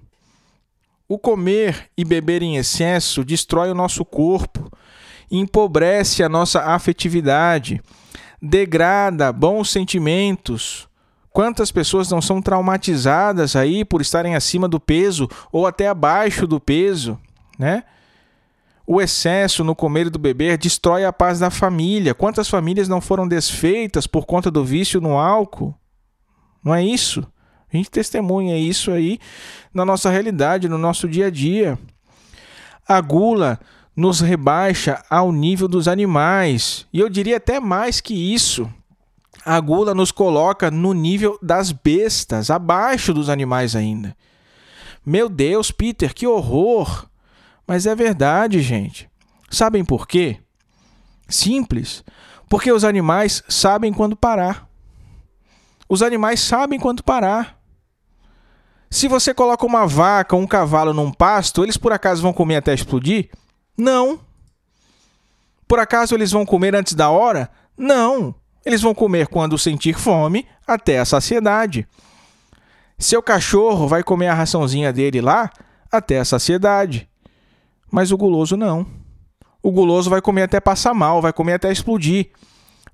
O 1.07 1.19
comer 1.19 1.89
e 1.97 2.05
beber 2.05 2.41
em 2.41 2.57
excesso 2.57 3.23
destrói 3.23 3.69
o 3.69 3.75
nosso 3.75 4.05
corpo, 4.05 4.71
empobrece 5.29 6.23
a 6.23 6.29
nossa 6.29 6.61
afetividade, 6.61 7.81
degrada 8.41 9.31
bons 9.31 9.69
sentimentos. 9.69 10.87
Quantas 11.33 11.71
pessoas 11.71 12.11
não 12.11 12.21
são 12.21 12.39
traumatizadas 12.39 13.55
aí 13.55 13.83
por 13.83 14.01
estarem 14.01 14.35
acima 14.35 14.67
do 14.67 14.79
peso 14.79 15.27
ou 15.51 15.65
até 15.65 15.87
abaixo 15.87 16.45
do 16.45 16.59
peso, 16.59 17.19
né? 17.57 17.83
O 18.85 19.01
excesso 19.01 19.63
no 19.63 19.75
comer 19.75 20.07
e 20.07 20.09
do 20.11 20.19
beber 20.19 20.57
destrói 20.59 21.05
a 21.05 21.11
paz 21.11 21.39
da 21.39 21.49
família. 21.49 22.13
Quantas 22.13 22.47
famílias 22.47 22.87
não 22.87 23.01
foram 23.01 23.27
desfeitas 23.27 24.05
por 24.05 24.27
conta 24.27 24.51
do 24.51 24.63
vício 24.63 25.01
no 25.01 25.17
álcool? 25.17 25.73
Não 26.63 26.75
é 26.75 26.85
isso? 26.85 27.25
A 27.73 27.77
gente 27.77 27.89
testemunha 27.89 28.55
isso 28.55 28.91
aí 28.91 29.19
na 29.73 29.83
nossa 29.83 30.11
realidade, 30.11 30.69
no 30.69 30.77
nosso 30.77 31.09
dia 31.09 31.27
a 31.27 31.29
dia. 31.31 31.79
A 32.87 33.01
gula 33.01 33.59
nos 33.95 34.19
rebaixa 34.19 35.03
ao 35.09 35.31
nível 35.31 35.67
dos 35.67 35.87
animais. 35.87 36.85
E 36.93 36.99
eu 36.99 37.09
diria 37.09 37.37
até 37.37 37.59
mais 37.59 37.99
que 37.99 38.13
isso. 38.13 38.69
A 39.45 39.59
gula 39.59 39.93
nos 39.93 40.11
coloca 40.11 40.71
no 40.71 40.93
nível 40.93 41.37
das 41.41 41.71
bestas, 41.71 42.49
abaixo 42.49 43.13
dos 43.13 43.29
animais 43.29 43.75
ainda. 43.75 44.15
Meu 45.05 45.27
Deus, 45.27 45.71
Peter, 45.71 46.13
que 46.13 46.25
horror! 46.25 47.07
Mas 47.67 47.85
é 47.85 47.95
verdade, 47.95 48.61
gente. 48.61 49.09
Sabem 49.49 49.83
por 49.83 50.07
quê? 50.07 50.39
Simples. 51.27 52.03
Porque 52.49 52.71
os 52.71 52.83
animais 52.83 53.43
sabem 53.47 53.93
quando 53.93 54.15
parar. 54.15 54.67
Os 55.89 56.01
animais 56.01 56.39
sabem 56.39 56.79
quando 56.79 57.03
parar. 57.03 57.59
Se 58.89 59.07
você 59.07 59.33
coloca 59.33 59.65
uma 59.65 59.87
vaca 59.87 60.35
um 60.35 60.45
cavalo 60.45 60.93
num 60.93 61.11
pasto, 61.11 61.63
eles 61.63 61.77
por 61.77 61.91
acaso 61.91 62.21
vão 62.21 62.31
comer 62.31 62.57
até 62.57 62.73
explodir? 62.73 63.29
Não. 63.77 64.19
Por 65.67 65.79
acaso 65.79 66.13
eles 66.13 66.31
vão 66.31 66.45
comer 66.45 66.75
antes 66.75 66.93
da 66.93 67.09
hora? 67.09 67.49
Não. 67.75 68.35
Eles 68.65 68.81
vão 68.81 68.93
comer 68.93 69.27
quando 69.27 69.57
sentir 69.57 69.93
fome 69.93 70.45
até 70.65 70.99
a 70.99 71.05
saciedade. 71.05 71.87
Seu 72.97 73.21
cachorro 73.21 73.87
vai 73.87 74.03
comer 74.03 74.27
a 74.27 74.33
raçãozinha 74.33 74.93
dele 74.93 75.19
lá 75.19 75.49
até 75.91 76.19
a 76.19 76.25
saciedade. 76.25 77.09
Mas 77.91 78.11
o 78.11 78.17
guloso 78.17 78.55
não. 78.55 78.85
O 79.61 79.71
guloso 79.71 80.09
vai 80.09 80.21
comer 80.21 80.43
até 80.43 80.59
passar 80.59 80.93
mal, 80.93 81.21
vai 81.21 81.33
comer 81.33 81.53
até 81.53 81.71
explodir. 81.71 82.29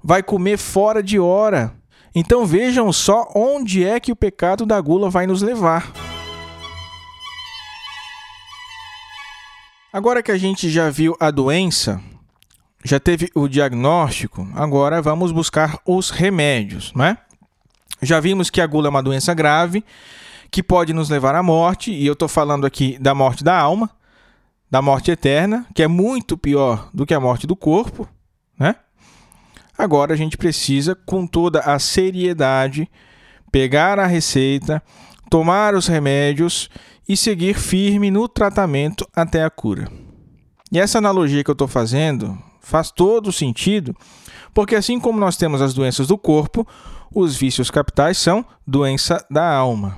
Vai 0.03 0.24
comer 0.24 0.57
fora 0.57 1.03
de 1.03 1.20
hora. 1.20 1.74
Então 2.15 2.45
vejam 2.45 2.91
só 2.91 3.28
onde 3.36 3.86
é 3.86 3.99
que 3.99 4.11
o 4.11 4.15
pecado 4.15 4.65
da 4.65 4.80
gula 4.82 5.09
vai 5.09 5.28
nos 5.28 5.41
levar. 5.41 5.91
Agora 9.91 10.22
que 10.22 10.32
a 10.32 10.38
gente 10.38 10.70
já 10.70 10.89
viu 10.89 11.15
a 11.20 11.32
doença, 11.32 12.01
já 12.84 12.99
teve 12.99 13.30
o 13.36 13.47
diagnóstico, 13.47 14.47
agora 14.55 15.01
vamos 15.01 15.32
buscar 15.32 15.80
os 15.86 16.09
remédios, 16.09 16.93
não 16.95 17.05
é? 17.05 17.17
Já 18.01 18.19
vimos 18.19 18.49
que 18.49 18.61
a 18.61 18.67
gula 18.67 18.88
é 18.88 18.89
uma 18.89 19.03
doença 19.03 19.34
grave 19.34 19.84
que 20.49 20.63
pode 20.63 20.93
nos 20.93 21.09
levar 21.09 21.36
à 21.36 21.43
morte, 21.43 21.91
e 21.91 22.05
eu 22.05 22.13
estou 22.13 22.27
falando 22.27 22.65
aqui 22.65 22.97
da 22.99 23.13
morte 23.13 23.43
da 23.43 23.57
alma, 23.57 23.89
da 24.71 24.82
morte 24.82 25.11
eterna, 25.11 25.65
que 25.75 25.84
é 25.84 25.88
muito 25.88 26.38
pior 26.38 26.89
do 26.93 27.05
que 27.05 27.13
a 27.13 27.19
morte 27.19 27.45
do 27.45 27.55
corpo, 27.55 28.07
né? 28.57 28.75
Agora 29.77 30.13
a 30.13 30.17
gente 30.17 30.38
precisa, 30.38 30.95
com 30.95 31.25
toda 31.25 31.59
a 31.61 31.80
seriedade, 31.80 32.89
pegar 33.51 33.99
a 33.99 34.05
receita, 34.05 34.82
tomar 35.30 35.75
os 35.75 35.88
remédios 35.88 36.69
e 37.07 37.15
seguir 37.15 37.55
firme 37.55 38.11
no 38.11 38.27
tratamento 38.27 39.07
até 39.15 39.43
a 39.43 39.49
cura. 39.49 39.89
E 40.71 40.80
essa 40.80 40.97
analogia 40.97 41.43
que 41.43 41.49
eu 41.49 41.53
estou 41.53 41.67
fazendo 41.67 42.38
faz 42.70 42.91
todo 42.91 43.32
sentido, 43.32 43.95
porque 44.53 44.76
assim 44.76 44.99
como 44.99 45.20
nós 45.20 45.36
temos 45.36 45.61
as 45.61 45.74
doenças 45.74 46.07
do 46.07 46.17
corpo, 46.17 46.65
os 47.13 47.36
vícios 47.36 47.72
capitais 47.72 48.17
são 48.17 48.45
doença 48.65 49.26
da 49.30 49.51
alma. 49.51 49.97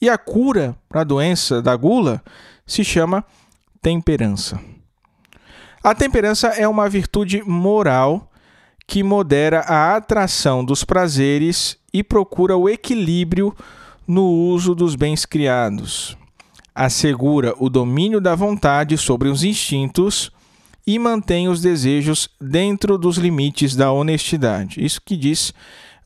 E 0.00 0.08
a 0.08 0.18
cura 0.18 0.76
para 0.88 1.02
a 1.02 1.04
doença 1.04 1.62
da 1.62 1.76
gula 1.76 2.22
se 2.66 2.82
chama 2.82 3.24
temperança. 3.80 4.58
A 5.82 5.94
temperança 5.94 6.48
é 6.48 6.66
uma 6.66 6.88
virtude 6.88 7.42
moral 7.42 8.30
que 8.86 9.02
modera 9.02 9.60
a 9.60 9.96
atração 9.96 10.64
dos 10.64 10.84
prazeres 10.84 11.78
e 11.92 12.02
procura 12.02 12.56
o 12.56 12.68
equilíbrio 12.68 13.54
no 14.06 14.24
uso 14.24 14.74
dos 14.74 14.94
bens 14.94 15.24
criados. 15.24 16.16
Assegura 16.74 17.54
o 17.58 17.68
domínio 17.68 18.20
da 18.20 18.34
vontade 18.34 18.96
sobre 18.96 19.28
os 19.28 19.42
instintos 19.42 20.30
e 20.86 20.98
mantém 20.98 21.48
os 21.48 21.60
desejos 21.60 22.28
dentro 22.40 22.96
dos 22.96 23.16
limites 23.16 23.74
da 23.74 23.90
honestidade. 23.90 24.84
Isso 24.84 25.00
que 25.04 25.16
diz 25.16 25.52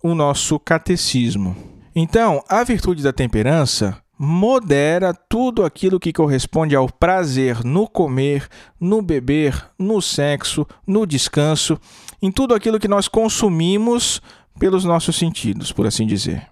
o 0.02 0.14
nosso 0.14 0.58
catecismo. 0.58 1.54
Então, 1.94 2.42
a 2.48 2.64
virtude 2.64 3.02
da 3.02 3.12
temperança 3.12 4.00
modera 4.18 5.14
tudo 5.14 5.64
aquilo 5.64 5.98
que 5.98 6.12
corresponde 6.12 6.76
ao 6.76 6.88
prazer 6.90 7.64
no 7.64 7.88
comer, 7.88 8.48
no 8.78 9.00
beber, 9.02 9.66
no 9.78 10.00
sexo, 10.00 10.66
no 10.86 11.06
descanso, 11.06 11.78
em 12.20 12.30
tudo 12.30 12.54
aquilo 12.54 12.78
que 12.78 12.88
nós 12.88 13.08
consumimos 13.08 14.20
pelos 14.58 14.84
nossos 14.84 15.16
sentidos, 15.16 15.72
por 15.72 15.86
assim 15.86 16.06
dizer. 16.06 16.46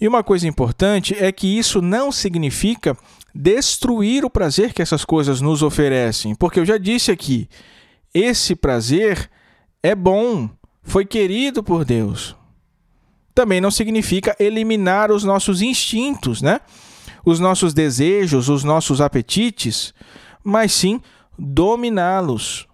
E 0.00 0.06
uma 0.06 0.22
coisa 0.22 0.46
importante 0.46 1.14
é 1.18 1.30
que 1.32 1.58
isso 1.58 1.80
não 1.80 2.12
significa 2.12 2.96
destruir 3.34 4.24
o 4.24 4.30
prazer 4.30 4.72
que 4.72 4.82
essas 4.82 5.04
coisas 5.04 5.40
nos 5.40 5.62
oferecem, 5.62 6.34
porque 6.34 6.60
eu 6.60 6.64
já 6.64 6.78
disse 6.78 7.10
aqui, 7.10 7.48
esse 8.12 8.56
prazer 8.56 9.30
é 9.82 9.94
bom, 9.94 10.48
foi 10.82 11.04
querido 11.04 11.62
por 11.62 11.84
Deus. 11.84 12.36
Também 13.34 13.60
não 13.60 13.70
significa 13.70 14.34
eliminar 14.40 15.12
os 15.12 15.22
nossos 15.22 15.62
instintos, 15.62 16.42
né? 16.42 16.60
os 17.24 17.38
nossos 17.38 17.74
desejos, 17.74 18.48
os 18.48 18.64
nossos 18.64 19.00
apetites, 19.00 19.92
mas 20.42 20.72
sim 20.72 21.00
dominá-los, 21.38 22.66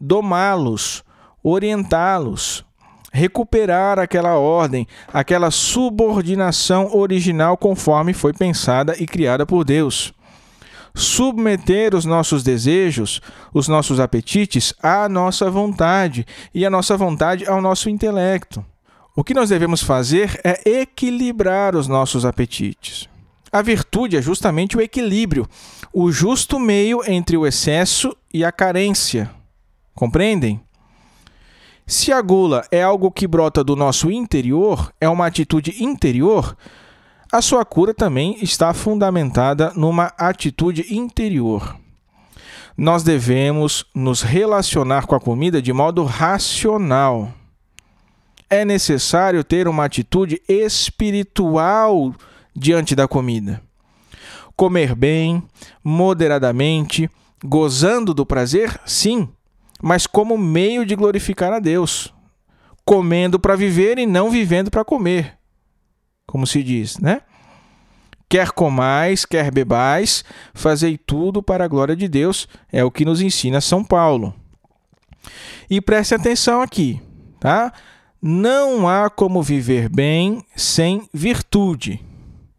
domá-los, 0.00 1.04
orientá-los, 1.42 2.64
recuperar 3.12 3.98
aquela 3.98 4.38
ordem, 4.38 4.86
aquela 5.12 5.50
subordinação 5.50 6.94
original 6.94 7.56
conforme 7.56 8.12
foi 8.12 8.32
pensada 8.32 8.94
e 8.98 9.06
criada 9.06 9.46
por 9.46 9.64
Deus. 9.64 10.12
Submeter 10.94 11.94
os 11.94 12.04
nossos 12.04 12.42
desejos, 12.42 13.20
os 13.54 13.68
nossos 13.68 14.00
apetites 14.00 14.74
à 14.82 15.08
nossa 15.08 15.50
vontade 15.50 16.26
e 16.52 16.66
a 16.66 16.70
nossa 16.70 16.96
vontade 16.96 17.46
ao 17.46 17.60
nosso 17.60 17.88
intelecto. 17.88 18.64
O 19.14 19.24
que 19.24 19.34
nós 19.34 19.48
devemos 19.48 19.82
fazer 19.82 20.40
é 20.44 20.80
equilibrar 20.80 21.74
os 21.76 21.88
nossos 21.88 22.24
apetites. 22.24 23.08
A 23.50 23.62
virtude 23.62 24.16
é 24.16 24.22
justamente 24.22 24.76
o 24.76 24.80
equilíbrio, 24.80 25.48
o 25.92 26.12
justo 26.12 26.58
meio 26.58 27.02
entre 27.06 27.36
o 27.36 27.46
excesso 27.46 28.14
e 28.32 28.44
a 28.44 28.52
carência. 28.52 29.30
Compreendem? 29.94 30.60
Se 31.88 32.12
a 32.12 32.20
gula 32.20 32.66
é 32.70 32.82
algo 32.82 33.10
que 33.10 33.26
brota 33.26 33.64
do 33.64 33.74
nosso 33.74 34.10
interior, 34.10 34.92
é 35.00 35.08
uma 35.08 35.24
atitude 35.24 35.82
interior, 35.82 36.54
a 37.32 37.40
sua 37.40 37.64
cura 37.64 37.94
também 37.94 38.36
está 38.42 38.74
fundamentada 38.74 39.72
numa 39.74 40.12
atitude 40.18 40.94
interior. 40.94 41.74
Nós 42.76 43.02
devemos 43.02 43.86
nos 43.94 44.20
relacionar 44.20 45.06
com 45.06 45.14
a 45.14 45.20
comida 45.20 45.62
de 45.62 45.72
modo 45.72 46.04
racional. 46.04 47.32
É 48.50 48.66
necessário 48.66 49.42
ter 49.42 49.66
uma 49.66 49.86
atitude 49.86 50.42
espiritual 50.46 52.14
diante 52.54 52.94
da 52.94 53.08
comida. 53.08 53.62
Comer 54.54 54.94
bem, 54.94 55.42
moderadamente, 55.82 57.10
gozando 57.42 58.12
do 58.12 58.26
prazer, 58.26 58.78
sim, 58.84 59.26
mas 59.82 60.06
como 60.06 60.36
meio 60.36 60.84
de 60.84 60.94
glorificar 60.96 61.52
a 61.52 61.58
Deus, 61.58 62.12
comendo 62.84 63.38
para 63.38 63.56
viver 63.56 63.98
e 63.98 64.06
não 64.06 64.30
vivendo 64.30 64.70
para 64.70 64.84
comer, 64.84 65.38
como 66.26 66.46
se 66.46 66.62
diz, 66.62 66.98
né? 66.98 67.22
Quer 68.28 68.50
comais, 68.50 69.24
quer 69.24 69.50
bebais, 69.50 70.22
fazei 70.52 70.98
tudo 70.98 71.42
para 71.42 71.64
a 71.64 71.68
glória 71.68 71.96
de 71.96 72.06
Deus, 72.06 72.46
é 72.70 72.84
o 72.84 72.90
que 72.90 73.04
nos 73.04 73.22
ensina 73.22 73.60
São 73.60 73.82
Paulo. 73.82 74.34
E 75.70 75.80
preste 75.80 76.14
atenção 76.14 76.60
aqui, 76.60 77.00
tá? 77.40 77.72
Não 78.20 78.88
há 78.88 79.08
como 79.08 79.42
viver 79.42 79.88
bem 79.88 80.44
sem 80.54 81.08
virtude. 81.12 82.04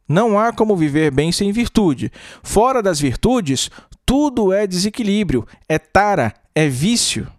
Não 0.08 0.40
há 0.40 0.52
como 0.52 0.76
viver 0.76 1.12
bem 1.12 1.32
sem 1.32 1.52
virtude. 1.52 2.12
Fora 2.42 2.82
das 2.82 3.00
virtudes, 3.00 3.70
tudo 4.06 4.52
é 4.52 4.66
desequilíbrio, 4.66 5.46
é 5.68 5.78
tara, 5.78 6.34
é 6.60 6.68
vício. 6.68 7.32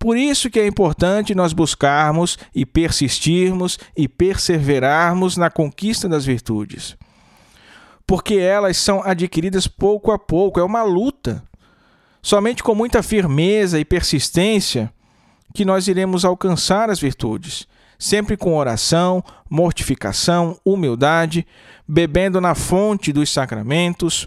Por 0.00 0.16
isso 0.16 0.50
que 0.50 0.58
é 0.58 0.66
importante 0.66 1.32
nós 1.32 1.52
buscarmos 1.52 2.36
e 2.52 2.66
persistirmos 2.66 3.78
e 3.96 4.08
perseverarmos 4.08 5.36
na 5.36 5.48
conquista 5.48 6.08
das 6.08 6.24
virtudes. 6.24 6.96
Porque 8.04 8.34
elas 8.34 8.76
são 8.76 9.00
adquiridas 9.04 9.68
pouco 9.68 10.10
a 10.10 10.18
pouco, 10.18 10.58
é 10.58 10.64
uma 10.64 10.82
luta. 10.82 11.40
Somente 12.20 12.64
com 12.64 12.74
muita 12.74 13.00
firmeza 13.00 13.78
e 13.78 13.84
persistência 13.84 14.92
que 15.54 15.64
nós 15.64 15.86
iremos 15.86 16.24
alcançar 16.24 16.90
as 16.90 16.98
virtudes, 16.98 17.68
sempre 17.96 18.36
com 18.36 18.56
oração, 18.56 19.22
mortificação, 19.48 20.58
humildade, 20.64 21.46
bebendo 21.86 22.40
na 22.40 22.56
fonte 22.56 23.12
dos 23.12 23.30
sacramentos, 23.30 24.26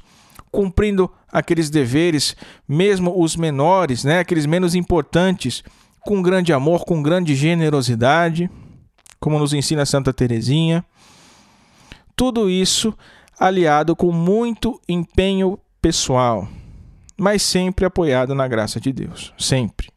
cumprindo 0.50 1.12
aqueles 1.36 1.70
deveres, 1.70 2.34
mesmo 2.66 3.22
os 3.22 3.36
menores, 3.36 4.06
né, 4.06 4.20
aqueles 4.20 4.46
menos 4.46 4.74
importantes, 4.74 5.62
com 6.00 6.22
grande 6.22 6.54
amor, 6.54 6.86
com 6.86 7.04
grande 7.04 7.36
generosidade, 7.36 8.50
como 9.20 9.38
nos 9.38 9.52
ensina 9.52 9.86
Santa 9.86 10.14
Teresinha. 10.14 10.86
Tudo 12.16 12.50
isso 12.50 12.98
aliado 13.38 13.98
com 13.98 14.14
muito 14.14 14.80
empenho 14.88 15.60
pessoal, 15.82 16.48
mas 17.18 17.42
sempre 17.42 17.84
apoiado 17.84 18.34
na 18.34 18.48
graça 18.48 18.80
de 18.80 18.94
Deus, 18.94 19.34
sempre. 19.38 19.90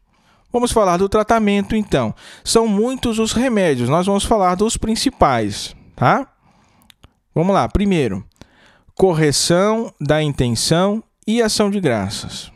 Vamos 0.51 0.73
falar 0.73 0.97
do 0.97 1.07
tratamento 1.07 1.73
então. 1.73 2.13
São 2.43 2.67
muitos 2.67 3.17
os 3.17 3.31
remédios, 3.31 3.87
nós 3.87 4.05
vamos 4.05 4.25
falar 4.25 4.55
dos 4.55 4.75
principais, 4.75 5.73
tá? 5.95 6.27
Vamos 7.33 7.53
lá. 7.53 7.69
Primeiro, 7.69 8.25
correção 8.93 9.93
da 10.01 10.21
intenção 10.21 11.01
e 11.29 11.43
ação 11.43 11.69
de 11.69 11.79
graças. 11.79 12.51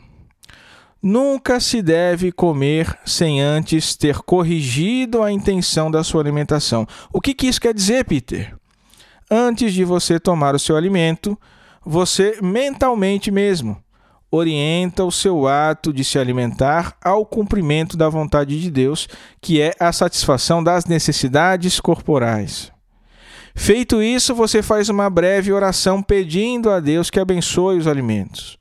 Nunca 1.00 1.60
se 1.60 1.80
deve 1.80 2.32
comer 2.32 2.98
sem 3.06 3.40
antes 3.40 3.94
ter 3.94 4.18
corrigido 4.18 5.22
a 5.22 5.30
intenção 5.30 5.88
da 5.88 6.02
sua 6.02 6.20
alimentação. 6.20 6.84
O 7.12 7.20
que, 7.20 7.34
que 7.34 7.46
isso 7.46 7.60
quer 7.60 7.72
dizer, 7.72 8.04
Peter? 8.04 8.52
Antes 9.30 9.72
de 9.72 9.84
você 9.84 10.18
tomar 10.18 10.56
o 10.56 10.58
seu 10.58 10.76
alimento, 10.76 11.38
você 11.86 12.36
mentalmente 12.42 13.30
mesmo 13.30 13.80
orienta 14.28 15.04
o 15.04 15.12
seu 15.12 15.46
ato 15.46 15.92
de 15.92 16.02
se 16.02 16.18
alimentar 16.18 16.96
ao 17.00 17.24
cumprimento 17.24 17.96
da 17.96 18.08
vontade 18.08 18.60
de 18.60 18.72
Deus, 18.72 19.06
que 19.40 19.60
é 19.60 19.72
a 19.78 19.92
satisfação 19.92 20.64
das 20.64 20.86
necessidades 20.86 21.78
corporais. 21.78 22.72
Feito 23.54 24.02
isso, 24.02 24.34
você 24.34 24.64
faz 24.64 24.88
uma 24.88 25.08
breve 25.08 25.52
oração 25.52 26.02
pedindo 26.02 26.70
a 26.70 26.80
Deus 26.80 27.08
que 27.08 27.20
abençoe 27.20 27.78
os 27.78 27.86
alimentos. 27.86 28.58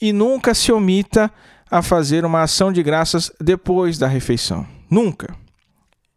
E 0.00 0.12
nunca 0.12 0.54
se 0.54 0.72
omita 0.72 1.32
a 1.70 1.82
fazer 1.82 2.24
uma 2.24 2.42
ação 2.42 2.72
de 2.72 2.82
graças 2.82 3.32
depois 3.40 3.98
da 3.98 4.06
refeição. 4.06 4.66
Nunca. 4.90 5.34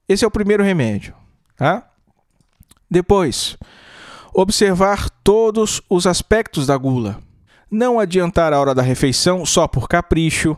Esse 0.08 0.24
é 0.24 0.28
o 0.28 0.32
primeiro 0.32 0.64
remédio. 0.64 1.14
Tá? 1.56 1.88
Depois, 2.90 3.58
observar 4.34 5.10
todos 5.24 5.82
os 5.90 6.06
aspectos 6.06 6.68
da 6.68 6.78
gula. 6.78 7.20
Não 7.70 8.00
adiantar 8.00 8.54
a 8.54 8.60
hora 8.60 8.74
da 8.74 8.82
refeição 8.82 9.46
só 9.46 9.68
por 9.68 9.88
capricho. 9.88 10.56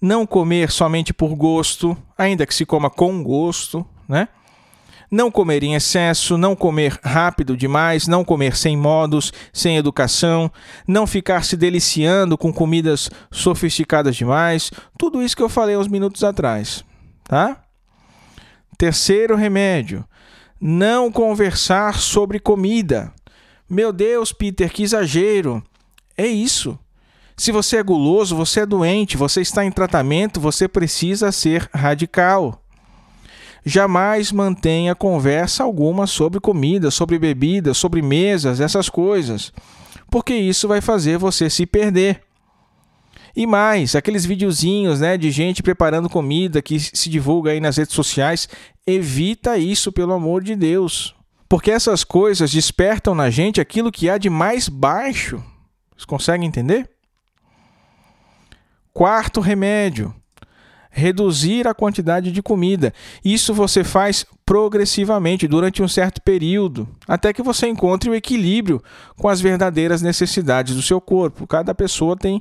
Não 0.00 0.26
comer 0.26 0.70
somente 0.70 1.12
por 1.14 1.34
gosto, 1.34 1.96
ainda 2.16 2.46
que 2.46 2.54
se 2.54 2.66
coma 2.66 2.90
com 2.90 3.22
gosto, 3.24 3.86
né? 4.06 4.28
Não 5.10 5.30
comer 5.30 5.62
em 5.62 5.74
excesso, 5.74 6.36
não 6.36 6.56
comer 6.56 6.98
rápido 7.02 7.56
demais, 7.56 8.06
não 8.06 8.24
comer 8.24 8.56
sem 8.56 8.76
modos, 8.76 9.32
sem 9.52 9.76
educação, 9.76 10.50
não 10.86 11.06
ficar 11.06 11.44
se 11.44 11.56
deliciando 11.56 12.36
com 12.36 12.52
comidas 12.52 13.10
sofisticadas 13.30 14.16
demais, 14.16 14.70
tudo 14.98 15.22
isso 15.22 15.36
que 15.36 15.42
eu 15.42 15.48
falei 15.48 15.76
uns 15.76 15.88
minutos 15.88 16.24
atrás, 16.24 16.84
tá? 17.24 17.62
Terceiro 18.76 19.36
remédio: 19.36 20.04
não 20.60 21.10
conversar 21.10 21.98
sobre 21.98 22.38
comida. 22.38 23.12
Meu 23.68 23.92
Deus, 23.92 24.32
Peter, 24.32 24.70
que 24.70 24.82
exagero. 24.82 25.62
É 26.16 26.26
isso. 26.26 26.78
Se 27.36 27.50
você 27.50 27.78
é 27.78 27.82
guloso, 27.82 28.36
você 28.36 28.60
é 28.60 28.66
doente, 28.66 29.16
você 29.16 29.40
está 29.40 29.64
em 29.64 29.72
tratamento, 29.72 30.40
você 30.40 30.68
precisa 30.68 31.32
ser 31.32 31.68
radical 31.74 32.63
jamais 33.64 34.30
mantenha 34.30 34.94
conversa 34.94 35.64
alguma 35.64 36.06
sobre 36.06 36.38
comida, 36.40 36.90
sobre 36.90 37.18
bebida, 37.18 37.72
sobre 37.72 38.02
mesas, 38.02 38.60
essas 38.60 38.88
coisas, 38.88 39.52
porque 40.10 40.34
isso 40.34 40.68
vai 40.68 40.80
fazer 40.80 41.18
você 41.18 41.48
se 41.48 41.66
perder. 41.66 42.20
E 43.36 43.46
mais, 43.46 43.96
aqueles 43.96 44.24
videozinhos, 44.24 45.00
né, 45.00 45.16
de 45.16 45.30
gente 45.30 45.62
preparando 45.62 46.08
comida 46.08 46.62
que 46.62 46.78
se 46.78 47.10
divulga 47.10 47.50
aí 47.50 47.58
nas 47.58 47.76
redes 47.76 47.94
sociais, 47.94 48.48
evita 48.86 49.58
isso 49.58 49.90
pelo 49.90 50.12
amor 50.12 50.42
de 50.42 50.54
Deus. 50.54 51.16
Porque 51.48 51.70
essas 51.70 52.04
coisas 52.04 52.52
despertam 52.52 53.14
na 53.14 53.30
gente 53.30 53.60
aquilo 53.60 53.90
que 53.90 54.08
há 54.08 54.18
de 54.18 54.30
mais 54.30 54.68
baixo. 54.68 55.42
Vocês 55.90 56.04
conseguem 56.04 56.46
entender? 56.46 56.88
Quarto 58.92 59.40
remédio: 59.40 60.14
reduzir 60.94 61.66
a 61.66 61.74
quantidade 61.74 62.30
de 62.30 62.40
comida. 62.40 62.94
Isso 63.24 63.52
você 63.52 63.82
faz 63.82 64.24
progressivamente 64.46 65.48
durante 65.48 65.82
um 65.82 65.88
certo 65.88 66.22
período, 66.22 66.88
até 67.06 67.32
que 67.32 67.42
você 67.42 67.66
encontre 67.66 68.08
o 68.08 68.14
equilíbrio 68.14 68.80
com 69.18 69.28
as 69.28 69.40
verdadeiras 69.40 70.00
necessidades 70.00 70.76
do 70.76 70.82
seu 70.82 71.00
corpo. 71.00 71.46
Cada 71.46 71.74
pessoa 71.74 72.16
tem 72.16 72.40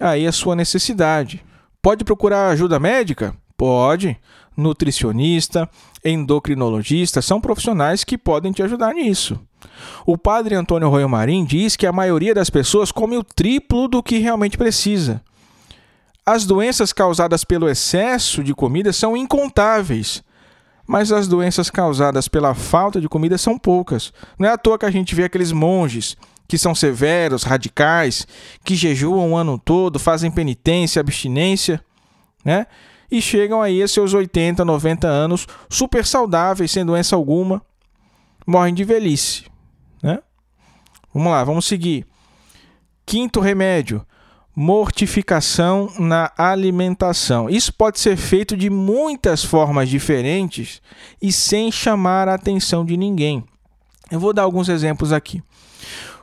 aí 0.00 0.26
a 0.26 0.32
sua 0.32 0.56
necessidade. 0.56 1.44
Pode 1.80 2.04
procurar 2.04 2.48
ajuda 2.48 2.80
médica? 2.80 3.34
Pode. 3.56 4.16
Nutricionista, 4.54 5.68
endocrinologista 6.04 7.22
são 7.22 7.40
profissionais 7.40 8.04
que 8.04 8.18
podem 8.18 8.52
te 8.52 8.62
ajudar 8.62 8.92
nisso. 8.92 9.40
O 10.04 10.18
padre 10.18 10.54
Antônio 10.54 10.90
Royo 10.90 11.08
Marim 11.08 11.44
diz 11.44 11.76
que 11.76 11.86
a 11.86 11.92
maioria 11.92 12.34
das 12.34 12.50
pessoas 12.50 12.92
come 12.92 13.16
o 13.16 13.24
triplo 13.24 13.88
do 13.88 14.02
que 14.02 14.18
realmente 14.18 14.58
precisa. 14.58 15.22
As 16.24 16.46
doenças 16.46 16.92
causadas 16.92 17.42
pelo 17.42 17.68
excesso 17.68 18.44
de 18.44 18.54
comida 18.54 18.92
são 18.92 19.16
incontáveis, 19.16 20.22
mas 20.86 21.10
as 21.10 21.26
doenças 21.26 21.68
causadas 21.68 22.28
pela 22.28 22.54
falta 22.54 23.00
de 23.00 23.08
comida 23.08 23.36
são 23.36 23.58
poucas. 23.58 24.12
Não 24.38 24.48
é 24.48 24.52
à 24.52 24.58
toa 24.58 24.78
que 24.78 24.86
a 24.86 24.90
gente 24.90 25.14
vê 25.14 25.24
aqueles 25.24 25.50
monges 25.50 26.16
que 26.46 26.58
são 26.58 26.74
severos, 26.74 27.44
radicais, 27.44 28.26
que 28.64 28.76
jejuam 28.76 29.32
o 29.32 29.36
ano 29.36 29.58
todo, 29.58 29.98
fazem 29.98 30.30
penitência, 30.30 31.00
abstinência, 31.00 31.82
né? 32.44 32.66
E 33.10 33.20
chegam 33.20 33.60
aí 33.60 33.82
a 33.82 33.88
seus 33.88 34.14
80, 34.14 34.64
90 34.64 35.06
anos 35.06 35.46
super 35.68 36.06
saudáveis, 36.06 36.70
sem 36.70 36.84
doença 36.84 37.16
alguma, 37.16 37.62
morrem 38.46 38.74
de 38.74 38.84
velhice, 38.84 39.44
né? 40.02 40.20
Vamos 41.12 41.32
lá, 41.32 41.42
vamos 41.42 41.64
seguir. 41.64 42.06
Quinto 43.04 43.40
remédio: 43.40 44.04
mortificação 44.54 45.90
na 45.98 46.30
alimentação. 46.36 47.48
Isso 47.48 47.72
pode 47.72 47.98
ser 47.98 48.16
feito 48.16 48.56
de 48.56 48.68
muitas 48.68 49.44
formas 49.44 49.88
diferentes 49.88 50.82
e 51.20 51.32
sem 51.32 51.72
chamar 51.72 52.28
a 52.28 52.34
atenção 52.34 52.84
de 52.84 52.96
ninguém. 52.96 53.44
Eu 54.10 54.20
vou 54.20 54.32
dar 54.32 54.42
alguns 54.42 54.68
exemplos 54.68 55.12
aqui. 55.12 55.42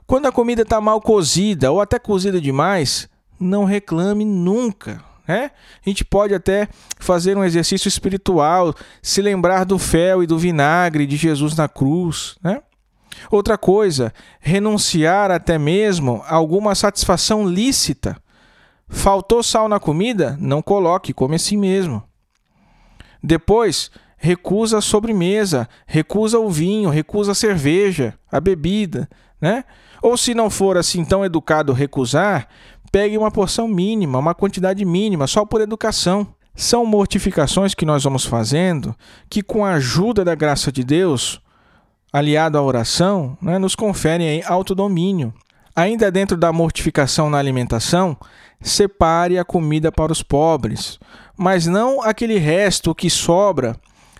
Quando 0.06 0.28
a 0.28 0.32
comida 0.32 0.62
está 0.62 0.80
mal 0.80 1.02
cozida 1.02 1.72
ou 1.72 1.82
até 1.82 1.98
cozida 1.98 2.40
demais, 2.40 3.10
não 3.40 3.64
reclame 3.64 4.26
nunca. 4.26 5.04
Né? 5.28 5.52
A 5.86 5.90
gente 5.90 6.04
pode 6.04 6.34
até 6.34 6.68
fazer 7.00 7.38
um 7.38 7.44
exercício 7.44 7.88
espiritual, 7.88 8.74
se 9.02 9.22
lembrar 9.22 9.64
do 9.64 9.78
fel 9.78 10.24
e 10.24 10.28
do 10.28 10.38
vinagre 10.38 11.06
de 11.06 11.16
Jesus 11.16 11.56
na 11.56 11.68
cruz. 11.68 12.36
Né? 12.44 12.62
Outra 13.30 13.58
coisa, 13.58 14.14
renunciar 14.40 15.32
até 15.32 15.58
mesmo 15.58 16.24
a 16.26 16.36
alguma 16.36 16.74
satisfação 16.76 17.48
lícita. 17.48 18.18
Faltou 18.88 19.44
sal 19.44 19.70
na 19.70 19.80
comida? 19.80 20.38
Não 20.40 20.62
coloque, 20.62 21.14
come 21.14 21.36
assim 21.36 21.58
mesmo. 21.58 22.04
Depois, 23.22 23.92
recusa 24.18 24.78
a 24.80 24.82
sobremesa, 24.82 25.68
recusa 25.86 26.40
o 26.40 26.50
vinho, 26.50 26.90
recusa 26.90 27.34
a 27.34 27.36
cerveja, 27.36 28.18
a 28.32 28.40
bebida, 28.40 29.10
né? 29.40 29.64
Ou 30.02 30.18
se 30.18 30.34
não 30.34 30.50
for 30.50 30.78
assim 30.78 31.04
tão 31.04 31.24
educado 31.26 31.74
recusar, 31.74 32.48
pegue 32.92 33.18
uma 33.18 33.32
porção 33.32 33.68
mínima, 33.68 34.18
uma 34.18 34.34
quantidade 34.34 34.84
mínima, 34.86 35.28
só 35.28 35.46
por 35.46 35.62
educação. 35.62 36.28
São 36.56 36.86
mortificações 36.86 37.74
que 37.74 37.86
nós 37.86 38.04
vamos 38.04 38.26
fazendo 38.26 38.96
que, 39.30 39.42
com 39.42 39.64
a 39.64 39.74
ajuda 39.74 40.26
da 40.26 40.36
graça 40.36 40.72
de 40.72 40.84
Deus, 40.84 41.42
aliado 42.12 42.58
à 42.58 42.62
oração, 42.62 43.38
né, 43.42 43.58
nos 43.58 43.76
conferem 43.76 44.44
autodomínio. 44.46 45.34
Ainda 45.76 46.12
dentro 46.12 46.36
da 46.36 46.52
mortificação 46.52 47.30
na 47.30 47.38
alimentação, 47.38 48.18
separe 48.62 49.38
a 49.38 49.46
comida 49.46 49.92
para 49.92 50.12
os 50.12 50.22
pobres, 50.22 51.00
mas 51.38 51.66
não 51.66 52.02
aquele 52.02 52.38
resto 52.38 52.94
que 52.94 53.10
sobra. 53.10 53.76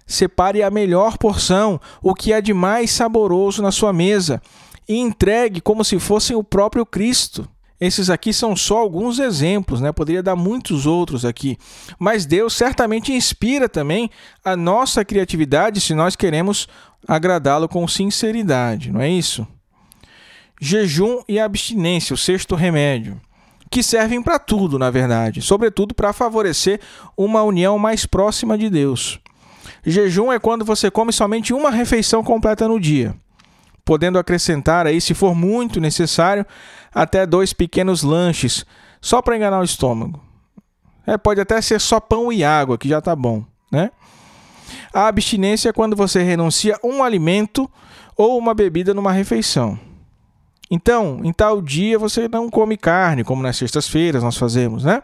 Separe 0.08 0.64
a 0.64 0.72
melhor 0.72 1.18
porção, 1.18 1.80
o 2.02 2.16
que 2.16 2.34
é 2.34 2.42
de 2.42 2.54
mais 2.54 2.92
saboroso 2.92 3.62
na 3.62 3.72
sua 3.72 3.94
mesa, 3.94 4.42
e 4.88 4.98
entregue 4.98 5.62
como 5.62 5.84
se 5.84 6.00
fossem 6.00 6.36
o 6.36 6.44
próprio 6.44 6.86
Cristo. 6.86 7.48
Esses 7.80 8.10
aqui 8.10 8.34
são 8.34 8.56
só 8.56 8.78
alguns 8.78 9.20
exemplos, 9.20 9.80
né? 9.80 9.92
Poderia 9.92 10.22
dar 10.22 10.36
muitos 10.36 10.86
outros 10.86 11.24
aqui. 11.24 11.58
Mas 11.98 12.26
Deus 12.26 12.54
certamente 12.54 13.14
inspira 13.14 13.70
também 13.70 14.10
a 14.44 14.56
nossa 14.56 15.06
criatividade 15.06 15.80
se 15.80 15.94
nós 15.94 16.16
queremos 16.16 16.68
agradá-lo 17.08 17.70
com 17.70 17.88
sinceridade, 17.88 18.92
não 18.92 19.00
é 19.00 19.10
isso? 19.10 19.48
jejum 20.60 21.22
e 21.28 21.40
abstinência, 21.40 22.14
o 22.14 22.18
sexto 22.18 22.56
remédio, 22.56 23.20
que 23.72 23.82
servem 23.82 24.22
para 24.22 24.38
tudo, 24.38 24.78
na 24.78 24.90
verdade, 24.90 25.42
sobretudo 25.42 25.94
para 25.94 26.12
favorecer 26.12 26.82
uma 27.16 27.42
união 27.44 27.80
mais 27.80 28.06
próxima 28.06 28.58
de 28.58 28.70
Deus. 28.70 29.20
Jejum 29.86 30.32
é 30.32 30.40
quando 30.40 30.66
você 30.66 30.92
come 30.92 31.14
somente 31.14 31.54
uma 31.54 31.70
refeição 31.70 32.24
completa 32.24 32.68
no 32.68 32.80
dia, 32.80 33.16
podendo 33.86 34.20
acrescentar 34.20 34.86
aí, 34.86 35.00
se 35.00 35.14
for 35.14 35.34
muito 35.34 35.80
necessário, 35.80 36.46
até 36.94 37.26
dois 37.26 37.54
pequenos 37.54 38.04
lanches, 38.04 38.66
só 39.02 39.22
para 39.22 39.36
enganar 39.36 39.60
o 39.60 39.64
estômago. 39.64 40.22
É, 41.06 41.18
pode 41.18 41.42
até 41.42 41.60
ser 41.62 41.80
só 41.80 42.00
pão 42.00 42.32
e 42.32 42.44
água, 42.44 42.78
que 42.78 42.88
já 42.88 43.00
está 43.00 43.16
bom, 43.16 43.44
né? 43.72 43.92
A 44.94 45.08
abstinência 45.08 45.70
é 45.70 45.74
quando 45.74 45.96
você 45.96 46.22
renuncia 46.22 46.78
um 46.84 47.04
alimento 47.04 47.70
ou 48.16 48.38
uma 48.38 48.54
bebida 48.54 48.94
numa 48.94 49.12
refeição. 49.12 49.80
Então, 50.70 51.22
em 51.24 51.34
tal 51.34 51.62
dia 51.62 51.98
você 51.98 52.28
não 52.28 52.50
come 52.50 52.78
carne, 52.78 53.24
como 53.24 53.42
nas 53.42 53.58
sextas-feiras 53.58 54.22
nós 54.22 54.38
fazemos, 54.38 54.84
né? 54.84 55.02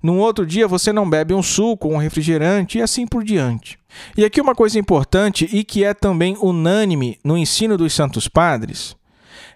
Num 0.00 0.18
outro 0.20 0.46
dia 0.46 0.68
você 0.68 0.92
não 0.92 1.08
bebe 1.08 1.34
um 1.34 1.42
suco, 1.42 1.88
um 1.88 1.96
refrigerante 1.96 2.78
e 2.78 2.82
assim 2.82 3.06
por 3.06 3.24
diante. 3.24 3.78
E 4.16 4.24
aqui 4.24 4.40
uma 4.40 4.54
coisa 4.54 4.78
importante 4.78 5.48
e 5.52 5.64
que 5.64 5.82
é 5.82 5.92
também 5.92 6.36
unânime 6.40 7.18
no 7.24 7.36
ensino 7.36 7.76
dos 7.76 7.92
Santos 7.92 8.28
Padres 8.28 8.94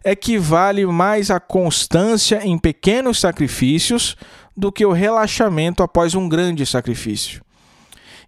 é 0.04 0.14
que 0.14 0.38
vale 0.38 0.84
mais 0.86 1.30
a 1.30 1.38
constância 1.38 2.44
em 2.44 2.58
pequenos 2.58 3.20
sacrifícios 3.20 4.16
do 4.56 4.72
que 4.72 4.84
o 4.84 4.92
relaxamento 4.92 5.82
após 5.82 6.14
um 6.14 6.28
grande 6.28 6.64
sacrifício. 6.66 7.42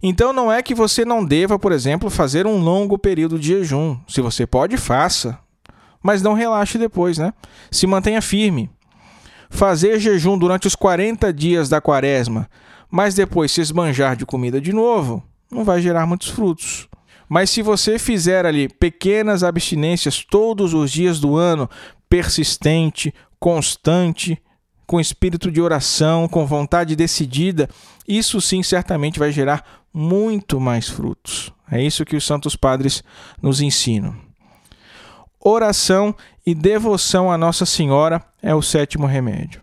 Então 0.01 0.33
não 0.33 0.51
é 0.51 0.61
que 0.61 0.75
você 0.75 1.05
não 1.05 1.23
deva, 1.23 1.57
por 1.57 1.71
exemplo, 1.71 2.09
fazer 2.09 2.45
um 2.45 2.57
longo 2.57 2.97
período 2.97 3.39
de 3.39 3.47
jejum. 3.47 3.97
Se 4.07 4.21
você 4.21 4.45
pode, 4.45 4.77
faça 4.77 5.39
mas 6.03 6.21
não 6.21 6.33
relaxe 6.33 6.77
depois, 6.77 7.17
né? 7.17 7.33
Se 7.71 7.87
mantenha 7.87 8.21
firme. 8.21 8.69
Fazer 9.49 9.99
jejum 9.99 10.37
durante 10.37 10.67
os 10.67 10.75
40 10.75 11.31
dias 11.31 11.69
da 11.69 11.79
quaresma, 11.79 12.49
mas 12.91 13.15
depois 13.15 13.51
se 13.51 13.61
esbanjar 13.61 14.15
de 14.17 14.25
comida 14.25 14.59
de 14.59 14.73
novo, 14.73 15.23
não 15.49 15.63
vai 15.63 15.81
gerar 15.81 16.05
muitos 16.05 16.27
frutos. 16.27 16.89
Mas 17.33 17.49
se 17.49 17.63
você 17.63 17.97
fizer 17.97 18.45
ali 18.45 18.69
pequenas 18.69 19.43
abstinências 19.43 20.23
todos 20.23 20.75
os 20.75 20.91
dias 20.91 21.19
do 21.19 21.35
ano, 21.35 21.67
persistente, 22.07 23.11
constante, 23.39 24.39
com 24.85 24.99
espírito 24.99 25.51
de 25.51 25.59
oração, 25.59 26.27
com 26.27 26.45
vontade 26.45 26.95
decidida, 26.95 27.67
isso 28.07 28.39
sim 28.39 28.61
certamente 28.61 29.17
vai 29.17 29.31
gerar 29.31 29.65
muito 29.91 30.59
mais 30.59 30.87
frutos. 30.87 31.51
É 31.71 31.81
isso 31.81 32.05
que 32.05 32.15
os 32.15 32.23
santos 32.23 32.55
padres 32.55 33.03
nos 33.41 33.61
ensinam 33.61 34.15
oração 35.43 36.15
e 36.45 36.55
devoção 36.55 37.31
a 37.31 37.37
Nossa 37.37 37.65
Senhora 37.65 38.23
é 38.41 38.55
o 38.55 38.61
sétimo 38.61 39.05
remédio. 39.05 39.61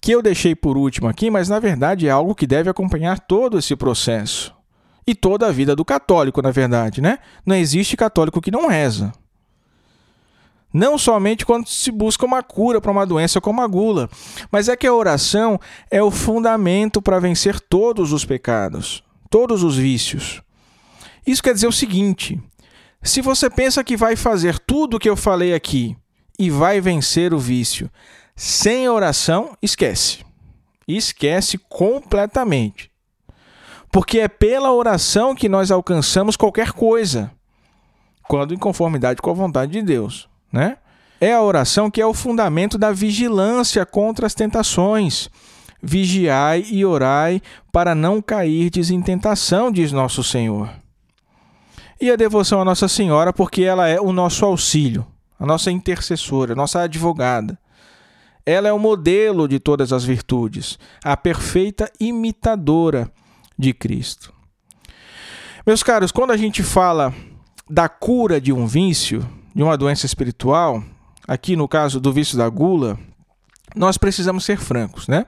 Que 0.00 0.12
eu 0.12 0.22
deixei 0.22 0.54
por 0.54 0.76
último 0.76 1.08
aqui, 1.08 1.28
mas 1.28 1.48
na 1.48 1.58
verdade 1.58 2.06
é 2.06 2.10
algo 2.10 2.34
que 2.34 2.46
deve 2.46 2.70
acompanhar 2.70 3.18
todo 3.18 3.58
esse 3.58 3.74
processo. 3.74 4.57
E 5.08 5.14
toda 5.14 5.46
a 5.46 5.50
vida 5.50 5.74
do 5.74 5.86
católico, 5.86 6.42
na 6.42 6.50
verdade, 6.50 7.00
né? 7.00 7.18
Não 7.46 7.56
existe 7.56 7.96
católico 7.96 8.42
que 8.42 8.50
não 8.50 8.68
reza. 8.68 9.10
Não 10.70 10.98
somente 10.98 11.46
quando 11.46 11.66
se 11.66 11.90
busca 11.90 12.26
uma 12.26 12.42
cura 12.42 12.78
para 12.78 12.92
uma 12.92 13.06
doença 13.06 13.40
como 13.40 13.62
a 13.62 13.66
gula, 13.66 14.10
mas 14.52 14.68
é 14.68 14.76
que 14.76 14.86
a 14.86 14.92
oração 14.92 15.58
é 15.90 16.02
o 16.02 16.10
fundamento 16.10 17.00
para 17.00 17.18
vencer 17.18 17.58
todos 17.58 18.12
os 18.12 18.26
pecados, 18.26 19.02
todos 19.30 19.62
os 19.62 19.78
vícios. 19.78 20.42
Isso 21.26 21.42
quer 21.42 21.54
dizer 21.54 21.68
o 21.68 21.72
seguinte: 21.72 22.38
se 23.02 23.22
você 23.22 23.48
pensa 23.48 23.82
que 23.82 23.96
vai 23.96 24.14
fazer 24.14 24.58
tudo 24.58 24.98
o 24.98 25.00
que 25.00 25.08
eu 25.08 25.16
falei 25.16 25.54
aqui 25.54 25.96
e 26.38 26.50
vai 26.50 26.82
vencer 26.82 27.32
o 27.32 27.38
vício 27.38 27.90
sem 28.36 28.86
oração, 28.90 29.56
esquece. 29.62 30.18
Esquece 30.86 31.56
completamente. 31.56 32.90
Porque 33.90 34.20
é 34.20 34.28
pela 34.28 34.72
oração 34.72 35.34
que 35.34 35.48
nós 35.48 35.70
alcançamos 35.70 36.36
qualquer 36.36 36.72
coisa, 36.72 37.30
quando 38.24 38.52
em 38.52 38.58
conformidade 38.58 39.22
com 39.22 39.30
a 39.30 39.34
vontade 39.34 39.72
de 39.72 39.82
Deus, 39.82 40.28
né? 40.52 40.76
É 41.20 41.32
a 41.32 41.42
oração 41.42 41.90
que 41.90 42.00
é 42.00 42.06
o 42.06 42.14
fundamento 42.14 42.78
da 42.78 42.92
vigilância 42.92 43.84
contra 43.84 44.26
as 44.26 44.34
tentações. 44.34 45.28
Vigiai 45.82 46.64
e 46.68 46.84
orai 46.84 47.40
para 47.72 47.94
não 47.94 48.20
cairdes 48.20 48.90
em 48.90 49.00
tentação, 49.00 49.70
diz 49.70 49.92
nosso 49.92 50.22
Senhor 50.22 50.70
e 52.00 52.10
a 52.10 52.16
devoção 52.16 52.60
à 52.60 52.64
Nossa 52.64 52.86
Senhora, 52.86 53.32
porque 53.32 53.62
ela 53.62 53.88
é 53.88 54.00
o 54.00 54.12
nosso 54.12 54.44
auxílio, 54.44 55.06
a 55.38 55.44
nossa 55.44 55.70
intercessora, 55.70 56.52
a 56.52 56.56
nossa 56.56 56.82
advogada. 56.82 57.58
Ela 58.46 58.68
é 58.68 58.72
o 58.72 58.78
modelo 58.78 59.46
de 59.46 59.58
todas 59.58 59.92
as 59.92 60.04
virtudes, 60.04 60.78
a 61.04 61.16
perfeita 61.16 61.90
imitadora 62.00 63.10
de 63.58 63.74
Cristo. 63.74 64.32
Meus 65.66 65.82
caros, 65.82 66.12
quando 66.12 66.30
a 66.30 66.36
gente 66.36 66.62
fala 66.62 67.12
da 67.68 67.88
cura 67.88 68.40
de 68.40 68.52
um 68.52 68.66
vício, 68.66 69.28
de 69.54 69.62
uma 69.62 69.76
doença 69.76 70.06
espiritual, 70.06 70.82
aqui 71.26 71.56
no 71.56 71.68
caso 71.68 72.00
do 72.00 72.12
vício 72.12 72.38
da 72.38 72.48
gula, 72.48 72.98
nós 73.74 73.98
precisamos 73.98 74.44
ser 74.44 74.58
francos, 74.58 75.08
né? 75.08 75.26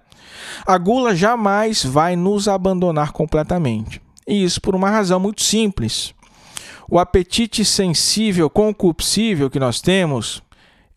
A 0.67 0.79
gula 0.79 1.15
jamais 1.15 1.85
vai 1.85 2.17
nos 2.17 2.49
abandonar 2.49 3.13
completamente. 3.13 4.01
E 4.27 4.43
isso 4.43 4.61
por 4.61 4.75
uma 4.75 4.89
razão 4.89 5.21
muito 5.21 5.43
simples. 5.43 6.15
O 6.89 6.99
apetite 6.99 7.65
sensível, 7.65 8.49
concupiscível 8.49 9.51
que 9.51 9.61
nós 9.61 9.81
temos, 9.81 10.43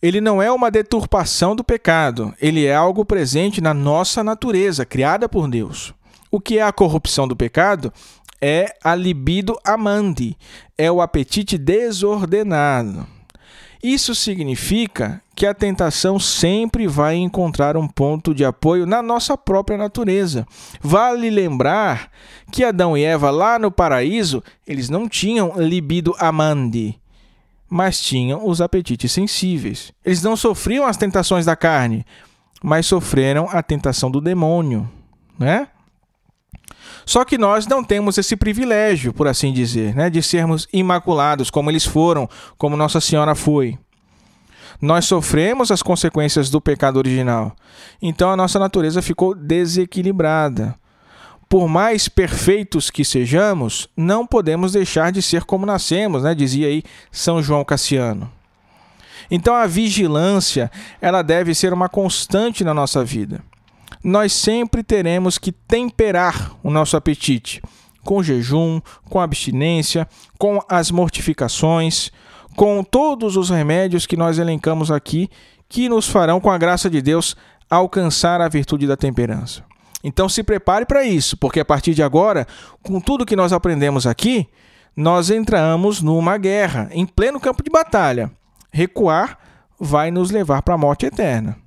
ele 0.02 0.20
não 0.20 0.42
é 0.42 0.52
uma 0.52 0.72
deturpação 0.72 1.56
do 1.56 1.64
pecado, 1.64 2.34
ele 2.42 2.66
é 2.66 2.76
algo 2.76 3.06
presente 3.06 3.62
na 3.62 3.74
nossa 3.74 4.24
natureza, 4.24 4.86
criada 4.86 5.30
por 5.30 5.48
Deus. 5.50 5.94
O 6.34 6.42
que 6.42 6.58
é 6.58 6.64
a 6.64 6.74
corrupção 6.74 7.28
do 7.28 7.36
pecado? 7.36 7.94
É 8.42 8.76
a 8.84 8.96
libido 8.96 9.56
amante, 9.64 10.36
é 10.76 10.92
o 10.92 11.00
apetite 11.00 11.60
desordenado. 11.60 13.06
Isso 13.84 14.16
significa 14.16 15.22
que 15.36 15.46
a 15.46 15.54
tentação 15.54 16.18
sempre 16.18 16.88
vai 16.88 17.18
encontrar 17.18 17.78
um 17.78 17.88
ponto 17.88 18.34
de 18.34 18.44
apoio 18.44 18.88
na 18.88 19.00
nossa 19.04 19.38
própria 19.38 19.78
natureza. 19.78 20.44
Vale 20.82 21.30
lembrar 21.30 22.10
que 22.52 22.64
Adão 22.64 22.98
e 22.98 23.04
Eva 23.04 23.30
lá 23.30 23.60
no 23.60 23.70
paraíso, 23.70 24.42
eles 24.66 24.90
não 24.90 25.08
tinham 25.08 25.54
libido 25.56 26.16
amandi, 26.18 27.00
mas 27.70 28.02
tinham 28.02 28.48
os 28.48 28.60
apetites 28.60 29.12
sensíveis. 29.12 29.94
Eles 30.04 30.24
não 30.24 30.36
sofriam 30.36 30.88
as 30.88 30.98
tentações 30.98 31.46
da 31.46 31.56
carne, 31.56 32.04
mas 32.64 32.88
sofreram 32.88 33.48
a 33.52 33.62
tentação 33.62 34.10
do 34.10 34.20
demônio, 34.20 34.90
né? 35.38 35.68
Só 37.06 37.26
que 37.26 37.38
nós 37.38 37.68
não 37.68 37.84
temos 37.84 38.18
esse 38.18 38.36
privilégio, 38.36 39.14
por 39.14 39.28
assim 39.28 39.52
dizer, 39.52 39.96
né, 39.96 40.10
de 40.10 40.22
sermos 40.22 40.68
imaculados 40.72 41.50
como 41.50 41.70
eles 41.70 41.86
foram, 41.86 42.30
como 42.58 42.78
Nossa 42.78 43.02
Senhora 43.02 43.36
foi. 43.36 43.78
Nós 44.82 45.06
sofremos 45.06 45.72
as 45.72 45.82
consequências 45.82 46.50
do 46.50 46.60
pecado 46.60 46.98
original. 46.98 47.56
Então 48.02 48.32
a 48.32 48.36
nossa 48.36 48.60
natureza 48.60 49.02
ficou 49.02 49.36
desequilibrada. 49.36 50.76
Por 51.48 51.68
mais 51.68 52.08
perfeitos 52.08 52.90
que 52.90 53.06
sejamos, 53.06 53.88
não 53.96 54.26
podemos 54.26 54.72
deixar 54.72 55.12
de 55.12 55.22
ser 55.22 55.44
como 55.44 55.66
nascemos, 55.66 56.24
né? 56.24 56.34
dizia 56.34 56.68
aí 56.68 56.84
São 57.12 57.42
João 57.44 57.64
Cassiano. 57.64 58.32
Então 59.30 59.54
a 59.56 59.68
vigilância, 59.68 60.72
ela 61.00 61.22
deve 61.22 61.54
ser 61.54 61.72
uma 61.72 61.88
constante 61.88 62.64
na 62.64 62.74
nossa 62.74 63.06
vida 63.06 63.44
nós 64.04 64.34
sempre 64.34 64.84
teremos 64.84 65.38
que 65.38 65.52
temperar 65.52 66.52
o 66.62 66.70
nosso 66.70 66.98
apetite 66.98 67.62
com 68.04 68.22
jejum, 68.22 68.82
com 69.10 69.20
abstinência, 69.20 70.08
com 70.38 70.62
as 70.68 70.92
mortificações, 70.92 72.12
com 72.56 72.84
todos 72.84 73.38
os 73.38 73.50
remédios 73.50 74.06
que 74.06 74.18
nós 74.18 74.38
elencamos 74.38 74.92
aqui, 74.92 75.30
que 75.70 75.90
nos 75.90 76.08
farão, 76.08 76.40
com 76.40 76.52
a 76.52 76.58
graça 76.58 76.90
de 76.90 77.02
Deus, 77.02 77.36
alcançar 77.70 78.42
a 78.42 78.50
virtude 78.50 78.86
da 78.86 78.98
temperança. 78.98 79.64
Então 80.04 80.28
se 80.28 80.44
prepare 80.44 80.86
para 80.86 81.06
isso, 81.06 81.38
porque 81.38 81.62
a 81.62 81.66
partir 81.66 81.94
de 81.94 82.04
agora, 82.04 82.46
com 82.84 83.00
tudo 83.00 83.26
que 83.26 83.38
nós 83.38 83.54
aprendemos 83.54 84.06
aqui, 84.06 84.48
nós 84.96 85.30
entramos 85.30 86.02
numa 86.02 86.38
guerra, 86.38 86.90
em 86.92 87.06
pleno 87.06 87.40
campo 87.40 87.64
de 87.64 87.70
batalha. 87.70 88.30
Recuar 88.72 89.40
vai 89.80 90.12
nos 90.12 90.30
levar 90.30 90.62
para 90.62 90.76
a 90.76 90.78
morte 90.78 91.06
eterna. 91.06 91.63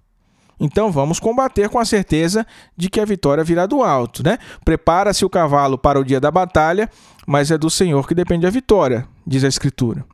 Então 0.59 0.91
vamos 0.91 1.21
combater 1.21 1.69
com 1.69 1.79
a 1.79 1.85
certeza 1.85 2.47
de 2.77 2.89
que 2.89 3.01
a 3.01 3.05
vitória 3.05 3.45
virá 3.45 3.67
do 3.67 3.83
alto, 3.83 4.23
né? 4.25 4.39
Prepara-se 4.65 5.25
o 5.25 5.31
cavalo 5.31 5.77
para 5.77 6.01
o 6.01 6.05
dia 6.05 6.19
da 6.19 6.31
batalha, 6.31 6.91
mas 7.27 7.51
é 7.51 7.59
do 7.59 7.69
Senhor 7.69 8.07
que 8.09 8.15
depende 8.15 8.47
a 8.47 8.51
vitória, 8.51 9.07
diz 9.27 9.45
a 9.45 9.49
Escritura. 9.49 10.05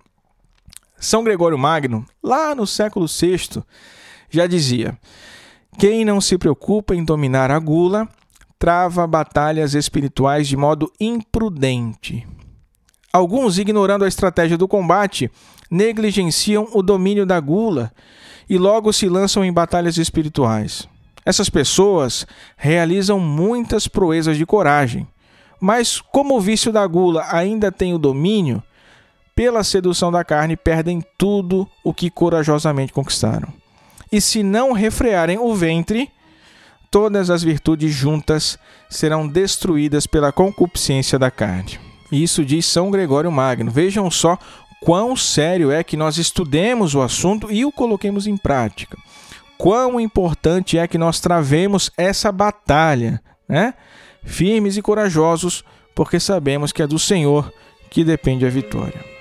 São 0.99 1.25
Gregório 1.25 1.59
Magno, 1.59 2.05
lá 2.23 2.55
no 2.55 2.67
século 2.67 3.07
VI, 3.07 3.63
já 4.31 4.47
dizia: 4.47 4.99
Quem 5.79 6.05
não 6.05 6.21
se 6.21 6.37
preocupa 6.37 6.95
em 6.95 7.05
dominar 7.05 7.51
a 7.51 7.59
gula, 7.59 8.09
trava 8.59 9.07
batalhas 9.07 9.75
espirituais 9.75 10.49
de 10.49 10.57
modo 10.57 10.91
imprudente. 11.01 12.27
Alguns, 13.13 13.59
ignorando 13.59 14.05
a 14.05 14.09
estratégia 14.09 14.57
do 14.57 14.67
combate, 14.67 15.31
negligenciam 15.71 16.69
o 16.73 16.83
domínio 16.83 17.27
da 17.27 17.39
gula 17.39 17.93
e 18.53 18.59
logo 18.59 18.93
se 18.93 19.09
lançam 19.09 19.43
em 19.43 19.51
batalhas 19.51 19.97
espirituais. 19.97 20.87
Essas 21.25 21.49
pessoas 21.49 22.27
realizam 22.55 23.19
muitas 23.19 23.89
proezas 23.89 24.37
de 24.37 24.45
coragem, 24.45 25.09
mas 25.59 26.03
como 26.03 26.37
o 26.37 26.41
vício 26.41 26.71
da 26.71 26.87
gula 26.87 27.25
ainda 27.31 27.73
tem 27.73 27.95
o 27.95 27.99
domínio, 27.99 28.63
pela 29.35 29.65
sedução 29.65 30.13
da 30.13 30.23
carne 30.23 30.55
perdem 30.55 31.03
tudo 31.17 31.67
o 31.83 31.95
que 31.95 32.11
corajosamente 32.11 32.93
conquistaram. 32.93 33.49
E 34.13 34.21
se 34.21 34.43
não 34.43 34.73
refrearem 34.73 35.39
o 35.39 35.55
ventre, 35.55 36.11
todas 36.91 37.31
as 37.31 37.43
virtudes 37.43 37.91
juntas 37.95 38.59
serão 38.91 39.27
destruídas 39.27 40.07
pela 40.07 40.31
concupiscência 40.31 41.19
da 41.19 41.31
carne. 41.31 41.81
Isso 42.13 42.45
diz 42.45 42.67
São 42.67 42.91
Gregório 42.91 43.33
Magno. 43.33 43.71
Vejam 43.71 44.11
só 44.11 44.39
quão 44.85 45.17
sério 45.17 45.71
é 45.71 45.83
que 45.83 45.97
nós 45.97 46.19
estudemos 46.19 46.95
o 46.95 47.01
assunto 47.01 47.51
e 47.51 47.65
o 47.65 47.73
coloquemos 47.73 48.27
em 48.27 48.37
prática. 48.37 48.97
Quão 49.57 50.01
importante 50.01 50.77
é 50.77 50.89
que 50.89 50.99
nós 50.99 51.21
travemos 51.21 51.91
essa 51.97 52.33
batalha, 52.33 53.23
né? 53.49 53.75
Firmes 54.25 54.77
e 54.77 54.83
corajosos, 54.83 55.65
porque 55.95 56.19
sabemos 56.19 56.73
que 56.73 56.83
é 56.83 56.87
do 56.87 56.99
Senhor 56.99 57.53
que 57.91 58.03
depende 58.03 58.45
a 58.45 58.51
vitória. 58.51 59.12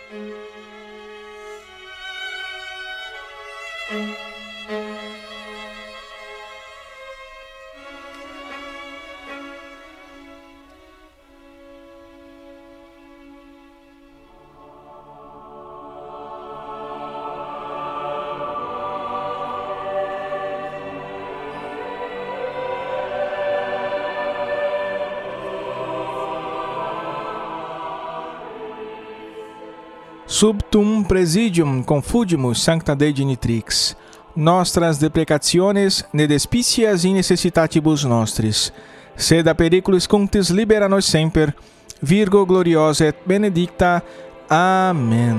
Subtum 30.41 31.03
presidium 31.03 31.83
confudimus 31.83 32.63
sancta 32.63 32.95
Dei 32.95 33.13
genitrix, 33.13 33.95
nostras 34.35 34.97
deprecationes 34.97 36.03
ne 36.11 36.25
despicias 36.25 37.03
in 37.03 37.13
necessitatibus 37.13 38.03
nostris, 38.05 38.73
sed 39.15 39.47
a 39.47 39.53
periculis 39.53 40.07
cunctis 40.07 40.49
libera 40.49 40.89
nos 40.89 41.05
semper, 41.05 41.53
Virgo 42.01 42.43
gloriosa 42.43 43.05
et 43.05 43.17
benedicta. 43.23 44.01
Amém. 44.49 45.35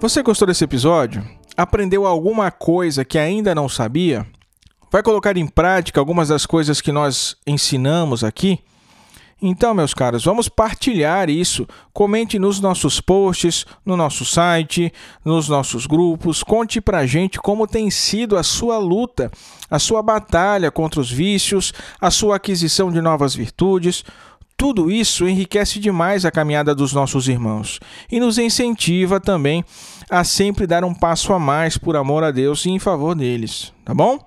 Você 0.00 0.20
gostou 0.20 0.48
desse 0.48 0.64
episódio? 0.64 1.38
Aprendeu 1.60 2.06
alguma 2.06 2.50
coisa 2.50 3.04
que 3.04 3.18
ainda 3.18 3.54
não 3.54 3.68
sabia? 3.68 4.26
Vai 4.90 5.02
colocar 5.02 5.36
em 5.36 5.46
prática 5.46 6.00
algumas 6.00 6.28
das 6.28 6.46
coisas 6.46 6.80
que 6.80 6.90
nós 6.90 7.36
ensinamos 7.46 8.24
aqui? 8.24 8.60
Então, 9.42 9.74
meus 9.74 9.92
caros, 9.92 10.24
vamos 10.24 10.48
partilhar 10.48 11.28
isso. 11.28 11.68
Comente 11.92 12.38
nos 12.38 12.60
nossos 12.60 12.98
posts, 12.98 13.66
no 13.84 13.94
nosso 13.94 14.24
site, 14.24 14.90
nos 15.22 15.50
nossos 15.50 15.84
grupos. 15.84 16.42
Conte 16.42 16.80
pra 16.80 17.04
gente 17.04 17.38
como 17.38 17.66
tem 17.66 17.90
sido 17.90 18.38
a 18.38 18.42
sua 18.42 18.78
luta, 18.78 19.30
a 19.70 19.78
sua 19.78 20.02
batalha 20.02 20.70
contra 20.70 20.98
os 20.98 21.12
vícios, 21.12 21.74
a 22.00 22.10
sua 22.10 22.36
aquisição 22.36 22.90
de 22.90 23.02
novas 23.02 23.34
virtudes. 23.34 24.02
Tudo 24.60 24.90
isso 24.90 25.26
enriquece 25.26 25.80
demais 25.80 26.26
a 26.26 26.30
caminhada 26.30 26.74
dos 26.74 26.92
nossos 26.92 27.28
irmãos 27.28 27.80
e 28.12 28.20
nos 28.20 28.36
incentiva 28.36 29.18
também 29.18 29.64
a 30.10 30.22
sempre 30.22 30.66
dar 30.66 30.84
um 30.84 30.92
passo 30.92 31.32
a 31.32 31.38
mais 31.38 31.78
por 31.78 31.96
amor 31.96 32.22
a 32.22 32.30
Deus 32.30 32.66
e 32.66 32.68
em 32.68 32.78
favor 32.78 33.14
deles, 33.14 33.72
tá 33.86 33.94
bom? 33.94 34.18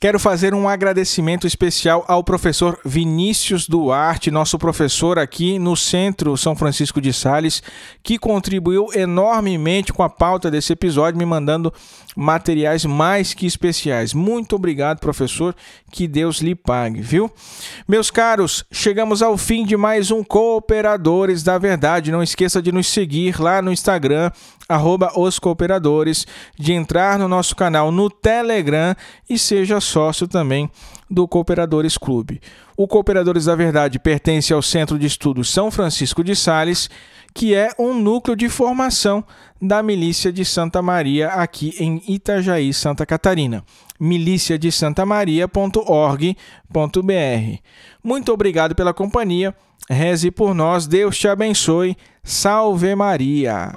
Quero 0.00 0.18
fazer 0.18 0.54
um 0.54 0.68
agradecimento 0.68 1.46
especial 1.46 2.04
ao 2.08 2.24
professor 2.24 2.78
Vinícius 2.84 3.68
Duarte, 3.68 4.30
nosso 4.30 4.58
professor 4.58 5.18
aqui 5.18 5.58
no 5.58 5.76
Centro 5.76 6.36
São 6.36 6.56
Francisco 6.56 7.00
de 7.00 7.12
Sales, 7.12 7.62
que 8.02 8.18
contribuiu 8.18 8.88
enormemente 8.94 9.92
com 9.92 10.02
a 10.02 10.08
pauta 10.08 10.50
desse 10.50 10.72
episódio, 10.72 11.18
me 11.18 11.26
mandando 11.26 11.72
materiais 12.16 12.84
mais 12.84 13.34
que 13.34 13.46
especiais. 13.46 14.14
Muito 14.14 14.56
obrigado, 14.56 14.98
professor. 14.98 15.54
Que 15.90 16.08
Deus 16.08 16.38
lhe 16.38 16.54
pague, 16.54 17.00
viu? 17.00 17.30
Meus 17.86 18.10
caros, 18.10 18.64
chegamos 18.72 19.22
ao 19.22 19.36
fim 19.36 19.64
de 19.64 19.76
mais 19.76 20.10
um 20.10 20.24
Cooperadores 20.24 21.42
da 21.42 21.58
Verdade. 21.58 22.10
Não 22.10 22.22
esqueça 22.22 22.62
de 22.62 22.72
nos 22.72 22.86
seguir 22.86 23.38
lá 23.38 23.60
no 23.60 23.70
Instagram, 23.70 24.30
arroba 24.72 25.12
os 25.16 25.38
cooperadores, 25.38 26.26
de 26.58 26.72
entrar 26.72 27.18
no 27.18 27.28
nosso 27.28 27.54
canal 27.54 27.92
no 27.92 28.08
Telegram 28.08 28.94
e 29.28 29.38
seja 29.38 29.80
sócio 29.80 30.26
também 30.26 30.70
do 31.10 31.28
Cooperadores 31.28 31.98
Clube. 31.98 32.40
O 32.76 32.88
Cooperadores 32.88 33.44
da 33.44 33.54
Verdade 33.54 33.98
pertence 33.98 34.52
ao 34.52 34.62
Centro 34.62 34.98
de 34.98 35.06
Estudos 35.06 35.50
São 35.50 35.70
Francisco 35.70 36.24
de 36.24 36.34
Sales, 36.34 36.88
que 37.34 37.54
é 37.54 37.70
um 37.78 37.94
núcleo 37.94 38.36
de 38.36 38.48
formação 38.48 39.24
da 39.60 39.82
Milícia 39.82 40.32
de 40.32 40.44
Santa 40.44 40.82
Maria 40.82 41.28
aqui 41.28 41.74
em 41.78 42.02
Itajaí, 42.08 42.72
Santa 42.72 43.06
Catarina. 43.06 43.62
milícia 44.00 44.58
de 44.58 44.72
santamaria.org.br. 44.72 47.58
Muito 48.02 48.32
obrigado 48.32 48.74
pela 48.74 48.92
companhia. 48.92 49.54
Reze 49.88 50.30
por 50.30 50.54
nós, 50.54 50.86
Deus 50.86 51.18
te 51.18 51.28
abençoe. 51.28 51.96
Salve 52.24 52.94
Maria. 52.94 53.72